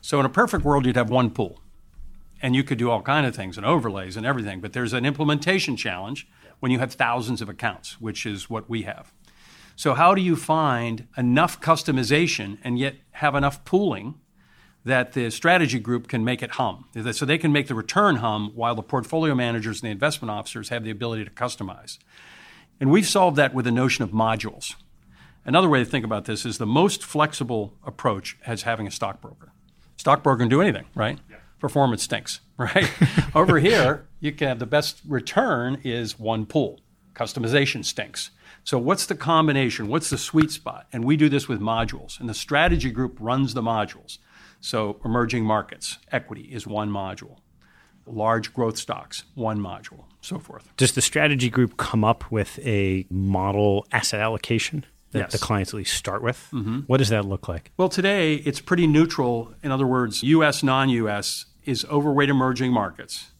So 0.06 0.20
in 0.20 0.24
a 0.24 0.28
perfect 0.28 0.64
world, 0.64 0.86
you'd 0.86 0.94
have 0.94 1.10
one 1.10 1.30
pool. 1.30 1.58
And 2.40 2.54
you 2.54 2.62
could 2.62 2.78
do 2.78 2.92
all 2.92 3.02
kind 3.02 3.26
of 3.26 3.34
things 3.34 3.56
and 3.56 3.66
overlays 3.66 4.16
and 4.16 4.24
everything, 4.24 4.60
but 4.60 4.72
there's 4.72 4.92
an 4.92 5.04
implementation 5.04 5.76
challenge 5.76 6.28
when 6.60 6.70
you 6.70 6.78
have 6.78 6.92
thousands 6.92 7.42
of 7.42 7.48
accounts, 7.48 8.00
which 8.00 8.24
is 8.24 8.48
what 8.48 8.70
we 8.70 8.82
have. 8.82 9.12
So 9.74 9.94
how 9.94 10.14
do 10.14 10.22
you 10.22 10.36
find 10.36 11.08
enough 11.16 11.60
customization 11.60 12.58
and 12.62 12.78
yet 12.78 12.94
have 13.14 13.34
enough 13.34 13.64
pooling 13.64 14.14
that 14.84 15.14
the 15.14 15.28
strategy 15.28 15.80
group 15.80 16.06
can 16.06 16.24
make 16.24 16.40
it 16.40 16.52
hum? 16.52 16.84
So 17.10 17.26
they 17.26 17.36
can 17.36 17.50
make 17.50 17.66
the 17.66 17.74
return 17.74 18.16
hum 18.16 18.52
while 18.54 18.76
the 18.76 18.84
portfolio 18.84 19.34
managers 19.34 19.82
and 19.82 19.88
the 19.88 19.92
investment 19.92 20.30
officers 20.30 20.68
have 20.68 20.84
the 20.84 20.90
ability 20.92 21.24
to 21.24 21.32
customize. 21.32 21.98
And 22.78 22.92
we've 22.92 23.08
solved 23.08 23.36
that 23.38 23.54
with 23.54 23.64
the 23.64 23.72
notion 23.72 24.04
of 24.04 24.10
modules. 24.10 24.76
Another 25.44 25.68
way 25.68 25.80
to 25.80 25.84
think 25.84 26.04
about 26.04 26.26
this 26.26 26.46
is 26.46 26.58
the 26.58 26.64
most 26.64 27.02
flexible 27.02 27.74
approach 27.84 28.36
as 28.46 28.62
having 28.62 28.86
a 28.86 28.92
stockbroker. 28.92 29.50
Stockbroker 29.96 30.38
can 30.38 30.48
do 30.48 30.60
anything, 30.60 30.86
right? 30.94 31.18
Yeah. 31.30 31.36
Performance 31.58 32.02
stinks, 32.02 32.40
right? 32.58 32.90
Over 33.34 33.58
here, 33.58 34.06
you 34.20 34.32
can 34.32 34.48
have 34.48 34.58
the 34.58 34.66
best 34.66 35.00
return 35.06 35.80
is 35.84 36.18
one 36.18 36.46
pool. 36.46 36.80
Customization 37.14 37.84
stinks. 37.84 38.30
So 38.64 38.78
what's 38.78 39.06
the 39.06 39.14
combination? 39.14 39.88
What's 39.88 40.10
the 40.10 40.18
sweet 40.18 40.50
spot? 40.50 40.86
And 40.92 41.04
we 41.04 41.16
do 41.16 41.28
this 41.28 41.48
with 41.48 41.60
modules. 41.60 42.20
And 42.20 42.28
the 42.28 42.34
strategy 42.34 42.90
group 42.90 43.16
runs 43.20 43.54
the 43.54 43.62
modules. 43.62 44.18
So 44.60 45.00
emerging 45.04 45.44
markets, 45.44 45.98
equity 46.10 46.42
is 46.42 46.66
one 46.66 46.90
module 46.90 47.38
large 48.06 48.54
growth 48.54 48.78
stocks, 48.78 49.24
one 49.34 49.58
module, 49.58 50.04
so 50.20 50.38
forth. 50.38 50.70
Does 50.76 50.92
the 50.92 51.02
strategy 51.02 51.50
group 51.50 51.76
come 51.76 52.04
up 52.04 52.30
with 52.30 52.58
a 52.60 53.06
model 53.10 53.86
asset 53.92 54.20
allocation 54.20 54.84
that 55.16 55.24
yes. 55.24 55.32
the 55.32 55.38
clients 55.38 55.70
at 55.70 55.78
least 55.78 55.94
start 55.94 56.22
with? 56.22 56.48
Mm-hmm. 56.52 56.80
What 56.80 56.98
does 56.98 57.08
that 57.10 57.24
look 57.24 57.48
like? 57.48 57.72
Well, 57.76 57.88
today 57.88 58.34
it's 58.34 58.60
pretty 58.60 58.86
neutral. 58.86 59.54
In 59.62 59.70
other 59.70 59.86
words, 59.86 60.22
US, 60.22 60.62
non 60.62 60.88
US 60.88 61.46
is 61.64 61.84
overweight 61.86 62.28
emerging 62.28 62.72
markets, 62.72 63.32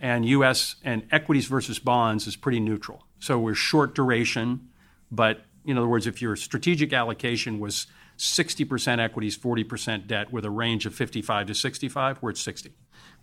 and 0.00 0.24
US 0.26 0.76
and 0.82 1.06
equities 1.10 1.46
versus 1.46 1.78
bonds 1.78 2.26
is 2.26 2.36
pretty 2.36 2.60
neutral. 2.60 3.04
So 3.18 3.38
we're 3.38 3.54
short 3.54 3.94
duration, 3.94 4.68
but 5.10 5.44
in 5.64 5.78
other 5.78 5.88
words, 5.88 6.06
if 6.06 6.20
your 6.20 6.36
strategic 6.36 6.92
allocation 6.92 7.58
was 7.58 7.86
60% 8.18 8.98
equities, 9.00 9.36
40% 9.36 10.06
debt 10.06 10.32
with 10.32 10.44
a 10.44 10.50
range 10.50 10.86
of 10.86 10.94
55 10.94 11.48
to 11.48 11.54
65, 11.54 12.18
we're 12.22 12.30
at 12.30 12.36
60 12.36 12.72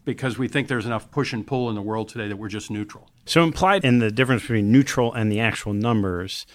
because 0.04 0.38
we 0.38 0.48
think 0.48 0.68
there's 0.68 0.86
enough 0.86 1.12
push 1.12 1.34
and 1.34 1.46
pull 1.46 1.70
in 1.70 1.76
the 1.76 1.82
world 1.82 2.10
today 2.10 2.28
that 2.28 2.38
we're 2.38 2.50
just 2.50 2.72
neutral. 2.72 3.10
So, 3.26 3.44
implied 3.44 3.86
in 3.86 4.00
the 4.00 4.12
difference 4.12 4.42
between 4.42 4.72
neutral 4.72 5.14
and 5.14 5.32
the 5.32 5.40
actual 5.40 5.74
numbers, 5.74 6.46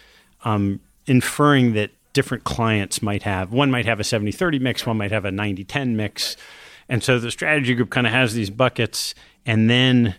um, 0.45 0.81
inferring 1.07 1.75
that 1.75 1.91
different 2.13 2.45
clients 2.45 3.03
might 3.03 3.25
have 3.25 3.53
one 3.53 3.71
might 3.71 3.85
have 3.85 4.01
a 4.01 4.05
70 4.05 4.33
30 4.33 4.59
mix, 4.59 4.87
one 4.87 4.97
might 4.97 5.13
have 5.13 5.25
a 5.25 5.31
90 5.31 5.65
10 5.65 5.97
mix. 5.97 6.37
And 6.89 7.03
so 7.03 7.19
the 7.19 7.31
strategy 7.31 7.75
group 7.75 7.91
kind 7.91 8.07
of 8.07 8.13
has 8.13 8.35
these 8.35 8.51
buckets 8.51 9.15
and 9.45 9.69
then 9.69 10.15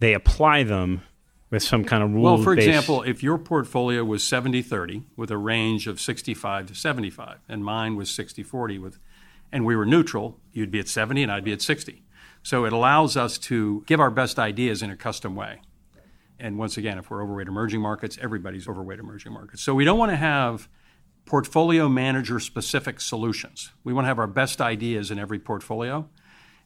they 0.00 0.12
apply 0.14 0.64
them 0.64 1.02
with 1.50 1.62
some 1.62 1.84
kind 1.84 2.02
of 2.02 2.12
rule. 2.12 2.22
Well, 2.22 2.38
for 2.38 2.52
example, 2.52 3.02
if 3.02 3.22
your 3.22 3.38
portfolio 3.38 4.04
was 4.04 4.22
70 4.22 4.62
30 4.62 5.02
with 5.16 5.30
a 5.30 5.38
range 5.38 5.86
of 5.86 6.00
65 6.00 6.66
to 6.66 6.74
75, 6.74 7.38
and 7.48 7.64
mine 7.64 7.96
was 7.96 8.10
60 8.10 8.42
40 8.42 8.78
with, 8.78 8.98
and 9.50 9.64
we 9.64 9.74
were 9.74 9.86
neutral, 9.86 10.38
you'd 10.52 10.70
be 10.70 10.78
at 10.78 10.88
70 10.88 11.22
and 11.22 11.32
I'd 11.32 11.44
be 11.44 11.52
at 11.52 11.62
60 11.62 12.04
so 12.42 12.64
it 12.64 12.72
allows 12.72 13.16
us 13.16 13.38
to 13.38 13.82
give 13.86 14.00
our 14.00 14.10
best 14.10 14.38
ideas 14.38 14.82
in 14.82 14.90
a 14.90 14.96
custom 14.96 15.34
way. 15.34 15.60
And 16.40 16.58
once 16.58 16.76
again, 16.76 16.98
if 16.98 17.10
we're 17.10 17.22
overweight 17.22 17.48
emerging 17.48 17.80
markets, 17.80 18.18
everybody's 18.20 18.66
overweight 18.68 18.98
emerging 18.98 19.32
markets. 19.32 19.62
So 19.62 19.74
we 19.74 19.84
don't 19.84 19.98
want 19.98 20.10
to 20.10 20.16
have 20.16 20.68
portfolio 21.26 21.88
manager 21.88 22.40
specific 22.40 23.00
solutions. 23.00 23.72
We 23.84 23.92
want 23.92 24.04
to 24.04 24.08
have 24.08 24.18
our 24.18 24.26
best 24.26 24.60
ideas 24.60 25.10
in 25.10 25.18
every 25.18 25.38
portfolio. 25.38 26.08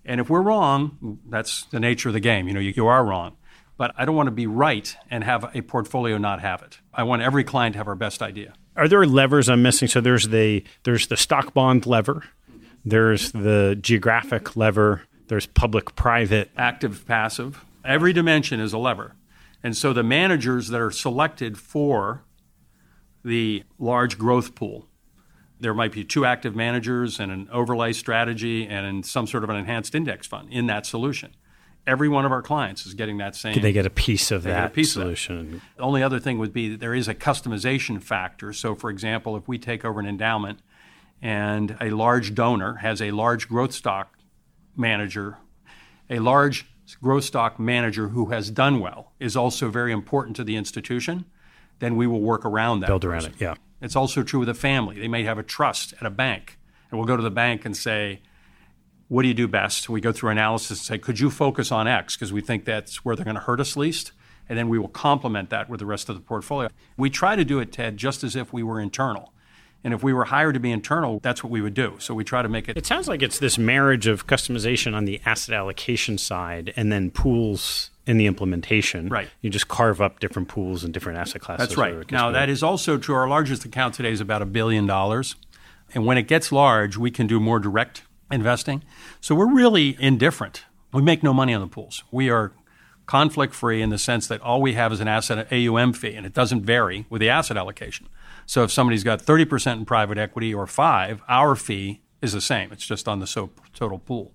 And 0.04 0.20
if 0.20 0.30
we're 0.30 0.42
wrong, 0.42 1.18
that's 1.28 1.64
the 1.66 1.80
nature 1.80 2.08
of 2.08 2.12
the 2.12 2.20
game. 2.20 2.46
You 2.46 2.54
know, 2.54 2.60
you, 2.60 2.72
you 2.76 2.86
are 2.86 3.04
wrong. 3.04 3.36
But 3.76 3.92
I 3.96 4.04
don't 4.04 4.14
want 4.14 4.28
to 4.28 4.32
be 4.32 4.46
right 4.46 4.96
and 5.10 5.24
have 5.24 5.54
a 5.54 5.62
portfolio 5.62 6.16
not 6.18 6.40
have 6.40 6.62
it. 6.62 6.78
I 6.92 7.02
want 7.02 7.22
every 7.22 7.42
client 7.42 7.72
to 7.72 7.78
have 7.78 7.88
our 7.88 7.96
best 7.96 8.22
idea. 8.22 8.54
Are 8.76 8.88
there 8.88 9.04
levers 9.04 9.48
I'm 9.48 9.62
missing? 9.62 9.88
So 9.88 10.00
there's 10.00 10.28
the 10.28 10.64
there's 10.84 11.08
the 11.08 11.16
stock 11.16 11.54
bond 11.54 11.86
lever, 11.86 12.24
there's 12.84 13.32
the 13.32 13.76
geographic 13.80 14.56
lever, 14.56 15.02
there's 15.28 15.46
public, 15.46 15.94
private, 15.96 16.50
active, 16.56 17.04
passive. 17.06 17.64
Every 17.84 18.12
dimension 18.12 18.60
is 18.60 18.72
a 18.72 18.78
lever. 18.78 19.14
And 19.64 19.76
so 19.76 19.92
the 19.92 20.02
managers 20.04 20.68
that 20.68 20.80
are 20.80 20.90
selected 20.92 21.58
for 21.58 22.22
the 23.24 23.64
large 23.78 24.18
growth 24.18 24.54
pool, 24.54 24.86
there 25.58 25.72
might 25.74 25.90
be 25.92 26.04
two 26.04 26.26
active 26.26 26.54
managers 26.54 27.18
and 27.18 27.32
an 27.32 27.48
overlay 27.50 27.92
strategy 27.94 28.66
and 28.66 29.04
some 29.06 29.26
sort 29.26 29.42
of 29.42 29.48
an 29.50 29.56
enhanced 29.56 29.94
index 29.94 30.26
fund 30.26 30.52
in 30.52 30.66
that 30.66 30.84
solution. 30.86 31.34
every 31.86 32.08
one 32.08 32.24
of 32.24 32.32
our 32.32 32.40
clients 32.40 32.86
is 32.86 32.94
getting 32.94 33.18
that 33.18 33.36
same. 33.36 33.60
They 33.60 33.72
get 33.72 33.84
a 33.84 33.90
piece 33.90 34.30
of 34.30 34.42
They 34.42 34.50
get 34.50 34.58
a 34.58 34.62
that 34.62 34.72
piece 34.72 34.96
of 34.96 35.00
that. 35.00 35.16
solution. 35.18 35.60
The 35.76 35.82
only 35.82 36.02
other 36.02 36.18
thing 36.18 36.38
would 36.38 36.52
be 36.52 36.70
that 36.70 36.80
there 36.80 36.94
is 36.94 37.08
a 37.08 37.14
customization 37.14 38.02
factor. 38.02 38.52
So, 38.54 38.74
for 38.74 38.88
example, 38.90 39.36
if 39.36 39.46
we 39.48 39.58
take 39.58 39.84
over 39.84 40.00
an 40.00 40.06
endowment 40.06 40.60
and 41.20 41.76
a 41.82 41.90
large 41.90 42.34
donor 42.34 42.76
has 42.76 43.02
a 43.02 43.10
large 43.10 43.48
growth 43.48 43.72
stock 43.72 44.16
manager, 44.76 45.36
a 46.08 46.20
large 46.20 46.66
growth 47.00 47.24
stock 47.24 47.58
manager 47.58 48.08
who 48.08 48.26
has 48.26 48.50
done 48.50 48.80
well 48.80 49.12
is 49.18 49.36
also 49.36 49.68
very 49.68 49.92
important 49.92 50.36
to 50.36 50.44
the 50.44 50.56
institution, 50.56 51.24
then 51.78 51.96
we 51.96 52.06
will 52.06 52.20
work 52.20 52.44
around 52.44 52.80
that. 52.80 52.86
Build 52.86 53.04
around 53.04 53.22
person. 53.22 53.32
it, 53.32 53.40
yeah. 53.40 53.54
It's 53.80 53.96
also 53.96 54.22
true 54.22 54.40
with 54.40 54.48
a 54.48 54.54
family. 54.54 54.98
They 54.98 55.08
may 55.08 55.24
have 55.24 55.38
a 55.38 55.42
trust 55.42 55.94
at 56.00 56.06
a 56.06 56.10
bank, 56.10 56.58
and 56.90 56.98
we'll 56.98 57.06
go 57.06 57.16
to 57.16 57.22
the 57.22 57.30
bank 57.30 57.64
and 57.64 57.76
say, 57.76 58.20
what 59.08 59.22
do 59.22 59.28
you 59.28 59.34
do 59.34 59.46
best? 59.46 59.88
We 59.88 60.00
go 60.00 60.12
through 60.12 60.30
analysis 60.30 60.78
and 60.78 60.86
say, 60.86 60.98
could 60.98 61.20
you 61.20 61.30
focus 61.30 61.70
on 61.70 61.86
X? 61.86 62.16
Because 62.16 62.32
we 62.32 62.40
think 62.40 62.64
that's 62.64 63.04
where 63.04 63.14
they're 63.14 63.24
going 63.24 63.36
to 63.36 63.42
hurt 63.42 63.60
us 63.60 63.76
least. 63.76 64.12
And 64.48 64.58
then 64.58 64.68
we 64.68 64.78
will 64.78 64.88
complement 64.88 65.50
that 65.50 65.68
with 65.68 65.80
the 65.80 65.86
rest 65.86 66.08
of 66.08 66.16
the 66.16 66.22
portfolio. 66.22 66.68
We 66.96 67.10
try 67.10 67.36
to 67.36 67.44
do 67.44 67.60
it, 67.60 67.72
Ted, 67.72 67.96
just 67.96 68.24
as 68.24 68.36
if 68.36 68.52
we 68.52 68.62
were 68.62 68.80
internal. 68.80 69.32
And 69.84 69.92
if 69.92 70.02
we 70.02 70.14
were 70.14 70.24
hired 70.24 70.54
to 70.54 70.60
be 70.60 70.72
internal, 70.72 71.20
that's 71.22 71.44
what 71.44 71.50
we 71.50 71.60
would 71.60 71.74
do. 71.74 71.96
So 71.98 72.14
we 72.14 72.24
try 72.24 72.40
to 72.40 72.48
make 72.48 72.68
it. 72.68 72.76
It 72.76 72.86
sounds 72.86 73.06
like 73.06 73.22
it's 73.22 73.38
this 73.38 73.58
marriage 73.58 74.06
of 74.06 74.26
customization 74.26 74.94
on 74.94 75.04
the 75.04 75.20
asset 75.26 75.54
allocation 75.54 76.16
side 76.16 76.72
and 76.74 76.90
then 76.90 77.10
pools 77.10 77.90
in 78.06 78.16
the 78.16 78.26
implementation. 78.26 79.08
Right. 79.10 79.28
You 79.42 79.50
just 79.50 79.68
carve 79.68 80.00
up 80.00 80.20
different 80.20 80.48
pools 80.48 80.84
and 80.84 80.94
different 80.94 81.18
asset 81.18 81.42
classes. 81.42 81.68
That's 81.68 81.76
right. 81.76 82.10
Now, 82.10 82.30
that 82.30 82.48
is 82.48 82.62
also 82.62 82.96
true. 82.96 83.14
Our 83.14 83.28
largest 83.28 83.64
account 83.66 83.94
today 83.94 84.10
is 84.10 84.22
about 84.22 84.40
a 84.40 84.46
billion 84.46 84.86
dollars. 84.86 85.36
And 85.94 86.06
when 86.06 86.16
it 86.16 86.28
gets 86.28 86.50
large, 86.50 86.96
we 86.96 87.10
can 87.10 87.26
do 87.26 87.38
more 87.38 87.58
direct 87.58 88.02
investing. 88.30 88.82
So 89.20 89.34
we're 89.34 89.52
really 89.52 89.96
indifferent. 90.00 90.64
We 90.92 91.02
make 91.02 91.22
no 91.22 91.34
money 91.34 91.52
on 91.52 91.60
the 91.60 91.66
pools. 91.66 92.04
We 92.10 92.30
are 92.30 92.52
conflict 93.06 93.54
free 93.54 93.82
in 93.82 93.90
the 93.90 93.98
sense 93.98 94.26
that 94.28 94.40
all 94.40 94.62
we 94.62 94.72
have 94.74 94.92
is 94.92 95.00
an 95.00 95.08
asset 95.08 95.52
AUM 95.52 95.92
fee, 95.92 96.14
and 96.14 96.24
it 96.24 96.32
doesn't 96.32 96.62
vary 96.62 97.04
with 97.10 97.20
the 97.20 97.28
asset 97.28 97.56
allocation. 97.56 98.08
So 98.46 98.62
if 98.62 98.72
somebody's 98.72 99.04
got 99.04 99.20
30% 99.20 99.72
in 99.72 99.84
private 99.84 100.18
equity 100.18 100.52
or 100.52 100.66
five, 100.66 101.22
our 101.28 101.54
fee 101.56 102.02
is 102.22 102.32
the 102.32 102.40
same. 102.40 102.72
It's 102.72 102.86
just 102.86 103.08
on 103.08 103.20
the 103.20 103.26
so- 103.26 103.50
total 103.72 103.98
pool. 103.98 104.32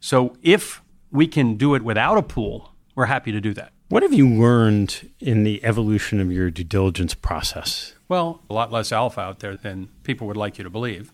So 0.00 0.36
if 0.42 0.82
we 1.10 1.26
can 1.26 1.56
do 1.56 1.74
it 1.74 1.82
without 1.82 2.18
a 2.18 2.22
pool, 2.22 2.74
we're 2.94 3.06
happy 3.06 3.32
to 3.32 3.40
do 3.40 3.54
that. 3.54 3.72
What 3.88 4.02
have 4.02 4.12
you 4.12 4.28
learned 4.28 5.10
in 5.18 5.44
the 5.44 5.64
evolution 5.64 6.20
of 6.20 6.30
your 6.30 6.50
due 6.50 6.64
diligence 6.64 7.14
process? 7.14 7.94
Well, 8.08 8.42
a 8.50 8.54
lot 8.54 8.70
less 8.70 8.92
alpha 8.92 9.20
out 9.20 9.40
there 9.40 9.56
than 9.56 9.88
people 10.02 10.26
would 10.26 10.36
like 10.36 10.58
you 10.58 10.64
to 10.64 10.70
believe. 10.70 11.12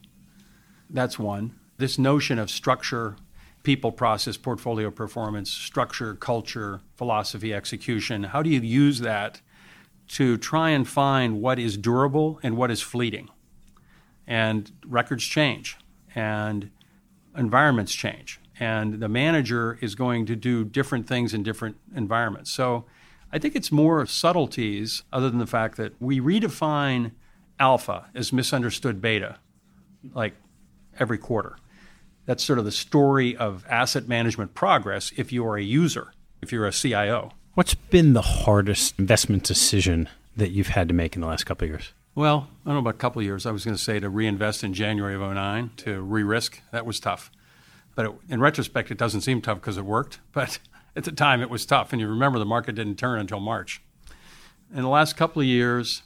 That's 0.90 1.18
one. 1.18 1.54
This 1.78 1.98
notion 1.98 2.38
of 2.38 2.50
structure, 2.50 3.16
people, 3.62 3.92
process, 3.92 4.36
portfolio 4.36 4.90
performance, 4.90 5.50
structure, 5.50 6.14
culture, 6.14 6.80
philosophy, 6.96 7.54
execution, 7.54 8.24
how 8.24 8.42
do 8.42 8.50
you 8.50 8.60
use 8.60 9.00
that 9.00 9.40
to 10.08 10.36
try 10.36 10.70
and 10.70 10.86
find 10.86 11.40
what 11.40 11.58
is 11.58 11.76
durable 11.76 12.40
and 12.42 12.56
what 12.56 12.70
is 12.70 12.80
fleeting? 12.80 13.28
And 14.26 14.70
records 14.86 15.24
change, 15.24 15.76
and 16.14 16.70
environments 17.36 17.94
change, 17.94 18.40
and 18.58 19.00
the 19.00 19.08
manager 19.08 19.78
is 19.80 19.94
going 19.94 20.26
to 20.26 20.36
do 20.36 20.64
different 20.64 21.06
things 21.06 21.34
in 21.34 21.42
different 21.42 21.76
environments. 21.94 22.50
So 22.50 22.84
I 23.32 23.38
think 23.38 23.56
it's 23.56 23.72
more 23.72 24.06
subtleties 24.06 25.02
other 25.12 25.28
than 25.28 25.40
the 25.40 25.46
fact 25.46 25.76
that 25.76 26.00
we 26.00 26.20
redefine 26.20 27.12
alpha 27.58 28.06
as 28.14 28.32
misunderstood 28.32 29.00
beta, 29.00 29.38
like 30.12 30.34
every 30.98 31.18
quarter. 31.18 31.56
That's 32.26 32.42
sort 32.42 32.58
of 32.58 32.64
the 32.64 32.72
story 32.72 33.36
of 33.36 33.66
asset 33.68 34.08
management 34.08 34.54
progress 34.54 35.12
if 35.16 35.32
you 35.32 35.46
are 35.46 35.56
a 35.56 35.62
user, 35.62 36.12
if 36.40 36.52
you're 36.52 36.66
a 36.66 36.72
CIO. 36.72 37.32
What's 37.54 37.74
been 37.74 38.14
the 38.14 38.20
hardest 38.20 38.98
investment 38.98 39.44
decision 39.44 40.08
that 40.36 40.50
you've 40.50 40.70
had 40.70 40.88
to 40.88 40.94
make 40.94 41.14
in 41.14 41.20
the 41.20 41.28
last 41.28 41.44
couple 41.44 41.66
of 41.66 41.70
years? 41.70 41.92
Well, 42.16 42.48
I 42.50 42.68
don't 42.68 42.74
know 42.74 42.80
about 42.80 42.96
a 42.96 42.98
couple 42.98 43.20
of 43.20 43.26
years. 43.26 43.46
I 43.46 43.52
was 43.52 43.64
going 43.64 43.76
to 43.76 43.82
say 43.82 44.00
to 44.00 44.08
reinvest 44.08 44.64
in 44.64 44.74
January 44.74 45.14
of 45.14 45.20
09 45.20 45.70
to 45.76 46.02
re-risk. 46.02 46.60
That 46.72 46.84
was 46.84 46.98
tough. 46.98 47.30
But 47.94 48.06
it, 48.06 48.12
in 48.28 48.40
retrospect, 48.40 48.90
it 48.90 48.98
doesn't 48.98 49.20
seem 49.20 49.40
tough 49.40 49.60
because 49.60 49.78
it 49.78 49.84
worked. 49.84 50.18
But 50.32 50.58
at 50.96 51.04
the 51.04 51.12
time, 51.12 51.42
it 51.42 51.48
was 51.48 51.64
tough. 51.64 51.92
And 51.92 52.00
you 52.00 52.08
remember 52.08 52.40
the 52.40 52.44
market 52.44 52.74
didn't 52.74 52.96
turn 52.96 53.20
until 53.20 53.38
March. 53.38 53.80
In 54.74 54.82
the 54.82 54.88
last 54.88 55.16
couple 55.16 55.40
of 55.40 55.46
years, 55.46 56.02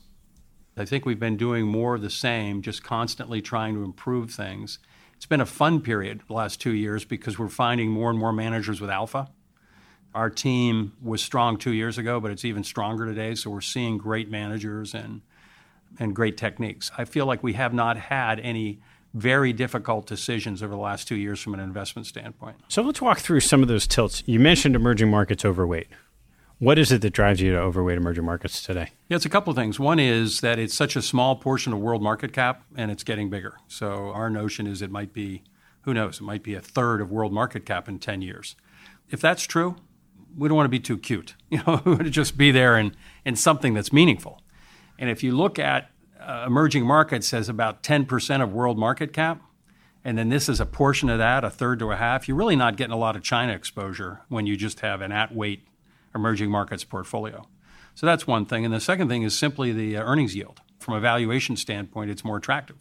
I 0.77 0.85
think 0.85 1.07
we've 1.07 1.19
been 1.19 1.39
doing 1.39 1.67
more 1.67 1.95
of 1.95 2.03
the 2.03 2.11
same, 2.11 2.61
just 2.61 2.85
constantly 2.85 3.41
trying 3.41 3.75
to 3.75 3.85
improve 3.85 4.33
things. 4.33 4.81
It's 5.17 5.25
been 5.25 5.41
a 5.41 5.47
fun 5.47 5.81
period 5.81 6.21
the 6.29 6.35
last 6.35 6.61
two 6.61 6.73
years 6.73 7.07
because 7.07 7.39
we're 7.39 7.49
finding 7.49 7.91
more 7.91 8.11
and 8.11 8.19
more 8.19 8.35
managers 8.35 8.83
with 8.83 8.91
alpha. 8.91 9.31
Our 10.15 10.31
team 10.31 10.93
was 11.03 11.23
strong 11.23 11.59
two 11.59 11.73
years 11.73 11.99
ago, 11.99 12.21
but 12.21 12.31
it's 12.31 12.45
even 12.45 12.65
stronger 12.65 13.07
today. 13.07 13.35
So 13.35 13.51
we're 13.51 13.61
seeing 13.61 13.99
great 13.99 14.31
managers 14.31 14.95
and 14.95 15.23
and 15.99 16.15
great 16.15 16.37
techniques. 16.37 16.91
I 16.99 17.05
feel 17.05 17.27
like 17.27 17.43
we 17.43 17.55
have 17.55 17.73
not 17.73 17.97
had 17.97 18.41
any 18.41 18.79
very 19.15 19.53
difficult 19.53 20.07
decisions 20.07 20.63
over 20.63 20.75
the 20.75 20.81
last 20.81 21.09
two 21.09 21.17
years 21.17 21.41
from 21.41 21.55
an 21.55 21.61
investment 21.61 22.07
standpoint. 22.07 22.57
So 22.69 22.83
let's 22.83 23.01
walk 23.01 23.19
through 23.19 23.41
some 23.41 23.63
of 23.63 23.69
those 23.69 23.87
tilts. 23.87 24.23
You 24.27 24.39
mentioned 24.39 24.77
emerging 24.77 25.11
markets 25.11 25.45
overweight. 25.45 25.89
What 26.59 26.79
is 26.79 26.91
it 26.91 27.03
that 27.03 27.13
drives 27.13 27.41
you 27.41 27.53
to 27.53 27.59
overweight 27.59 27.97
emerging 27.97 28.25
markets 28.25 28.63
today? 28.63 28.91
Yeah, 29.09 29.17
it's 29.17 29.25
a 29.25 29.31
couple 29.31 29.51
of 29.51 29.57
things. 29.57 29.79
One 29.79 30.01
is 30.01 30.41
that 30.41 30.59
it's 30.59 30.75
such 30.75 30.97
a 30.97 31.03
small 31.03 31.37
portion 31.37 31.73
of 31.73 31.79
world 31.79 32.03
market 32.03 32.33
cap 32.33 32.65
and 32.77 32.91
it's 32.91 33.05
getting 33.05 33.31
bigger. 33.31 33.57
So 33.69 34.11
our 34.11 34.29
notion 34.29 34.67
is 34.67 34.83
it 34.83 34.91
might 34.91 35.13
be, 35.13 35.45
who 35.83 35.95
knows, 35.95 36.21
it 36.21 36.25
might 36.25 36.43
be 36.43 36.55
a 36.55 36.61
third 36.61 37.01
of 37.01 37.11
world 37.11 37.33
market 37.33 37.65
cap 37.65 37.89
in 37.89 37.99
10 38.01 38.23
years. 38.23 38.57
If 39.09 39.21
that's 39.21 39.45
true, 39.45 39.77
we 40.39 40.49
don't 40.49 40.57
want 40.57 40.67
to 40.67 40.71
be 40.71 40.81
too 40.81 40.99
cute. 40.99 41.35
You 41.51 41.63
know, 41.67 41.81
we 41.83 41.93
want 41.93 42.05
to 42.05 42.11
just 42.11 42.37
be 42.37 42.51
there 42.51 42.77
in, 42.77 42.95
in 43.25 43.35
something 43.35 43.73
that's 43.73 43.91
meaningful. 43.91 44.43
And 44.99 45.09
if 45.09 45.23
you 45.23 45.35
look 45.35 45.59
at 45.59 45.91
uh, 46.21 46.45
emerging 46.47 46.85
markets 46.85 47.33
as 47.33 47.49
about 47.49 47.83
10% 47.83 48.43
of 48.43 48.53
world 48.53 48.77
market 48.77 49.15
cap, 49.15 49.41
and 50.05 50.19
then 50.19 50.29
this 50.29 50.47
is 50.47 50.61
a 50.61 50.67
portion 50.67 51.09
of 51.09 51.17
that, 51.17 51.43
a 51.43 51.49
third 51.49 51.79
to 51.79 51.91
a 51.91 51.97
half, 51.97 52.29
you're 52.29 52.37
really 52.37 52.57
not 52.57 52.77
getting 52.77 52.93
a 52.93 52.99
lot 52.99 53.17
of 53.17 53.23
China 53.23 53.55
exposure 53.55 54.21
when 54.29 54.45
you 54.45 54.57
just 54.57 54.81
have 54.81 55.01
an 55.01 55.11
at 55.11 55.35
weight 55.35 55.67
emerging 56.15 56.51
markets 56.51 56.85
portfolio. 56.85 57.47
So 57.95 58.07
that's 58.07 58.27
one 58.27 58.45
thing. 58.45 58.67
And 58.67 58.75
the 58.75 58.81
second 58.81 59.09
thing 59.09 59.23
is 59.23 59.37
simply 59.37 59.73
the 59.73 59.97
uh, 59.97 60.03
earnings 60.03 60.37
yield. 60.37 60.61
From 60.79 60.95
a 60.95 61.01
valuation 61.01 61.57
standpoint, 61.57 62.11
it's 62.11 62.25
more 62.25 62.37
attractive. 62.37 62.77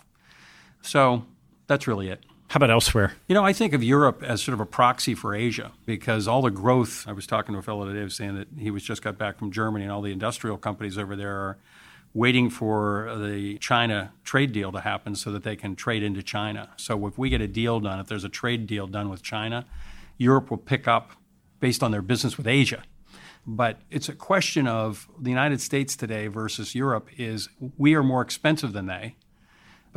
So 0.81 1.25
that's 1.67 1.87
really 1.87 2.09
it. 2.09 2.23
How 2.49 2.59
about 2.59 2.71
elsewhere? 2.71 3.13
You 3.27 3.35
know, 3.35 3.43
I 3.43 3.51
think 3.51 3.73
of 3.73 3.83
Europe 3.83 4.23
as 4.23 4.41
sort 4.41 4.53
of 4.53 4.61
a 4.61 4.65
proxy 4.65 5.13
for 5.13 5.35
Asia 5.35 5.73
because 5.85 6.29
all 6.29 6.41
the 6.41 6.49
growth. 6.49 7.05
I 7.05 7.11
was 7.11 7.27
talking 7.27 7.53
to 7.53 7.59
a 7.59 7.61
fellow 7.61 7.85
today 7.85 8.03
was 8.03 8.15
saying 8.15 8.35
that 8.35 8.47
he 8.57 8.71
was 8.71 8.83
just 8.83 9.01
got 9.01 9.17
back 9.17 9.37
from 9.37 9.51
Germany, 9.51 9.83
and 9.83 9.91
all 9.91 10.01
the 10.01 10.13
industrial 10.13 10.57
companies 10.57 10.97
over 10.97 11.17
there 11.17 11.35
are 11.35 11.57
waiting 12.13 12.49
for 12.49 13.13
the 13.17 13.57
China 13.57 14.13
trade 14.23 14.53
deal 14.53 14.71
to 14.71 14.79
happen 14.79 15.13
so 15.13 15.29
that 15.31 15.43
they 15.43 15.57
can 15.57 15.75
trade 15.75 16.01
into 16.01 16.23
China. 16.23 16.69
So 16.77 17.05
if 17.05 17.17
we 17.17 17.29
get 17.29 17.41
a 17.41 17.47
deal 17.47 17.81
done, 17.81 17.99
if 17.99 18.07
there's 18.07 18.23
a 18.23 18.29
trade 18.29 18.65
deal 18.65 18.87
done 18.87 19.09
with 19.09 19.21
China, 19.21 19.65
Europe 20.17 20.49
will 20.49 20.57
pick 20.57 20.87
up 20.87 21.11
based 21.59 21.83
on 21.83 21.91
their 21.91 22.01
business 22.01 22.37
with 22.37 22.47
Asia. 22.47 22.81
But 23.45 23.81
it's 23.91 24.09
a 24.09 24.13
question 24.13 24.67
of 24.67 25.07
the 25.19 25.29
United 25.29 25.59
States 25.59 25.95
today 25.95 26.27
versus 26.27 26.75
Europe 26.75 27.09
is 27.17 27.49
we 27.77 27.93
are 27.93 28.03
more 28.03 28.21
expensive 28.21 28.71
than 28.73 28.85
they, 28.85 29.15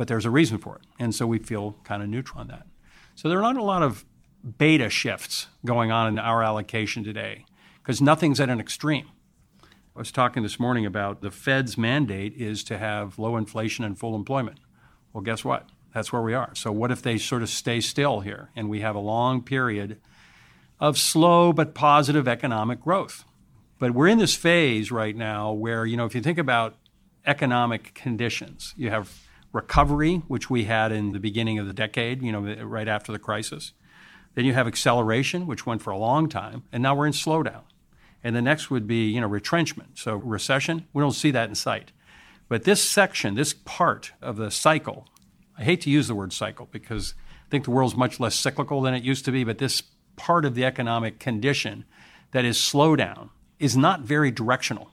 but 0.01 0.07
there's 0.07 0.25
a 0.25 0.31
reason 0.31 0.57
for 0.57 0.77
it. 0.77 0.81
And 0.97 1.13
so 1.13 1.27
we 1.27 1.37
feel 1.37 1.77
kind 1.83 2.01
of 2.01 2.09
neutral 2.09 2.41
on 2.41 2.47
that. 2.47 2.65
So 3.13 3.29
there 3.29 3.37
are 3.37 3.53
not 3.53 3.55
a 3.55 3.63
lot 3.63 3.83
of 3.83 4.03
beta 4.57 4.89
shifts 4.89 5.45
going 5.63 5.91
on 5.91 6.07
in 6.07 6.17
our 6.17 6.41
allocation 6.41 7.03
today 7.03 7.45
because 7.83 8.01
nothing's 8.01 8.39
at 8.39 8.49
an 8.49 8.59
extreme. 8.59 9.11
I 9.63 9.99
was 9.99 10.11
talking 10.11 10.41
this 10.41 10.59
morning 10.59 10.87
about 10.87 11.21
the 11.21 11.29
Fed's 11.29 11.77
mandate 11.77 12.33
is 12.33 12.63
to 12.63 12.79
have 12.79 13.19
low 13.19 13.37
inflation 13.37 13.85
and 13.85 13.95
full 13.95 14.15
employment. 14.15 14.59
Well, 15.13 15.21
guess 15.21 15.45
what? 15.45 15.69
That's 15.93 16.11
where 16.11 16.23
we 16.23 16.33
are. 16.33 16.55
So, 16.55 16.71
what 16.71 16.89
if 16.89 17.03
they 17.03 17.19
sort 17.19 17.43
of 17.43 17.49
stay 17.49 17.79
still 17.79 18.21
here 18.21 18.49
and 18.55 18.71
we 18.71 18.79
have 18.79 18.95
a 18.95 18.99
long 18.99 19.43
period 19.43 20.01
of 20.79 20.97
slow 20.97 21.53
but 21.53 21.75
positive 21.75 22.27
economic 22.27 22.81
growth? 22.81 23.23
But 23.77 23.91
we're 23.91 24.07
in 24.07 24.17
this 24.17 24.35
phase 24.35 24.91
right 24.91 25.15
now 25.15 25.51
where, 25.51 25.85
you 25.85 25.95
know, 25.95 26.05
if 26.05 26.15
you 26.15 26.21
think 26.21 26.39
about 26.39 26.75
economic 27.23 27.93
conditions, 27.93 28.73
you 28.75 28.89
have 28.89 29.15
recovery, 29.53 30.17
which 30.27 30.49
we 30.49 30.65
had 30.65 30.91
in 30.91 31.11
the 31.11 31.19
beginning 31.19 31.59
of 31.59 31.67
the 31.67 31.73
decade, 31.73 32.21
you 32.21 32.31
know, 32.31 32.41
right 32.63 32.87
after 32.87 33.11
the 33.11 33.19
crisis. 33.19 33.73
Then 34.33 34.45
you 34.45 34.53
have 34.53 34.67
acceleration, 34.67 35.45
which 35.45 35.65
went 35.65 35.81
for 35.81 35.91
a 35.91 35.97
long 35.97 36.29
time, 36.29 36.63
and 36.71 36.81
now 36.81 36.95
we're 36.95 37.07
in 37.07 37.13
slowdown. 37.13 37.63
And 38.23 38.35
the 38.35 38.41
next 38.41 38.69
would 38.69 38.87
be, 38.87 39.09
you 39.09 39.19
know, 39.19 39.27
retrenchment. 39.27 39.97
So 39.97 40.15
recession, 40.15 40.87
we 40.93 41.01
don't 41.01 41.11
see 41.11 41.31
that 41.31 41.49
in 41.49 41.55
sight. 41.55 41.91
But 42.47 42.63
this 42.63 42.83
section, 42.83 43.35
this 43.35 43.53
part 43.53 44.11
of 44.21 44.37
the 44.37 44.51
cycle, 44.51 45.07
I 45.57 45.63
hate 45.63 45.81
to 45.81 45.89
use 45.89 46.07
the 46.07 46.15
word 46.15 46.33
cycle 46.33 46.67
because 46.71 47.15
I 47.47 47.49
think 47.49 47.65
the 47.65 47.71
world's 47.71 47.95
much 47.95 48.19
less 48.19 48.35
cyclical 48.35 48.81
than 48.81 48.93
it 48.93 49.03
used 49.03 49.25
to 49.25 49.31
be, 49.31 49.43
but 49.43 49.57
this 49.57 49.83
part 50.15 50.45
of 50.45 50.55
the 50.55 50.65
economic 50.65 51.19
condition 51.19 51.85
that 52.31 52.45
is 52.45 52.57
slowdown 52.57 53.29
is 53.59 53.75
not 53.75 54.01
very 54.01 54.31
directional. 54.31 54.91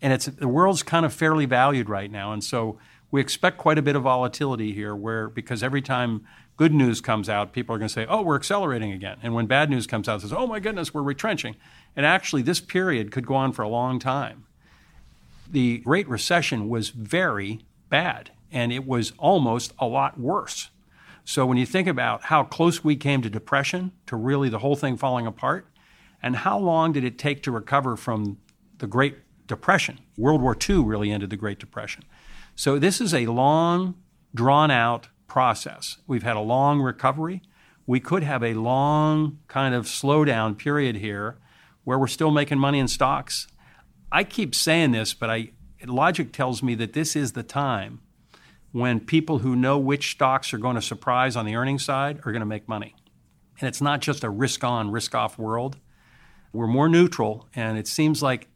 And 0.00 0.12
it's 0.12 0.26
the 0.26 0.48
world's 0.48 0.82
kind 0.82 1.04
of 1.04 1.12
fairly 1.12 1.46
valued 1.46 1.88
right 1.88 2.10
now. 2.10 2.32
And 2.32 2.42
so 2.42 2.78
we 3.10 3.20
expect 3.20 3.58
quite 3.58 3.78
a 3.78 3.82
bit 3.82 3.96
of 3.96 4.02
volatility 4.02 4.72
here 4.72 4.94
where 4.94 5.28
because 5.28 5.62
every 5.62 5.82
time 5.82 6.26
good 6.56 6.74
news 6.74 7.00
comes 7.00 7.28
out, 7.28 7.52
people 7.52 7.74
are 7.74 7.78
going 7.78 7.88
to 7.88 7.92
say, 7.92 8.06
oh, 8.08 8.20
we're 8.20 8.36
accelerating 8.36 8.92
again. 8.92 9.16
And 9.22 9.34
when 9.34 9.46
bad 9.46 9.70
news 9.70 9.86
comes 9.86 10.08
out, 10.08 10.20
says, 10.20 10.32
oh 10.32 10.46
my 10.46 10.60
goodness, 10.60 10.92
we're 10.92 11.02
retrenching. 11.02 11.56
And 11.96 12.04
actually, 12.04 12.42
this 12.42 12.60
period 12.60 13.10
could 13.12 13.26
go 13.26 13.34
on 13.34 13.52
for 13.52 13.62
a 13.62 13.68
long 13.68 13.98
time. 13.98 14.44
The 15.50 15.78
Great 15.78 16.08
Recession 16.08 16.68
was 16.68 16.90
very 16.90 17.60
bad, 17.88 18.32
and 18.52 18.72
it 18.72 18.86
was 18.86 19.12
almost 19.18 19.72
a 19.78 19.86
lot 19.86 20.18
worse. 20.18 20.70
So 21.24 21.46
when 21.46 21.56
you 21.56 21.66
think 21.66 21.88
about 21.88 22.24
how 22.24 22.42
close 22.44 22.82
we 22.82 22.96
came 22.96 23.22
to 23.22 23.30
depression, 23.30 23.92
to 24.06 24.16
really 24.16 24.48
the 24.48 24.58
whole 24.58 24.76
thing 24.76 24.96
falling 24.96 25.26
apart, 25.26 25.66
and 26.22 26.36
how 26.36 26.58
long 26.58 26.92
did 26.92 27.04
it 27.04 27.18
take 27.18 27.42
to 27.44 27.52
recover 27.52 27.96
from 27.96 28.38
the 28.78 28.86
Great 28.86 29.18
Depression? 29.46 30.00
World 30.16 30.42
War 30.42 30.56
II 30.68 30.84
really 30.84 31.10
ended 31.10 31.30
the 31.30 31.36
Great 31.36 31.58
Depression. 31.58 32.04
So 32.58 32.76
this 32.76 33.00
is 33.00 33.14
a 33.14 33.26
long, 33.26 33.94
drawn 34.34 34.72
out 34.72 35.06
process. 35.28 35.98
We've 36.08 36.24
had 36.24 36.34
a 36.34 36.40
long 36.40 36.80
recovery. 36.80 37.40
We 37.86 38.00
could 38.00 38.24
have 38.24 38.42
a 38.42 38.54
long 38.54 39.38
kind 39.46 39.76
of 39.76 39.84
slowdown 39.84 40.58
period 40.58 40.96
here 40.96 41.38
where 41.84 42.00
we're 42.00 42.08
still 42.08 42.32
making 42.32 42.58
money 42.58 42.80
in 42.80 42.88
stocks. 42.88 43.46
I 44.10 44.24
keep 44.24 44.56
saying 44.56 44.90
this, 44.90 45.14
but 45.14 45.30
I, 45.30 45.52
logic 45.86 46.32
tells 46.32 46.60
me 46.60 46.74
that 46.74 46.94
this 46.94 47.14
is 47.14 47.30
the 47.30 47.44
time 47.44 48.00
when 48.72 48.98
people 48.98 49.38
who 49.38 49.54
know 49.54 49.78
which 49.78 50.10
stocks 50.10 50.52
are 50.52 50.58
going 50.58 50.74
to 50.74 50.82
surprise 50.82 51.36
on 51.36 51.46
the 51.46 51.54
earnings 51.54 51.84
side 51.84 52.18
are 52.24 52.32
going 52.32 52.40
to 52.40 52.44
make 52.44 52.66
money. 52.66 52.96
And 53.60 53.68
it's 53.68 53.80
not 53.80 54.00
just 54.00 54.24
a 54.24 54.30
risk 54.30 54.64
on, 54.64 54.90
risk 54.90 55.14
off 55.14 55.38
world. 55.38 55.76
We're 56.52 56.66
more 56.66 56.88
neutral, 56.88 57.46
and 57.54 57.78
it 57.78 57.86
seems 57.86 58.20
like 58.20 58.48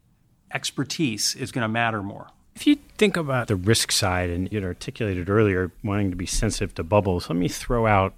expertise 0.53 1.35
is 1.35 1.53
going 1.53 1.61
to 1.61 1.69
matter 1.69 2.03
more. 2.03 2.27
If 2.55 2.67
you 2.67 2.77
think 2.97 3.17
about 3.17 3.47
the 3.47 3.55
risk 3.55 3.91
side, 3.91 4.29
and 4.29 4.51
you 4.51 4.63
articulated 4.63 5.29
earlier 5.29 5.71
wanting 5.83 6.11
to 6.11 6.15
be 6.15 6.25
sensitive 6.25 6.75
to 6.75 6.83
bubbles, 6.83 7.29
let 7.29 7.35
me 7.35 7.47
throw 7.47 7.87
out 7.87 8.13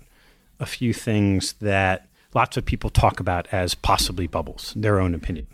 a 0.59 0.65
few 0.65 0.93
things 0.93 1.53
that 1.61 2.07
lots 2.33 2.57
of 2.57 2.65
people 2.65 2.89
talk 2.89 3.19
about 3.19 3.47
as 3.51 3.75
possibly 3.75 4.27
bubbles, 4.27 4.73
their 4.75 4.99
own 4.99 5.15
opinion. 5.15 5.47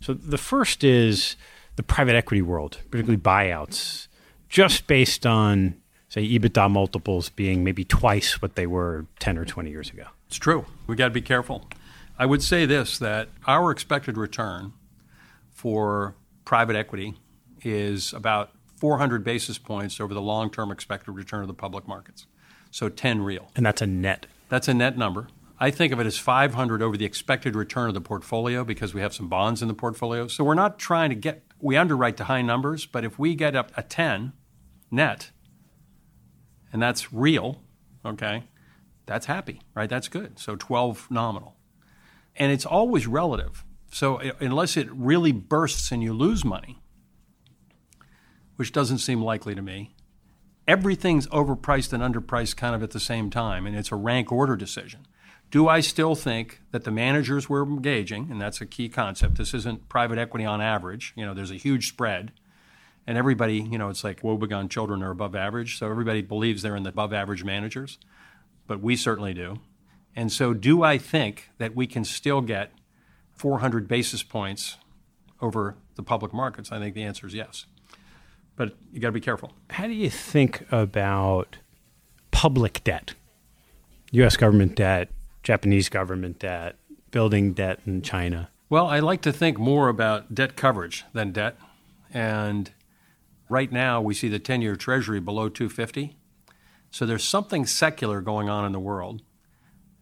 So 0.00 0.14
the 0.14 0.38
first 0.38 0.84
is 0.84 1.36
the 1.76 1.82
private 1.82 2.14
equity 2.14 2.42
world, 2.42 2.78
particularly 2.90 3.20
buyouts, 3.20 4.08
just 4.48 4.86
based 4.86 5.26
on, 5.26 5.74
say, 6.08 6.26
EBITDA 6.26 6.70
multiples 6.70 7.30
being 7.30 7.64
maybe 7.64 7.84
twice 7.84 8.40
what 8.40 8.56
they 8.56 8.66
were 8.66 9.06
10 9.20 9.38
or 9.38 9.44
20 9.44 9.70
years 9.70 9.90
ago. 9.90 10.04
It's 10.26 10.36
true. 10.36 10.66
We 10.86 10.96
got 10.96 11.06
to 11.06 11.10
be 11.10 11.22
careful. 11.22 11.66
I 12.18 12.26
would 12.26 12.42
say 12.42 12.66
this 12.66 12.98
that 12.98 13.28
our 13.46 13.70
expected 13.70 14.16
return 14.16 14.72
for 15.50 16.14
private 16.44 16.76
equity 16.76 17.14
is 17.64 18.12
about 18.12 18.50
400 18.76 19.24
basis 19.24 19.58
points 19.58 20.00
over 20.00 20.14
the 20.14 20.22
long 20.22 20.50
term 20.50 20.70
expected 20.70 21.12
return 21.12 21.42
of 21.42 21.48
the 21.48 21.54
public 21.54 21.86
markets. 21.86 22.26
So 22.70 22.88
10 22.88 23.22
real. 23.22 23.50
And 23.56 23.64
that's 23.64 23.82
a 23.82 23.86
net. 23.86 24.26
That's 24.48 24.68
a 24.68 24.74
net 24.74 24.96
number. 24.96 25.28
I 25.60 25.70
think 25.70 25.92
of 25.92 25.98
it 25.98 26.06
as 26.06 26.18
500 26.18 26.82
over 26.82 26.96
the 26.96 27.04
expected 27.04 27.56
return 27.56 27.88
of 27.88 27.94
the 27.94 28.00
portfolio 28.00 28.62
because 28.64 28.94
we 28.94 29.00
have 29.00 29.12
some 29.12 29.28
bonds 29.28 29.60
in 29.60 29.68
the 29.68 29.74
portfolio. 29.74 30.28
So 30.28 30.44
we're 30.44 30.54
not 30.54 30.78
trying 30.78 31.10
to 31.10 31.16
get, 31.16 31.42
we 31.60 31.76
underwrite 31.76 32.16
to 32.18 32.24
high 32.24 32.42
numbers, 32.42 32.86
but 32.86 33.04
if 33.04 33.18
we 33.18 33.34
get 33.34 33.56
up 33.56 33.72
a 33.76 33.82
10 33.82 34.32
net, 34.90 35.32
and 36.72 36.80
that's 36.80 37.12
real, 37.12 37.62
okay, 38.04 38.44
that's 39.06 39.26
happy, 39.26 39.60
right? 39.74 39.90
That's 39.90 40.06
good. 40.06 40.38
So 40.38 40.54
12 40.54 41.10
nominal. 41.10 41.56
And 42.36 42.52
it's 42.52 42.66
always 42.66 43.08
relative. 43.08 43.64
So 43.90 44.20
uh, 44.20 44.32
unless 44.38 44.76
it 44.76 44.88
really 44.92 45.32
bursts 45.32 45.90
and 45.90 46.02
you 46.02 46.12
lose 46.12 46.44
money, 46.44 46.80
which 48.58 48.72
doesn't 48.72 48.98
seem 48.98 49.22
likely 49.22 49.54
to 49.54 49.62
me, 49.62 49.94
everything's 50.66 51.28
overpriced 51.28 51.92
and 51.92 52.02
underpriced 52.02 52.56
kind 52.56 52.74
of 52.74 52.82
at 52.82 52.90
the 52.90 52.98
same 52.98 53.30
time, 53.30 53.68
and 53.68 53.76
it's 53.76 53.92
a 53.92 53.96
rank 53.96 54.32
order 54.32 54.56
decision. 54.56 55.06
Do 55.52 55.68
I 55.68 55.78
still 55.78 56.16
think 56.16 56.60
that 56.72 56.82
the 56.82 56.90
managers 56.90 57.48
we're 57.48 57.62
engaging, 57.62 58.26
and 58.32 58.40
that's 58.40 58.60
a 58.60 58.66
key 58.66 58.88
concept, 58.88 59.38
this 59.38 59.54
isn't 59.54 59.88
private 59.88 60.18
equity 60.18 60.44
on 60.44 60.60
average, 60.60 61.12
you 61.16 61.24
know, 61.24 61.34
there's 61.34 61.52
a 61.52 61.54
huge 61.54 61.86
spread. 61.86 62.32
And 63.06 63.16
everybody, 63.16 63.60
you 63.60 63.78
know, 63.78 63.90
it's 63.90 64.02
like 64.02 64.22
Wobegon 64.22 64.68
children 64.68 65.04
are 65.04 65.12
above 65.12 65.36
average. 65.36 65.78
So 65.78 65.88
everybody 65.88 66.20
believes 66.20 66.60
they're 66.60 66.76
in 66.76 66.82
the 66.82 66.90
above 66.90 67.12
average 67.12 67.44
managers, 67.44 67.96
but 68.66 68.82
we 68.82 68.96
certainly 68.96 69.32
do. 69.32 69.60
And 70.16 70.32
so, 70.32 70.52
do 70.52 70.82
I 70.82 70.98
think 70.98 71.48
that 71.58 71.76
we 71.76 71.86
can 71.86 72.04
still 72.04 72.40
get 72.40 72.72
400 73.36 73.86
basis 73.86 74.24
points 74.24 74.78
over 75.40 75.76
the 75.94 76.02
public 76.02 76.34
markets? 76.34 76.72
I 76.72 76.80
think 76.80 76.96
the 76.96 77.04
answer 77.04 77.24
is 77.24 77.34
yes. 77.34 77.66
But 78.58 78.74
you 78.92 79.00
got 79.00 79.08
to 79.08 79.12
be 79.12 79.20
careful. 79.20 79.52
How 79.70 79.86
do 79.86 79.92
you 79.92 80.10
think 80.10 80.66
about 80.72 81.58
public 82.32 82.82
debt? 82.82 83.14
U.S. 84.10 84.36
government 84.36 84.74
debt, 84.74 85.10
Japanese 85.44 85.88
government 85.88 86.40
debt, 86.40 86.74
building 87.12 87.52
debt 87.52 87.78
in 87.86 88.02
China? 88.02 88.50
Well, 88.68 88.88
I 88.88 88.98
like 88.98 89.22
to 89.22 89.32
think 89.32 89.58
more 89.58 89.88
about 89.88 90.34
debt 90.34 90.56
coverage 90.56 91.04
than 91.12 91.30
debt. 91.30 91.56
And 92.12 92.72
right 93.48 93.70
now, 93.70 94.00
we 94.00 94.12
see 94.12 94.28
the 94.28 94.40
10 94.40 94.60
year 94.60 94.74
Treasury 94.74 95.20
below 95.20 95.48
250. 95.48 96.16
So 96.90 97.06
there's 97.06 97.24
something 97.24 97.64
secular 97.64 98.20
going 98.20 98.48
on 98.48 98.64
in 98.64 98.72
the 98.72 98.80
world. 98.80 99.22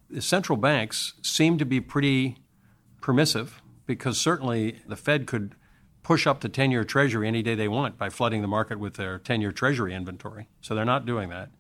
The 0.09 0.23
central 0.23 0.57
banks 0.57 1.13
seem 1.21 1.59
to 1.59 1.67
be 1.67 1.81
pretty 1.81 2.39
permissive 3.03 3.61
because 3.85 4.19
certainly 4.19 4.81
the 4.89 4.97
Fed 4.97 5.27
could 5.27 5.57
push 6.07 6.25
up 6.25 6.41
the 6.41 6.49
10 6.49 6.71
year 6.71 6.85
Treasury 6.85 7.27
any 7.27 7.43
day 7.43 7.57
they 7.57 7.67
want 7.67 7.99
by 7.99 8.09
flooding 8.09 8.41
the 8.41 8.47
market 8.47 8.79
with 8.79 8.95
their 8.95 9.19
10 9.19 9.41
year 9.41 9.51
Treasury 9.51 9.93
inventory. 9.93 10.47
So 10.61 10.73
they're 10.73 10.85
not 10.85 11.05
doing 11.05 11.31
that. 11.31 11.51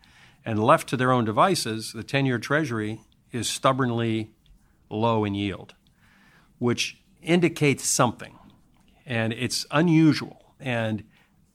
And 0.44 0.62
left 0.62 0.88
to 0.90 0.96
their 0.96 1.10
own 1.10 1.24
devices, 1.24 1.92
the 1.92 2.04
10 2.04 2.26
year 2.26 2.38
Treasury 2.38 3.00
is 3.32 3.48
stubbornly 3.48 4.30
low 4.88 5.24
in 5.24 5.34
yield, 5.34 5.74
which 6.60 6.96
indicates 7.20 7.88
something. 7.88 8.38
And 9.04 9.32
it's 9.32 9.66
unusual. 9.72 10.54
And 10.60 11.02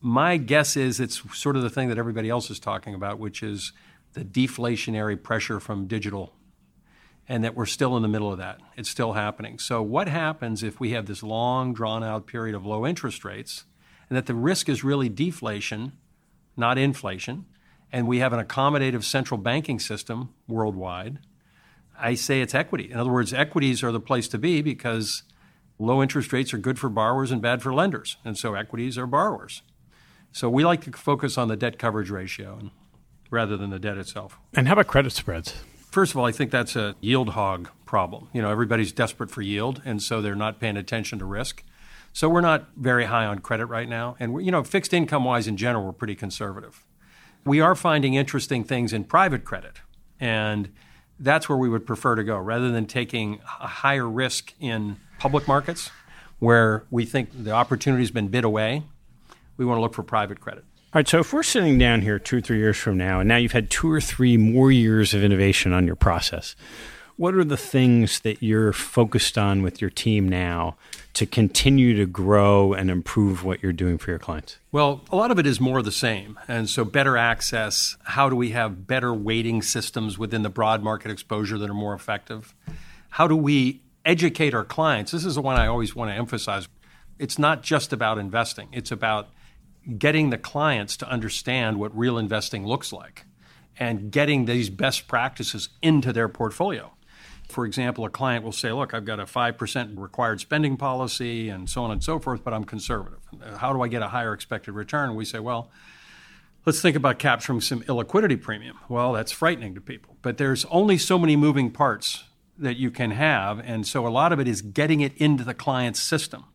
my 0.01 0.35
guess 0.35 0.75
is 0.75 0.99
it's 0.99 1.21
sort 1.33 1.55
of 1.55 1.61
the 1.61 1.69
thing 1.69 1.87
that 1.87 1.97
everybody 1.97 2.29
else 2.29 2.49
is 2.49 2.59
talking 2.59 2.93
about, 2.93 3.19
which 3.19 3.41
is 3.41 3.71
the 4.15 4.25
deflationary 4.25 5.21
pressure 5.21 5.61
from 5.61 5.87
digital, 5.87 6.33
and 7.31 7.45
that 7.45 7.55
we're 7.55 7.65
still 7.65 7.95
in 7.95 8.01
the 8.01 8.09
middle 8.09 8.29
of 8.29 8.39
that. 8.39 8.59
It's 8.75 8.89
still 8.89 9.13
happening. 9.13 9.57
So, 9.57 9.81
what 9.81 10.09
happens 10.09 10.63
if 10.63 10.81
we 10.81 10.91
have 10.91 11.05
this 11.05 11.23
long, 11.23 11.73
drawn 11.73 12.03
out 12.03 12.27
period 12.27 12.53
of 12.53 12.65
low 12.65 12.85
interest 12.85 13.23
rates, 13.23 13.63
and 14.09 14.17
that 14.17 14.25
the 14.25 14.35
risk 14.35 14.67
is 14.67 14.83
really 14.83 15.07
deflation, 15.07 15.93
not 16.57 16.77
inflation, 16.77 17.45
and 17.89 18.05
we 18.05 18.19
have 18.19 18.33
an 18.33 18.45
accommodative 18.45 19.05
central 19.05 19.37
banking 19.37 19.79
system 19.79 20.33
worldwide? 20.45 21.19
I 21.97 22.15
say 22.15 22.41
it's 22.41 22.53
equity. 22.53 22.91
In 22.91 22.99
other 22.99 23.11
words, 23.11 23.33
equities 23.33 23.81
are 23.81 23.93
the 23.93 24.01
place 24.01 24.27
to 24.27 24.37
be 24.37 24.61
because 24.61 25.23
low 25.79 26.03
interest 26.03 26.33
rates 26.33 26.53
are 26.53 26.57
good 26.57 26.77
for 26.77 26.89
borrowers 26.89 27.31
and 27.31 27.41
bad 27.41 27.61
for 27.61 27.73
lenders. 27.73 28.17
And 28.25 28.37
so 28.37 28.55
equities 28.55 28.97
are 28.97 29.07
borrowers. 29.07 29.61
So 30.33 30.49
we 30.49 30.65
like 30.65 30.81
to 30.81 30.91
focus 30.91 31.37
on 31.37 31.47
the 31.47 31.55
debt 31.55 31.79
coverage 31.79 32.09
ratio 32.09 32.71
rather 33.29 33.55
than 33.55 33.69
the 33.69 33.79
debt 33.79 33.97
itself. 33.97 34.37
And 34.53 34.67
how 34.67 34.73
about 34.73 34.87
credit 34.87 35.13
spreads? 35.13 35.63
First 35.91 36.13
of 36.13 36.17
all, 36.17 36.25
I 36.25 36.31
think 36.31 36.51
that's 36.51 36.77
a 36.77 36.95
yield 37.01 37.29
hog 37.29 37.69
problem. 37.85 38.29
You 38.31 38.41
know, 38.41 38.49
everybody's 38.49 38.93
desperate 38.93 39.29
for 39.29 39.41
yield, 39.41 39.81
and 39.83 40.01
so 40.01 40.21
they're 40.21 40.35
not 40.35 40.59
paying 40.59 40.77
attention 40.77 41.19
to 41.19 41.25
risk. 41.25 41.63
So 42.13 42.29
we're 42.29 42.41
not 42.41 42.69
very 42.77 43.05
high 43.05 43.25
on 43.25 43.39
credit 43.39 43.65
right 43.65 43.87
now. 43.87 44.15
And, 44.17 44.43
you 44.43 44.51
know, 44.51 44.63
fixed 44.63 44.93
income 44.93 45.25
wise 45.25 45.47
in 45.47 45.57
general, 45.57 45.85
we're 45.85 45.91
pretty 45.91 46.15
conservative. 46.15 46.85
We 47.45 47.59
are 47.59 47.75
finding 47.75 48.13
interesting 48.13 48.63
things 48.63 48.93
in 48.93 49.03
private 49.03 49.43
credit. 49.43 49.81
And 50.17 50.71
that's 51.19 51.49
where 51.49 51.57
we 51.57 51.67
would 51.67 51.85
prefer 51.85 52.15
to 52.15 52.23
go 52.23 52.37
rather 52.37 52.71
than 52.71 52.85
taking 52.85 53.41
a 53.59 53.67
higher 53.67 54.07
risk 54.07 54.53
in 54.59 54.97
public 55.19 55.47
markets 55.47 55.89
where 56.39 56.85
we 56.89 57.05
think 57.05 57.29
the 57.33 57.51
opportunity's 57.51 58.11
been 58.11 58.29
bid 58.29 58.45
away. 58.45 58.83
We 59.57 59.65
want 59.65 59.77
to 59.77 59.81
look 59.81 59.93
for 59.93 60.03
private 60.03 60.39
credit. 60.39 60.63
All 60.93 60.99
right, 60.99 61.07
so 61.07 61.19
if 61.19 61.31
we're 61.31 61.41
sitting 61.41 61.77
down 61.77 62.01
here 62.01 62.19
two 62.19 62.39
or 62.39 62.41
three 62.41 62.57
years 62.57 62.75
from 62.75 62.97
now, 62.97 63.21
and 63.21 63.29
now 63.29 63.37
you've 63.37 63.53
had 63.53 63.69
two 63.69 63.89
or 63.89 64.01
three 64.01 64.35
more 64.35 64.73
years 64.73 65.13
of 65.13 65.23
innovation 65.23 65.71
on 65.71 65.87
your 65.87 65.95
process, 65.95 66.53
what 67.15 67.33
are 67.33 67.45
the 67.45 67.55
things 67.55 68.19
that 68.21 68.43
you're 68.43 68.73
focused 68.73 69.37
on 69.37 69.61
with 69.61 69.79
your 69.79 69.89
team 69.89 70.27
now 70.27 70.75
to 71.13 71.25
continue 71.25 71.95
to 71.95 72.05
grow 72.05 72.73
and 72.73 72.91
improve 72.91 73.45
what 73.45 73.63
you're 73.63 73.71
doing 73.71 73.97
for 73.97 74.09
your 74.09 74.19
clients? 74.19 74.57
Well, 74.73 74.99
a 75.13 75.15
lot 75.15 75.31
of 75.31 75.39
it 75.39 75.47
is 75.47 75.61
more 75.61 75.81
the 75.81 75.93
same. 75.93 76.37
And 76.49 76.69
so, 76.69 76.83
better 76.83 77.15
access. 77.15 77.95
How 78.03 78.27
do 78.27 78.35
we 78.35 78.49
have 78.49 78.85
better 78.85 79.13
weighting 79.13 79.61
systems 79.61 80.17
within 80.17 80.41
the 80.41 80.49
broad 80.49 80.83
market 80.83 81.09
exposure 81.09 81.57
that 81.57 81.69
are 81.69 81.73
more 81.73 81.93
effective? 81.93 82.53
How 83.11 83.29
do 83.29 83.37
we 83.37 83.81
educate 84.03 84.53
our 84.53 84.65
clients? 84.65 85.13
This 85.13 85.23
is 85.23 85.35
the 85.35 85.41
one 85.41 85.55
I 85.55 85.67
always 85.67 85.95
want 85.95 86.11
to 86.11 86.15
emphasize. 86.15 86.67
It's 87.17 87.39
not 87.39 87.63
just 87.63 87.93
about 87.93 88.17
investing, 88.17 88.67
it's 88.73 88.91
about 88.91 89.29
getting 89.97 90.29
the 90.29 90.37
clients 90.37 90.97
to 90.97 91.09
understand 91.09 91.79
what 91.79 91.95
real 91.97 92.17
investing 92.17 92.65
looks 92.65 92.93
like 92.93 93.25
and 93.77 94.11
getting 94.11 94.45
these 94.45 94.69
best 94.69 95.07
practices 95.07 95.69
into 95.81 96.13
their 96.13 96.29
portfolio. 96.29 96.91
For 97.47 97.65
example, 97.65 98.05
a 98.05 98.09
client 98.09 98.45
will 98.45 98.51
say, 98.51 98.71
Look, 98.71 98.93
I've 98.93 99.05
got 99.05 99.19
a 99.19 99.25
5% 99.25 99.97
required 99.97 100.39
spending 100.39 100.77
policy 100.77 101.49
and 101.49 101.69
so 101.69 101.83
on 101.83 101.91
and 101.91 102.03
so 102.03 102.19
forth, 102.19 102.43
but 102.43 102.53
I'm 102.53 102.63
conservative. 102.63 103.19
How 103.57 103.73
do 103.73 103.81
I 103.81 103.87
get 103.87 104.01
a 104.01 104.07
higher 104.07 104.33
expected 104.33 104.73
return? 104.73 105.15
We 105.15 105.25
say, 105.25 105.39
Well, 105.39 105.69
let's 106.65 106.81
think 106.81 106.95
about 106.95 107.19
capturing 107.19 107.61
some 107.61 107.81
illiquidity 107.83 108.41
premium. 108.41 108.77
Well, 108.87 109.13
that's 109.13 109.31
frightening 109.31 109.75
to 109.75 109.81
people, 109.81 110.17
but 110.21 110.37
there's 110.37 110.65
only 110.65 110.97
so 110.97 111.19
many 111.19 111.35
moving 111.35 111.71
parts 111.71 112.23
that 112.57 112.77
you 112.77 112.91
can 112.91 113.11
have. 113.11 113.59
And 113.59 113.85
so 113.85 114.07
a 114.07 114.09
lot 114.09 114.31
of 114.31 114.39
it 114.39 114.47
is 114.47 114.61
getting 114.61 115.01
it 115.01 115.15
into 115.17 115.43
the 115.43 115.53
client's 115.53 115.99
system. 115.99 116.45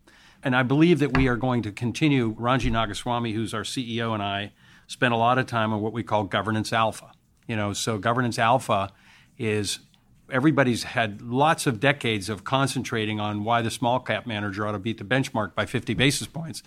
And 0.42 0.54
I 0.54 0.62
believe 0.62 0.98
that 1.00 1.16
we 1.16 1.28
are 1.28 1.36
going 1.36 1.62
to 1.62 1.72
continue. 1.72 2.34
Ranji 2.38 2.70
Nagaswamy, 2.70 3.34
who's 3.34 3.52
our 3.52 3.62
CEO, 3.62 4.14
and 4.14 4.22
I 4.22 4.52
spent 4.86 5.12
a 5.12 5.16
lot 5.16 5.38
of 5.38 5.46
time 5.46 5.72
on 5.72 5.80
what 5.80 5.92
we 5.92 6.02
call 6.02 6.24
governance 6.24 6.72
alpha. 6.72 7.12
You 7.46 7.56
know, 7.56 7.72
so 7.72 7.98
governance 7.98 8.38
alpha 8.38 8.92
is 9.38 9.80
everybody's 10.30 10.82
had 10.84 11.22
lots 11.22 11.66
of 11.66 11.80
decades 11.80 12.28
of 12.28 12.44
concentrating 12.44 13.20
on 13.20 13.44
why 13.44 13.62
the 13.62 13.70
small 13.70 14.00
cap 14.00 14.26
manager 14.26 14.66
ought 14.66 14.72
to 14.72 14.78
beat 14.78 14.98
the 14.98 15.04
benchmark 15.04 15.54
by 15.54 15.66
50 15.66 15.94
basis 15.94 16.26
points. 16.26 16.62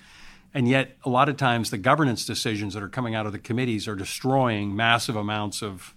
And 0.53 0.67
yet, 0.67 0.97
a 1.03 1.09
lot 1.09 1.30
of 1.30 1.38
times, 1.38 1.70
the 1.70 1.78
governance 1.78 2.26
decisions 2.26 2.74
that 2.74 2.82
are 2.82 2.89
coming 2.89 3.13
out 3.13 3.28
of 3.28 3.34
the 3.34 3.39
committees 3.39 3.88
are 3.88 3.95
destroying 3.95 4.76
massive 4.76 5.15
amounts 5.15 5.61
of, 5.61 5.93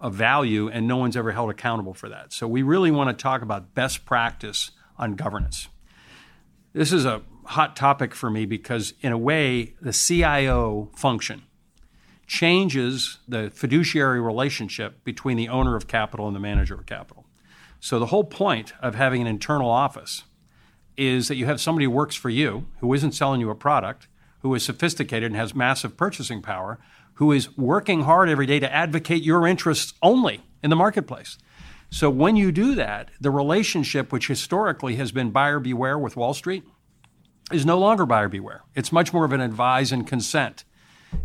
of 0.00 0.14
value, 0.14 0.68
and 0.68 0.86
no 0.86 0.98
one's 0.98 1.16
ever 1.16 1.32
held 1.32 1.50
accountable 1.50 1.94
for 1.94 2.08
that. 2.10 2.32
So, 2.32 2.46
we 2.46 2.62
really 2.62 2.90
want 2.90 3.16
to 3.16 3.22
talk 3.22 3.40
about 3.40 3.74
best 3.74 4.04
practice 4.04 4.72
on 4.98 5.14
governance. 5.14 5.68
This 6.76 6.92
is 6.92 7.06
a 7.06 7.22
hot 7.46 7.74
topic 7.74 8.14
for 8.14 8.28
me 8.28 8.44
because, 8.44 8.92
in 9.00 9.10
a 9.10 9.16
way, 9.16 9.72
the 9.80 9.94
CIO 9.94 10.90
function 10.94 11.44
changes 12.26 13.16
the 13.26 13.48
fiduciary 13.48 14.20
relationship 14.20 15.02
between 15.02 15.38
the 15.38 15.48
owner 15.48 15.74
of 15.74 15.88
capital 15.88 16.26
and 16.26 16.36
the 16.36 16.40
manager 16.40 16.74
of 16.74 16.84
capital. 16.84 17.24
So, 17.80 17.98
the 17.98 18.06
whole 18.06 18.24
point 18.24 18.74
of 18.82 18.94
having 18.94 19.22
an 19.22 19.26
internal 19.26 19.70
office 19.70 20.24
is 20.98 21.28
that 21.28 21.36
you 21.36 21.46
have 21.46 21.62
somebody 21.62 21.86
who 21.86 21.90
works 21.92 22.14
for 22.14 22.28
you, 22.28 22.66
who 22.80 22.92
isn't 22.92 23.12
selling 23.12 23.40
you 23.40 23.48
a 23.48 23.54
product, 23.54 24.06
who 24.40 24.54
is 24.54 24.62
sophisticated 24.62 25.32
and 25.32 25.40
has 25.40 25.54
massive 25.54 25.96
purchasing 25.96 26.42
power, 26.42 26.78
who 27.14 27.32
is 27.32 27.56
working 27.56 28.02
hard 28.02 28.28
every 28.28 28.44
day 28.44 28.60
to 28.60 28.70
advocate 28.70 29.22
your 29.22 29.46
interests 29.46 29.94
only 30.02 30.42
in 30.62 30.68
the 30.68 30.76
marketplace. 30.76 31.38
So, 31.90 32.10
when 32.10 32.36
you 32.36 32.52
do 32.52 32.74
that, 32.74 33.10
the 33.20 33.30
relationship, 33.30 34.12
which 34.12 34.26
historically 34.26 34.96
has 34.96 35.12
been 35.12 35.30
buyer 35.30 35.60
beware 35.60 35.98
with 35.98 36.16
Wall 36.16 36.34
Street, 36.34 36.64
is 37.52 37.64
no 37.64 37.78
longer 37.78 38.04
buyer 38.04 38.28
beware. 38.28 38.62
It's 38.74 38.90
much 38.90 39.12
more 39.12 39.24
of 39.24 39.32
an 39.32 39.40
advise 39.40 39.92
and 39.92 40.06
consent 40.06 40.64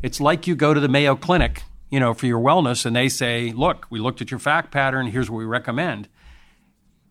it's 0.01 0.19
like 0.19 0.47
you 0.47 0.55
go 0.55 0.73
to 0.73 0.79
the 0.79 0.87
Mayo 0.87 1.15
Clinic, 1.15 1.63
you 1.89 1.99
know, 1.99 2.13
for 2.13 2.25
your 2.25 2.39
wellness, 2.39 2.85
and 2.85 2.95
they 2.95 3.09
say, 3.09 3.51
"Look, 3.51 3.87
we 3.89 3.99
looked 3.99 4.21
at 4.21 4.31
your 4.31 4.39
fact 4.39 4.71
pattern. 4.71 5.07
Here's 5.07 5.29
what 5.29 5.37
we 5.37 5.45
recommend." 5.45 6.07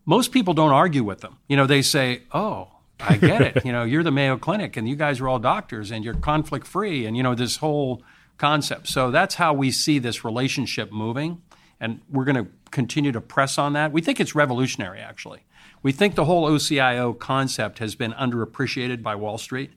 Most 0.05 0.31
people 0.31 0.53
don't 0.53 0.71
argue 0.71 1.03
with 1.03 1.21
them. 1.21 1.37
You 1.47 1.57
know, 1.57 1.67
they 1.67 1.81
say, 1.81 2.23
"Oh, 2.33 2.69
I 2.99 3.17
get 3.17 3.41
it. 3.41 3.65
you 3.65 3.71
know, 3.71 3.83
you're 3.83 4.03
the 4.03 4.11
Mayo 4.11 4.37
Clinic, 4.37 4.75
and 4.77 4.87
you 4.89 4.95
guys 4.95 5.19
are 5.19 5.27
all 5.27 5.39
doctors, 5.39 5.91
and 5.91 6.03
you're 6.03 6.13
conflict 6.15 6.67
free, 6.67 7.05
and 7.05 7.15
you 7.15 7.23
know 7.23 7.35
this 7.35 7.57
whole 7.57 8.01
concept." 8.37 8.87
So 8.87 9.11
that's 9.11 9.35
how 9.35 9.53
we 9.53 9.71
see 9.71 9.99
this 9.99 10.25
relationship 10.25 10.91
moving, 10.91 11.41
and 11.81 11.99
we're 12.09 12.23
going 12.23 12.45
to 12.45 12.51
continue 12.69 13.11
to 13.11 13.19
press 13.19 13.57
on 13.57 13.73
that. 13.73 13.91
We 13.91 14.01
think 14.01 14.19
it's 14.19 14.35
revolutionary, 14.35 14.99
actually. 14.99 15.43
We 15.81 15.91
think 15.91 16.13
the 16.13 16.25
whole 16.25 16.47
OCIO 16.47 17.17
concept 17.17 17.79
has 17.79 17.95
been 17.95 18.13
underappreciated 18.13 19.01
by 19.01 19.15
Wall 19.15 19.39
Street 19.39 19.71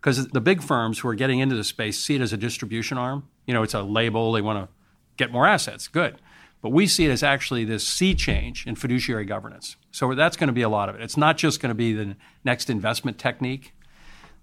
because 0.00 0.28
the 0.28 0.40
big 0.40 0.62
firms 0.62 1.00
who 1.00 1.08
are 1.08 1.16
getting 1.16 1.40
into 1.40 1.56
the 1.56 1.64
space 1.64 1.98
see 1.98 2.14
it 2.14 2.20
as 2.20 2.32
a 2.32 2.36
distribution 2.36 2.96
arm. 2.96 3.28
You 3.44 3.54
know, 3.54 3.64
it's 3.64 3.74
a 3.74 3.82
label. 3.82 4.32
They 4.32 4.40
want 4.40 4.64
to 4.64 4.72
get 5.16 5.32
more 5.32 5.46
assets. 5.46 5.88
Good. 5.88 6.20
But 6.62 6.70
we 6.70 6.86
see 6.86 7.06
it 7.06 7.10
as 7.10 7.24
actually 7.24 7.64
this 7.64 7.86
sea 7.86 8.14
change 8.14 8.64
in 8.64 8.76
fiduciary 8.76 9.24
governance. 9.24 9.76
So 9.90 10.14
that's 10.14 10.36
going 10.36 10.48
to 10.48 10.52
be 10.52 10.62
a 10.62 10.68
lot 10.68 10.88
of 10.88 10.94
it. 10.94 11.02
It's 11.02 11.16
not 11.16 11.36
just 11.36 11.60
going 11.60 11.70
to 11.70 11.74
be 11.74 11.92
the 11.92 12.16
next 12.44 12.70
investment 12.70 13.18
technique. 13.18 13.74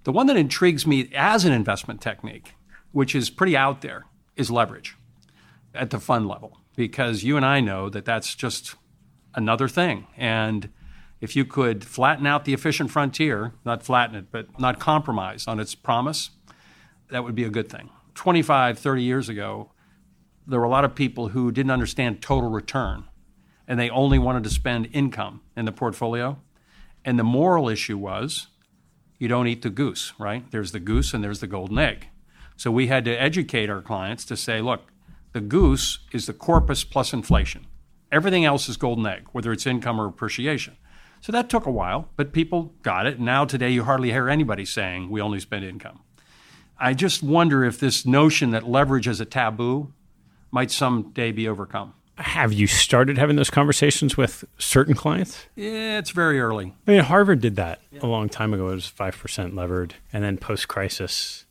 The 0.04 0.12
one 0.12 0.28
that 0.28 0.38
intrigues 0.38 0.86
me 0.86 1.10
as 1.16 1.46
an 1.46 1.54
investment 1.54 2.02
technique, 2.02 2.56
which 2.92 3.16
is 3.16 3.30
pretty 3.30 3.56
out 3.56 3.82
there, 3.82 4.06
is 4.36 4.52
leverage 4.52 4.98
at 5.74 5.90
the 5.92 6.00
fund 6.00 6.28
level. 6.28 6.58
Because 6.76 7.24
you 7.24 7.38
and 7.38 7.46
I 7.46 7.62
know 7.62 7.90
that 7.90 8.06
that's 8.06 8.36
just 8.36 8.76
another 9.34 9.68
thing. 9.68 10.08
And 10.18 10.70
if 11.22 11.36
you 11.36 11.46
could 11.46 11.84
flatten 11.84 12.28
out 12.28 12.46
the 12.46 12.54
efficient 12.54 12.92
frontier, 12.92 13.54
not 13.64 13.84
flatten 13.84 14.16
it, 14.16 14.26
but 14.32 14.60
not 14.60 14.80
compromise 14.80 15.48
on 15.48 15.60
its 15.60 15.74
promise, 15.76 16.32
that 17.10 17.24
would 17.24 17.36
be 17.36 17.44
a 17.44 17.50
good 17.50 17.70
thing. 17.70 17.90
25, 18.16 18.80
30 18.80 19.04
years 19.04 19.30
ago, 19.30 19.72
there 20.48 20.60
were 20.60 20.66
a 20.66 20.70
lot 20.70 20.86
of 20.86 20.96
people 20.96 21.30
who 21.30 21.52
didn't 21.52 21.72
understand 21.72 22.22
total 22.22 22.50
return 22.50 23.06
and 23.68 23.80
they 23.80 23.90
only 23.90 24.20
wanted 24.20 24.44
to 24.44 24.50
spend 24.50 24.88
income 24.94 25.42
in 25.56 25.66
the 25.66 25.72
portfolio. 25.72 26.38
And 27.04 27.18
the 27.18 27.24
moral 27.24 27.70
issue 27.70 27.98
was 27.98 28.48
you 29.18 29.28
don't 29.28 29.48
eat 29.48 29.62
the 29.62 29.70
goose, 29.70 30.14
right? 30.20 30.50
There's 30.52 30.72
the 30.72 30.80
goose 30.80 31.14
and 31.14 31.24
there's 31.24 31.40
the 31.40 31.48
golden 31.48 31.80
egg. 31.80 32.08
So 32.58 32.72
we 32.72 32.88
had 32.88 33.06
to 33.06 33.12
educate 33.12 33.70
our 33.70 33.82
clients 33.82 34.26
to 34.26 34.38
say, 34.38 34.62
look, 34.62 34.92
the 35.36 35.42
goose 35.42 36.00
is 36.14 36.28
the 36.28 36.34
corpus 36.34 36.86
plus 36.86 37.12
inflation. 37.12 37.68
Everything 38.10 38.46
else 38.46 38.70
is 38.70 38.78
golden 38.78 39.06
egg, 39.06 39.28
whether 39.34 39.52
it's 39.52 39.68
income 39.68 40.00
or 40.00 40.08
appreciation. 40.08 40.78
So 41.20 41.34
that 41.34 41.50
took 41.50 41.66
a 41.66 41.72
while, 41.72 42.08
but 42.16 42.32
people 42.32 42.74
got 42.84 43.06
it. 43.06 43.20
Now, 43.20 43.44
today, 43.44 43.70
you 43.70 43.84
hardly 43.84 44.12
hear 44.12 44.30
anybody 44.30 44.64
saying 44.64 45.10
we 45.10 45.20
only 45.20 45.42
spend 45.42 45.66
income. 45.66 46.00
I 46.80 46.94
just 46.94 47.22
wonder 47.22 47.66
if 47.66 47.82
this 47.82 48.06
notion 48.06 48.52
that 48.52 48.66
leverage 48.66 49.10
is 49.10 49.20
a 49.20 49.26
taboo 49.26 49.92
might 50.52 50.72
someday 50.72 51.34
be 51.34 51.50
overcome. 51.50 51.96
Have 52.18 52.54
you 52.54 52.66
started 52.66 53.18
having 53.18 53.36
those 53.36 53.50
conversations 53.50 54.16
with 54.16 54.46
certain 54.58 54.94
clients? 54.94 55.48
Yeah, 55.58 56.00
it's 56.00 56.12
very 56.12 56.40
early. 56.40 56.74
I 56.88 56.92
mean, 56.92 57.02
Harvard 57.02 57.42
did 57.42 57.58
that 57.58 57.82
yeah. 57.92 58.00
a 58.04 58.08
long 58.08 58.30
time 58.30 58.54
ago. 58.54 58.70
It 58.70 58.76
was 58.76 58.90
5% 58.90 59.54
levered. 59.54 59.96
And 60.14 60.24
then 60.24 60.38
post 60.38 60.70
crisis. 60.70 61.45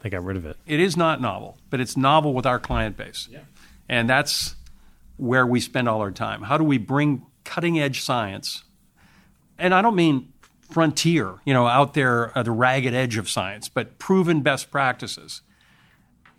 They 0.00 0.10
got 0.10 0.24
rid 0.24 0.36
of 0.36 0.46
it. 0.46 0.56
It 0.66 0.80
is 0.80 0.96
not 0.96 1.20
novel, 1.20 1.58
but 1.70 1.80
it's 1.80 1.96
novel 1.96 2.34
with 2.34 2.46
our 2.46 2.58
client 2.58 2.96
base. 2.96 3.28
Yeah. 3.30 3.40
And 3.88 4.08
that's 4.08 4.54
where 5.16 5.46
we 5.46 5.60
spend 5.60 5.88
all 5.88 6.00
our 6.00 6.10
time. 6.10 6.42
How 6.42 6.58
do 6.58 6.64
we 6.64 6.78
bring 6.78 7.26
cutting 7.44 7.80
edge 7.80 8.02
science 8.02 8.64
and 9.58 9.74
I 9.74 9.82
don't 9.82 9.96
mean 9.96 10.32
frontier, 10.70 11.34
you 11.44 11.52
know, 11.52 11.66
out 11.66 11.94
there 11.94 12.36
at 12.36 12.44
the 12.44 12.50
ragged 12.50 12.94
edge 12.94 13.16
of 13.16 13.28
science, 13.28 13.68
but 13.68 13.98
proven 13.98 14.40
best 14.40 14.70
practices 14.70 15.42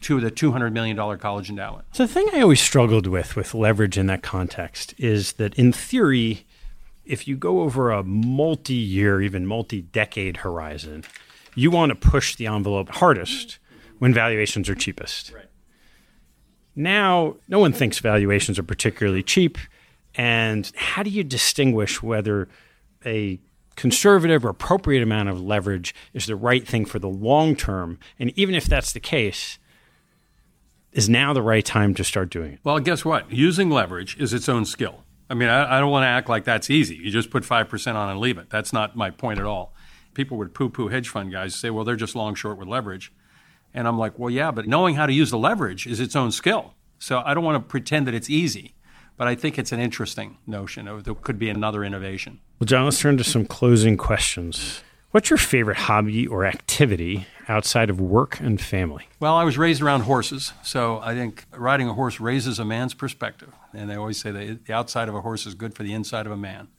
to 0.01 0.21
the 0.21 0.31
$200 0.31 0.71
million 0.71 1.17
college 1.17 1.49
endowment. 1.49 1.85
So 1.91 2.05
the 2.05 2.13
thing 2.13 2.27
I 2.33 2.41
always 2.41 2.61
struggled 2.61 3.07
with 3.07 3.35
with 3.35 3.53
leverage 3.53 3.97
in 3.97 4.07
that 4.07 4.23
context 4.23 4.93
is 4.97 5.33
that 5.33 5.53
in 5.55 5.73
theory, 5.73 6.45
if 7.05 7.27
you 7.27 7.35
go 7.35 7.61
over 7.61 7.91
a 7.91 8.03
multi-year, 8.03 9.21
even 9.21 9.45
multi-decade 9.45 10.37
horizon, 10.37 11.03
you 11.59 11.71
want 11.71 11.89
to 11.89 11.95
push 11.95 12.35
the 12.35 12.47
envelope 12.47 12.89
hardest 12.89 13.59
when 13.99 14.13
valuations 14.13 14.69
are 14.69 14.75
cheapest. 14.75 15.31
Right. 15.33 15.45
Now, 16.75 17.35
no 17.47 17.59
one 17.59 17.73
thinks 17.73 17.99
valuations 17.99 18.57
are 18.57 18.63
particularly 18.63 19.23
cheap. 19.23 19.57
And 20.15 20.71
how 20.75 21.03
do 21.03 21.09
you 21.09 21.23
distinguish 21.23 22.01
whether 22.01 22.47
a 23.05 23.39
conservative 23.75 24.43
or 24.43 24.49
appropriate 24.49 25.01
amount 25.01 25.29
of 25.29 25.41
leverage 25.41 25.95
is 26.13 26.25
the 26.25 26.35
right 26.35 26.67
thing 26.67 26.83
for 26.85 26.99
the 26.99 27.07
long 27.07 27.55
term. 27.55 27.97
And 28.19 28.37
even 28.37 28.53
if 28.53 28.65
that's 28.65 28.91
the 28.91 28.99
case, 28.99 29.57
is 30.91 31.07
now 31.07 31.33
the 31.33 31.41
right 31.41 31.63
time 31.63 31.93
to 31.95 32.03
start 32.03 32.29
doing 32.29 32.53
it? 32.53 32.59
Well, 32.63 32.79
guess 32.79 33.05
what? 33.05 33.31
Using 33.31 33.69
leverage 33.69 34.17
is 34.19 34.33
its 34.33 34.49
own 34.49 34.65
skill. 34.65 35.05
I 35.29 35.33
mean, 35.33 35.47
I, 35.47 35.77
I 35.77 35.79
don't 35.79 35.91
want 35.91 36.03
to 36.03 36.07
act 36.07 36.27
like 36.27 36.43
that's 36.43 36.69
easy. 36.69 36.95
You 36.95 37.09
just 37.09 37.29
put 37.29 37.43
5% 37.43 37.95
on 37.95 38.09
and 38.09 38.19
leave 38.19 38.37
it. 38.37 38.49
That's 38.49 38.73
not 38.73 38.97
my 38.97 39.11
point 39.11 39.39
at 39.39 39.45
all. 39.45 39.73
People 40.19 40.35
would 40.35 40.53
poo 40.53 40.67
poo 40.67 40.89
hedge 40.89 41.07
fund 41.07 41.31
guys 41.31 41.55
say, 41.55 41.69
well, 41.69 41.85
they're 41.85 41.95
just 41.95 42.13
long 42.13 42.35
short 42.35 42.57
with 42.57 42.67
leverage. 42.67 43.13
And 43.73 43.87
I'm 43.87 43.97
like, 43.97 44.19
well, 44.19 44.29
yeah, 44.29 44.51
but 44.51 44.67
knowing 44.67 44.95
how 44.95 45.05
to 45.05 45.13
use 45.13 45.31
the 45.31 45.37
leverage 45.37 45.87
is 45.87 46.01
its 46.01 46.13
own 46.13 46.33
skill. 46.33 46.73
So 46.97 47.21
I 47.25 47.33
don't 47.33 47.45
want 47.45 47.55
to 47.55 47.65
pretend 47.65 48.05
that 48.07 48.13
it's 48.13 48.29
easy 48.29 48.75
but 49.15 49.27
I 49.27 49.35
think 49.35 49.59
it's 49.59 49.73
an 49.73 49.81
interesting 49.81 50.37
notion. 50.47 50.85
There 51.03 51.13
could 51.13 51.37
be 51.37 51.49
another 51.49 51.83
innovation. 51.83 52.39
Well, 52.57 52.65
John, 52.65 52.85
let's 52.85 53.01
turn 53.01 53.17
to 53.17 53.23
some 53.25 53.45
closing 53.45 53.97
questions. 53.97 54.81
What's 55.11 55.29
your 55.29 55.35
favorite 55.35 55.75
hobby 55.75 56.25
or 56.25 56.45
activity 56.45 57.27
outside 57.49 57.89
of 57.89 57.99
work 57.99 58.39
and 58.39 58.61
family? 58.61 59.09
Well, 59.19 59.35
I 59.35 59.43
was 59.43 59.57
raised 59.57 59.81
around 59.81 60.01
horses, 60.01 60.53
so 60.63 61.01
I 61.03 61.15
think 61.15 61.45
riding 61.51 61.89
a 61.89 61.93
horse 61.95 62.21
raises 62.21 62.59
a 62.59 62.65
man's 62.65 62.93
perspective. 62.93 63.53
And 63.73 63.89
they 63.89 63.95
always 63.95 64.21
say 64.21 64.31
that 64.31 64.65
the 64.65 64.73
outside 64.73 65.09
of 65.09 65.15
a 65.15 65.21
horse 65.21 65.45
is 65.45 65.53
good 65.53 65.75
for 65.75 65.83
the 65.83 65.93
inside 65.93 66.25
of 66.25 66.31
a 66.31 66.37
man. 66.37 66.69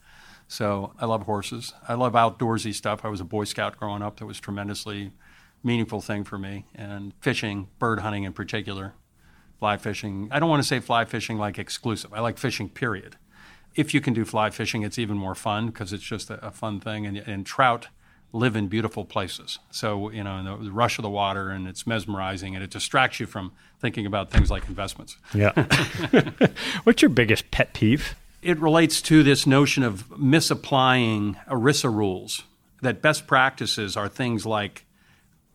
So 0.51 0.91
I 0.99 1.05
love 1.05 1.23
horses. 1.23 1.73
I 1.87 1.93
love 1.93 2.11
outdoorsy 2.11 2.73
stuff. 2.73 3.05
I 3.05 3.07
was 3.07 3.21
a 3.21 3.23
Boy 3.23 3.45
Scout 3.45 3.77
growing 3.77 4.01
up. 4.01 4.19
That 4.19 4.25
was 4.25 4.37
tremendously 4.37 5.13
meaningful 5.63 6.01
thing 6.01 6.25
for 6.25 6.37
me. 6.37 6.65
And 6.75 7.13
fishing, 7.21 7.69
bird 7.79 7.99
hunting 7.99 8.25
in 8.25 8.33
particular, 8.33 8.93
fly 9.59 9.77
fishing. 9.77 10.27
I 10.29 10.41
don't 10.41 10.49
want 10.49 10.61
to 10.61 10.67
say 10.67 10.81
fly 10.81 11.05
fishing 11.05 11.37
like 11.37 11.57
exclusive. 11.57 12.13
I 12.13 12.19
like 12.19 12.37
fishing, 12.37 12.67
period. 12.67 13.15
If 13.75 13.93
you 13.93 14.01
can 14.01 14.13
do 14.13 14.25
fly 14.25 14.49
fishing, 14.49 14.83
it's 14.83 14.99
even 14.99 15.15
more 15.15 15.35
fun 15.35 15.67
because 15.67 15.93
it's 15.93 16.03
just 16.03 16.29
a, 16.29 16.45
a, 16.45 16.51
fun 16.51 16.81
thing. 16.81 17.05
And, 17.05 17.15
and 17.19 17.45
trout 17.45 17.87
live 18.33 18.57
in 18.57 18.67
beautiful 18.67 19.05
places. 19.05 19.57
So, 19.71 20.09
you 20.09 20.25
know, 20.25 20.37
in 20.37 20.43
the, 20.43 20.57
the 20.65 20.71
rush 20.73 20.97
of 20.97 21.03
the 21.03 21.09
water 21.09 21.49
and 21.49 21.65
it's 21.65 21.87
mesmerizing 21.87 22.55
and 22.55 22.63
it 22.63 22.71
distracts 22.71 23.21
you 23.21 23.25
from 23.25 23.53
thinking 23.79 24.05
about 24.05 24.31
things 24.31 24.51
like 24.51 24.67
investments. 24.67 25.15
Yeah. 25.33 25.53
What's 26.83 27.01
your 27.01 27.09
biggest 27.09 27.51
pet 27.51 27.73
peeve? 27.73 28.15
It 28.41 28.59
relates 28.59 29.01
to 29.03 29.23
this 29.23 29.45
notion 29.45 29.83
of 29.83 30.17
misapplying 30.17 31.37
ERISA 31.47 31.93
rules, 31.93 32.43
that 32.81 33.01
best 33.01 33.27
practices 33.27 33.95
are 33.95 34.09
things 34.09 34.45
like 34.45 34.85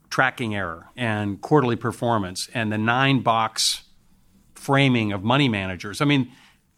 tracking 0.08 0.54
error 0.54 0.88
and 0.96 1.40
quarterly 1.40 1.76
performance 1.76 2.48
and 2.54 2.70
the 2.70 2.78
nine 2.78 3.20
box 3.20 3.82
framing 4.54 5.12
of 5.12 5.24
money 5.24 5.48
managers. 5.48 6.00
I 6.00 6.04
mean, 6.04 6.30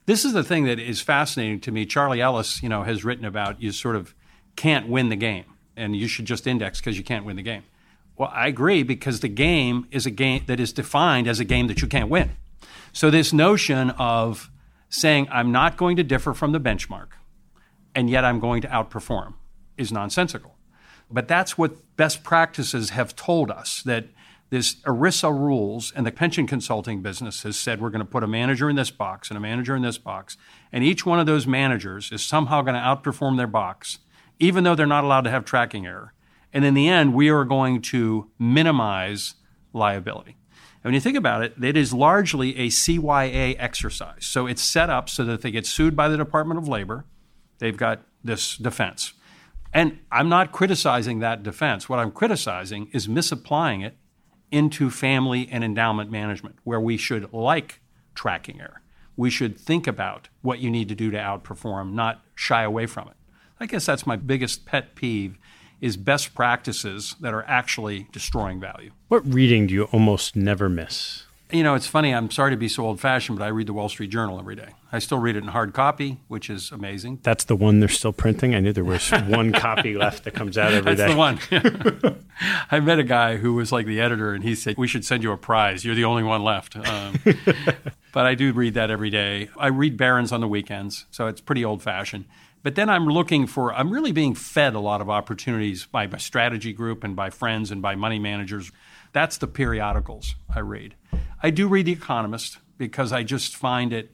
this 0.07 0.25
is 0.25 0.33
the 0.33 0.43
thing 0.43 0.65
that 0.65 0.79
is 0.79 1.03
fascinating 1.03 1.61
to 1.61 1.71
me. 1.71 1.85
Charlie 1.85 2.23
Ellis, 2.23 2.63
you 2.63 2.69
know, 2.69 2.83
has 2.83 3.05
written 3.05 3.27
about 3.27 3.61
you 3.61 3.73
sort 3.73 3.95
of 3.95 4.15
can't 4.57 4.89
win 4.89 5.11
the 5.11 5.17
game 5.17 5.45
and 5.77 5.95
you 5.95 6.09
should 6.09 6.25
just 6.25 6.47
index 6.47 6.81
because 6.81 6.97
you 6.97 7.05
can't 7.05 7.25
win 7.27 7.37
the 7.37 7.43
game. 7.43 7.63
Well, 8.17 8.33
I 8.33 8.49
agree 8.49 8.83
because 8.83 9.21
the 9.21 9.29
game 9.29 9.87
is 9.91 10.07
a 10.07 10.11
game 10.11 10.43
that 10.47 10.59
is 10.59 10.73
defined 10.73 11.29
as 11.29 11.39
a 11.39 11.45
game 11.45 11.69
that 11.69 11.83
you 11.83 11.87
can't 11.87 12.09
win. 12.09 12.31
So 12.93 13.11
this 13.11 13.33
notion 13.33 13.91
of 13.91 14.51
saying 14.89 15.29
I'm 15.31 15.53
not 15.53 15.77
going 15.77 15.97
to 15.97 16.05
differ 16.05 16.35
from 16.35 16.53
the 16.53 16.61
benchmark 16.61 17.09
and 17.95 18.09
yet 18.09 18.25
I'm 18.25 18.41
going 18.41 18.63
to 18.63 18.69
outperform 18.69 19.35
is 19.77 19.93
nonsensical. 19.93 20.57
But 21.11 21.29
that's 21.29 21.57
what 21.57 21.97
best 21.97 22.23
practices 22.23 22.91
have 22.91 23.17
told 23.17 23.51
us 23.51 23.83
that 23.83 24.07
this 24.51 24.77
ERISA 24.83 25.31
rules 25.31 25.93
and 25.95 26.07
the 26.07 26.13
pension 26.13 26.47
consulting 26.47 27.03
business 27.03 27.43
has 27.43 27.59
said 27.59 27.81
we're 27.81 27.91
going 27.91 28.05
to 28.05 28.11
put 28.11 28.23
a 28.23 28.29
manager 28.29 28.71
in 28.71 28.77
this 28.77 28.91
box 28.91 29.31
and 29.31 29.37
a 29.37 29.41
manager 29.41 29.77
in 29.77 29.83
this 29.83 29.99
box. 29.99 30.37
And 30.73 30.85
each 30.85 31.05
one 31.05 31.19
of 31.19 31.27
those 31.27 31.47
managers 31.47 32.11
is 32.13 32.23
somehow 32.23 32.63
going 32.63 32.75
to 32.75 32.81
outperform 32.81 33.37
their 33.37 33.47
box, 33.47 33.99
even 34.39 34.65
though 34.65 34.75
they're 34.75 34.87
not 34.87 35.05
allowed 35.05 35.23
to 35.23 35.31
have 35.31 35.45
tracking 35.45 35.87
error. 35.87 36.15
And 36.53 36.65
in 36.65 36.75
the 36.75 36.89
end, 36.89 37.15
we 37.15 37.29
are 37.29 37.45
going 37.45 37.83
to 37.83 38.31
minimize 38.39 39.35
liability. 39.73 40.37
When 40.89 40.95
you 40.95 41.03
think 41.03 41.19
about 41.19 41.45
it, 41.45 41.53
it 41.63 41.77
is 41.77 41.93
largely 41.93 42.57
a 42.57 42.69
CYA 42.69 43.57
exercise. 43.59 44.25
So 44.25 44.47
it's 44.47 44.63
set 44.63 44.89
up 44.89 45.11
so 45.11 45.23
that 45.27 45.43
they 45.43 45.51
get 45.51 45.67
sued 45.67 45.95
by 45.95 46.09
the 46.09 46.17
Department 46.17 46.57
of 46.57 46.67
Labor, 46.67 47.05
they've 47.59 47.77
got 47.77 48.07
this 48.25 48.57
defense. 48.57 49.13
And 49.75 49.99
I'm 50.11 50.31
not 50.31 50.51
criticizing 50.51 51.19
that 51.19 51.43
defense. 51.43 51.91
What 51.91 51.99
I'm 51.99 52.11
criticizing 52.11 52.89
is 52.95 53.07
misapplying 53.07 53.83
it 53.83 53.99
into 54.51 54.89
family 54.89 55.47
and 55.53 55.63
endowment 55.63 56.11
management, 56.11 56.57
where 56.65 56.81
we 56.81 56.97
should 56.97 57.35
like 57.35 57.83
tracking 58.15 58.59
error. 58.59 58.81
We 59.15 59.29
should 59.29 59.61
think 59.61 59.87
about 59.87 60.31
what 60.41 60.61
you 60.61 60.71
need 60.71 60.89
to 60.89 60.95
do 60.95 61.11
to 61.11 61.19
outperform, 61.19 61.93
not 61.93 62.25
shy 62.35 62.63
away 62.63 62.87
from 62.87 63.09
it. 63.09 63.17
I 63.61 63.67
guess 63.67 63.85
that's 63.85 64.07
my 64.07 64.17
biggest 64.17 64.65
pet 64.65 64.95
peeve 64.95 65.37
is 65.81 65.97
best 65.97 66.35
practices 66.35 67.15
that 67.21 67.33
are 67.35 67.45
actually 67.47 68.09
destroying 68.13 68.61
value. 68.61 68.91
What 69.09 69.27
reading 69.33 69.67
do 69.67 69.75
you 69.75 69.85
almost 69.85 70.37
never 70.37 70.69
miss? 70.69 71.25
You 71.51 71.63
know, 71.63 71.75
it's 71.75 71.87
funny. 71.87 72.15
I'm 72.15 72.31
sorry 72.31 72.51
to 72.51 72.59
be 72.59 72.69
so 72.69 72.85
old 72.85 73.01
fashioned, 73.01 73.39
but 73.39 73.45
I 73.47 73.49
read 73.49 73.69
the 73.69 73.73
Wall 73.73 73.89
Street 73.89 74.11
Journal 74.11 74.39
every 74.39 74.55
day. 74.55 74.75
I 74.93 74.99
still 74.99 75.19
read 75.19 75.35
it 75.35 75.43
in 75.43 75.49
hard 75.49 75.73
copy, 75.73 76.21
which 76.29 76.51
is 76.51 76.71
amazing. 76.71 77.21
That's 77.23 77.45
the 77.45 77.57
one 77.57 77.81
they're 77.81 77.89
still 77.89 78.13
printing. 78.13 78.55
I 78.55 78.61
knew 78.61 78.75
there 78.75 78.85
was 78.85 79.09
one 79.29 79.53
copy 79.53 79.95
left 79.95 80.25
that 80.25 80.35
comes 80.35 80.59
out 80.59 80.75
every 80.75 80.95
That's 80.95 81.09
day. 81.09 81.15
the 81.15 81.19
one. 81.19 82.19
I 82.71 82.81
met 82.81 82.99
a 82.99 83.05
guy 83.05 83.39
who 83.39 83.55
was 83.55 83.73
like 83.73 83.87
the 83.87 83.99
editor, 83.99 84.35
and 84.35 84.45
he 84.45 84.55
said, 84.55 84.77
We 84.77 84.87
should 84.87 85.07
send 85.07 85.23
you 85.23 85.33
a 85.33 85.39
prize. 85.39 85.87
You're 85.87 85.95
the 85.95 86.05
only 86.05 86.23
one 86.23 86.45
left. 86.45 86.77
Um, 86.77 87.19
but 88.13 88.27
I 88.27 88.35
do 88.35 88.53
read 88.53 88.75
that 88.75 88.91
every 88.91 89.11
day. 89.11 89.49
I 89.57 89.69
read 89.69 89.97
Barron's 89.97 90.33
on 90.33 90.43
the 90.43 90.49
weekends, 90.49 91.07
so 91.11 91.29
it's 91.29 91.41
pretty 91.41 91.65
old 91.65 91.83
fashioned. 91.83 92.27
But 92.63 92.75
then 92.75 92.89
I'm 92.89 93.07
looking 93.07 93.47
for, 93.47 93.73
I'm 93.73 93.91
really 93.91 94.13
being 94.13 94.35
fed 94.35 94.75
a 94.75 94.81
lot 94.81 95.01
of 95.01 95.09
opportunities 95.09 95.87
by 95.87 96.07
my 96.07 96.19
strategy 96.19 96.73
group 96.73 97.05
and 97.05 97.15
by 97.15 97.31
friends 97.31 97.71
and 97.71 97.81
by 97.81 97.95
money 97.95 98.19
managers. 98.19 98.73
That's 99.13 99.39
the 99.39 99.47
periodicals 99.47 100.35
I 100.55 100.61
read. 100.61 100.95
I 101.43 101.51
do 101.51 101.69
read 101.69 101.87
The 101.87 101.93
Economist 101.93 102.59
because 102.77 103.13
I 103.13 103.23
just 103.23 103.57
find 103.57 103.93
it, 103.93 104.11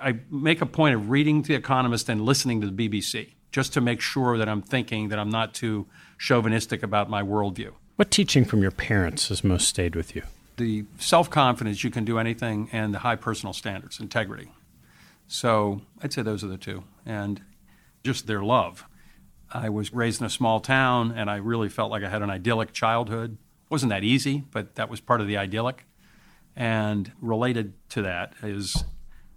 I 0.00 0.20
make 0.30 0.60
a 0.60 0.66
point 0.66 0.94
of 0.94 1.10
reading 1.10 1.42
The 1.42 1.54
Economist 1.54 2.08
and 2.08 2.20
listening 2.20 2.60
to 2.60 2.70
the 2.70 2.88
BBC 2.88 3.30
just 3.50 3.72
to 3.72 3.80
make 3.80 4.00
sure 4.00 4.38
that 4.38 4.48
I'm 4.48 4.62
thinking 4.62 5.08
that 5.08 5.18
I'm 5.18 5.30
not 5.30 5.54
too 5.54 5.86
chauvinistic 6.18 6.82
about 6.82 7.08
my 7.08 7.22
worldview. 7.22 7.72
What 7.96 8.10
teaching 8.10 8.44
from 8.44 8.60
your 8.60 8.70
parents 8.70 9.28
has 9.28 9.42
most 9.42 9.66
stayed 9.66 9.96
with 9.96 10.14
you? 10.14 10.22
The 10.58 10.84
self 10.98 11.30
confidence 11.30 11.82
you 11.82 11.90
can 11.90 12.04
do 12.04 12.18
anything 12.18 12.68
and 12.72 12.94
the 12.94 13.00
high 13.00 13.16
personal 13.16 13.52
standards, 13.52 13.98
integrity. 13.98 14.50
So 15.26 15.80
I'd 16.02 16.12
say 16.12 16.22
those 16.22 16.44
are 16.44 16.48
the 16.48 16.58
two. 16.58 16.84
And 17.04 17.40
just 18.06 18.26
their 18.26 18.42
love. 18.42 18.84
I 19.52 19.68
was 19.68 19.92
raised 19.92 20.20
in 20.20 20.26
a 20.26 20.30
small 20.30 20.60
town 20.60 21.12
and 21.12 21.28
I 21.28 21.36
really 21.36 21.68
felt 21.68 21.90
like 21.90 22.02
I 22.02 22.08
had 22.08 22.22
an 22.22 22.30
idyllic 22.30 22.72
childhood. 22.72 23.36
wasn't 23.68 23.90
that 23.90 24.04
easy, 24.04 24.44
but 24.52 24.76
that 24.76 24.88
was 24.88 25.00
part 25.00 25.20
of 25.20 25.26
the 25.26 25.36
idyllic. 25.36 25.84
And 26.54 27.12
related 27.20 27.74
to 27.90 28.02
that 28.02 28.32
is 28.42 28.84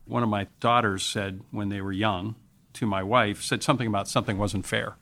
one 0.05 0.23
of 0.23 0.29
my 0.29 0.47
daughters 0.59 1.03
said 1.03 1.41
when 1.51 1.69
they 1.69 1.81
were 1.81 1.91
young 1.91 2.35
to 2.73 2.85
my 2.85 3.03
wife, 3.03 3.41
said 3.41 3.63
something 3.63 3.87
about 3.87 4.07
something 4.07 4.37
wasn't 4.37 4.65
fair. 4.65 4.95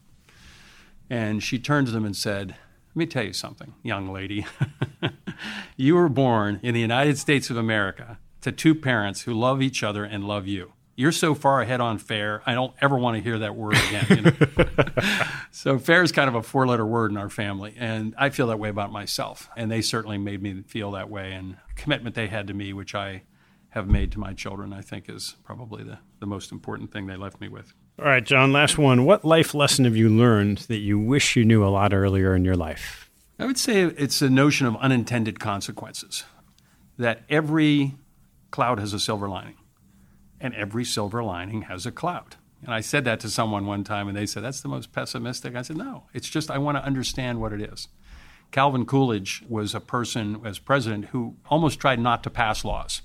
And 1.10 1.44
she 1.44 1.60
turned 1.60 1.88
to 1.88 1.94
them 1.94 2.06
and 2.06 2.16
said, 2.16 2.56
Let 2.90 2.96
me 2.96 3.06
tell 3.06 3.24
you 3.24 3.34
something, 3.34 3.74
young 3.84 4.12
lady. 4.12 4.46
you 5.78 5.96
were 5.96 6.10
born 6.10 6.60
in 6.64 6.74
the 6.74 6.82
United 6.82 7.18
States 7.18 7.50
of 7.50 7.58
America 7.58 8.18
to 8.42 8.52
two 8.52 8.74
parents 8.74 9.22
who 9.22 9.34
love 9.34 9.62
each 9.62 9.84
other 9.84 10.04
and 10.04 10.24
love 10.24 10.48
you. 10.48 10.74
You're 11.00 11.12
so 11.12 11.36
far 11.36 11.62
ahead 11.62 11.80
on 11.80 12.00
fair, 12.00 12.42
I 12.48 12.56
don't 12.56 12.74
ever 12.82 12.98
want 12.98 13.18
to 13.18 13.22
hear 13.22 13.38
that 13.40 13.56
word 13.56 13.76
again. 13.76 14.06
You 14.10 14.22
know? 14.24 15.24
so 15.52 15.78
fair 15.78 16.02
is 16.02 16.12
kind 16.12 16.28
of 16.28 16.34
a 16.34 16.42
four 16.42 16.66
letter 16.66 16.86
word 16.86 17.12
in 17.12 17.18
our 17.18 17.30
family. 17.30 17.76
And 17.78 18.16
I 18.18 18.32
feel 18.32 18.48
that 18.48 18.58
way 18.58 18.70
about 18.70 18.92
myself. 18.92 19.48
And 19.56 19.70
they 19.70 19.82
certainly 19.82 20.18
made 20.18 20.42
me 20.42 20.64
feel 20.64 20.92
that 20.92 21.08
way. 21.08 21.34
And 21.34 21.58
commitment 21.76 22.16
they 22.16 22.26
had 22.26 22.48
to 22.48 22.56
me, 22.56 22.74
which 22.74 22.96
I 22.96 23.22
have 23.70 23.88
made 23.88 24.12
to 24.14 24.20
my 24.20 24.34
children, 24.34 24.74
I 24.74 24.82
think 24.82 25.08
is 25.08 25.36
probably 25.44 25.84
the, 25.84 26.00
the 26.20 26.26
most 26.26 26.52
important 26.52 26.92
thing 26.92 27.06
they 27.06 27.16
left 27.16 27.40
me 27.40 27.48
with. 27.48 27.76
All 28.00 28.06
right, 28.06 28.24
John, 28.24 28.52
last 28.52 28.80
one. 28.80 29.06
What 29.06 29.24
life 29.24 29.54
lesson 29.54 29.86
have 29.86 29.96
you 29.96 30.10
learned 30.10 30.60
that 30.68 30.80
you 30.80 30.98
wish 30.98 31.36
you 31.36 31.46
knew 31.46 31.64
a 31.64 31.70
lot 31.70 31.94
earlier 31.94 32.36
in 32.36 32.44
your 32.44 32.56
life? 32.56 33.12
I 33.38 33.46
would 33.46 33.60
say 33.60 33.82
it's 33.82 34.22
a 34.24 34.32
notion 34.32 34.66
of 34.66 34.76
unintended 34.78 35.40
consequences, 35.40 36.24
that 36.98 37.22
every 37.30 37.94
cloud 38.50 38.80
has 38.80 38.94
a 38.94 39.00
silver 39.00 39.30
lining, 39.30 39.58
and 40.40 40.54
every 40.56 40.86
silver 40.86 41.24
lining 41.24 41.64
has 41.64 41.86
a 41.86 41.92
cloud. 41.92 42.36
And 42.64 42.74
I 42.74 42.82
said 42.82 43.06
that 43.06 43.20
to 43.22 43.30
someone 43.30 43.66
one 43.66 43.84
time, 43.84 44.08
and 44.08 44.18
they 44.18 44.26
said, 44.26 44.44
That's 44.44 44.62
the 44.62 44.68
most 44.68 44.92
pessimistic. 44.92 45.56
I 45.56 45.62
said, 45.62 45.78
No, 45.78 46.04
it's 46.14 46.30
just 46.30 46.50
I 46.50 46.58
want 46.58 46.78
to 46.78 46.84
understand 46.84 47.40
what 47.40 47.54
it 47.54 47.62
is. 47.62 47.88
Calvin 48.52 48.86
Coolidge 48.86 49.44
was 49.48 49.76
a 49.76 49.80
person 49.80 50.42
as 50.46 50.58
president 50.60 51.06
who 51.06 51.36
almost 51.50 51.80
tried 51.80 52.00
not 52.00 52.24
to 52.24 52.30
pass 52.30 52.64
laws 52.64 53.02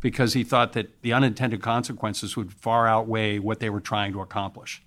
because 0.00 0.34
he 0.34 0.44
thought 0.44 0.72
that 0.74 1.02
the 1.02 1.12
unintended 1.12 1.60
consequences 1.60 2.36
would 2.36 2.52
far 2.52 2.86
outweigh 2.86 3.38
what 3.38 3.60
they 3.60 3.70
were 3.70 3.80
trying 3.80 4.12
to 4.12 4.20
accomplish. 4.20 4.82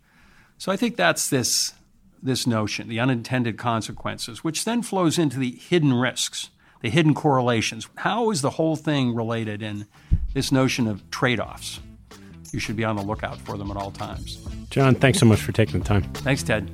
So 0.57 0.71
I 0.71 0.77
think 0.77 0.95
that's 0.95 1.29
this, 1.29 1.73
this 2.21 2.47
notion, 2.47 2.87
the 2.87 2.99
unintended 2.99 3.57
consequences, 3.57 4.43
which 4.43 4.65
then 4.65 4.81
flows 4.81 5.17
into 5.17 5.39
the 5.39 5.51
hidden 5.51 5.93
risks, 5.93 6.49
the 6.81 6.89
hidden 6.89 7.13
correlations. 7.13 7.87
How 7.95 8.31
is 8.31 8.41
the 8.41 8.51
whole 8.51 8.75
thing 8.75 9.13
related 9.13 9.61
in 9.61 9.85
this 10.33 10.51
notion 10.51 10.87
of 10.87 11.09
trade 11.11 11.39
offs? 11.39 11.79
You 12.51 12.59
should 12.59 12.75
be 12.75 12.83
on 12.83 12.95
the 12.95 13.03
lookout 13.03 13.37
for 13.39 13.57
them 13.57 13.69
at 13.71 13.77
all 13.77 13.91
times. 13.91 14.45
John, 14.69 14.95
thanks 14.95 15.19
so 15.19 15.25
much 15.25 15.41
for 15.41 15.51
taking 15.51 15.79
the 15.79 15.85
time. 15.85 16.03
Thanks, 16.13 16.43
Ted. 16.43 16.69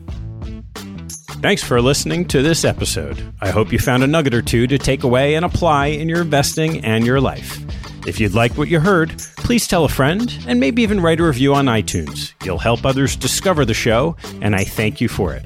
Thanks 1.41 1.63
for 1.63 1.81
listening 1.81 2.25
to 2.29 2.41
this 2.41 2.63
episode. 2.65 3.33
I 3.41 3.51
hope 3.51 3.71
you 3.71 3.79
found 3.79 4.03
a 4.03 4.07
nugget 4.07 4.33
or 4.33 4.41
two 4.41 4.67
to 4.67 4.77
take 4.77 5.03
away 5.03 5.35
and 5.35 5.45
apply 5.45 5.87
in 5.87 6.09
your 6.09 6.21
investing 6.21 6.83
and 6.83 7.05
your 7.05 7.19
life. 7.21 7.59
If 8.07 8.19
you'd 8.19 8.33
like 8.33 8.57
what 8.57 8.69
you 8.69 8.79
heard, 8.79 9.17
please 9.37 9.67
tell 9.67 9.83
a 9.83 9.89
friend 9.89 10.31
and 10.47 10.59
maybe 10.59 10.81
even 10.81 11.01
write 11.01 11.19
a 11.19 11.23
review 11.23 11.53
on 11.53 11.65
iTunes. 11.65 12.33
You'll 12.43 12.57
help 12.57 12.85
others 12.85 13.15
discover 13.15 13.65
the 13.65 13.73
show, 13.73 14.15
and 14.41 14.55
I 14.55 14.63
thank 14.63 15.01
you 15.01 15.07
for 15.07 15.33
it. 15.33 15.43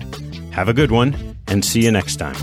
Have 0.52 0.70
a 0.70 0.74
good 0.74 0.92
one, 0.92 1.38
and 1.48 1.64
see 1.64 1.84
you 1.84 1.92
next 1.92 2.18
time. 2.18 2.36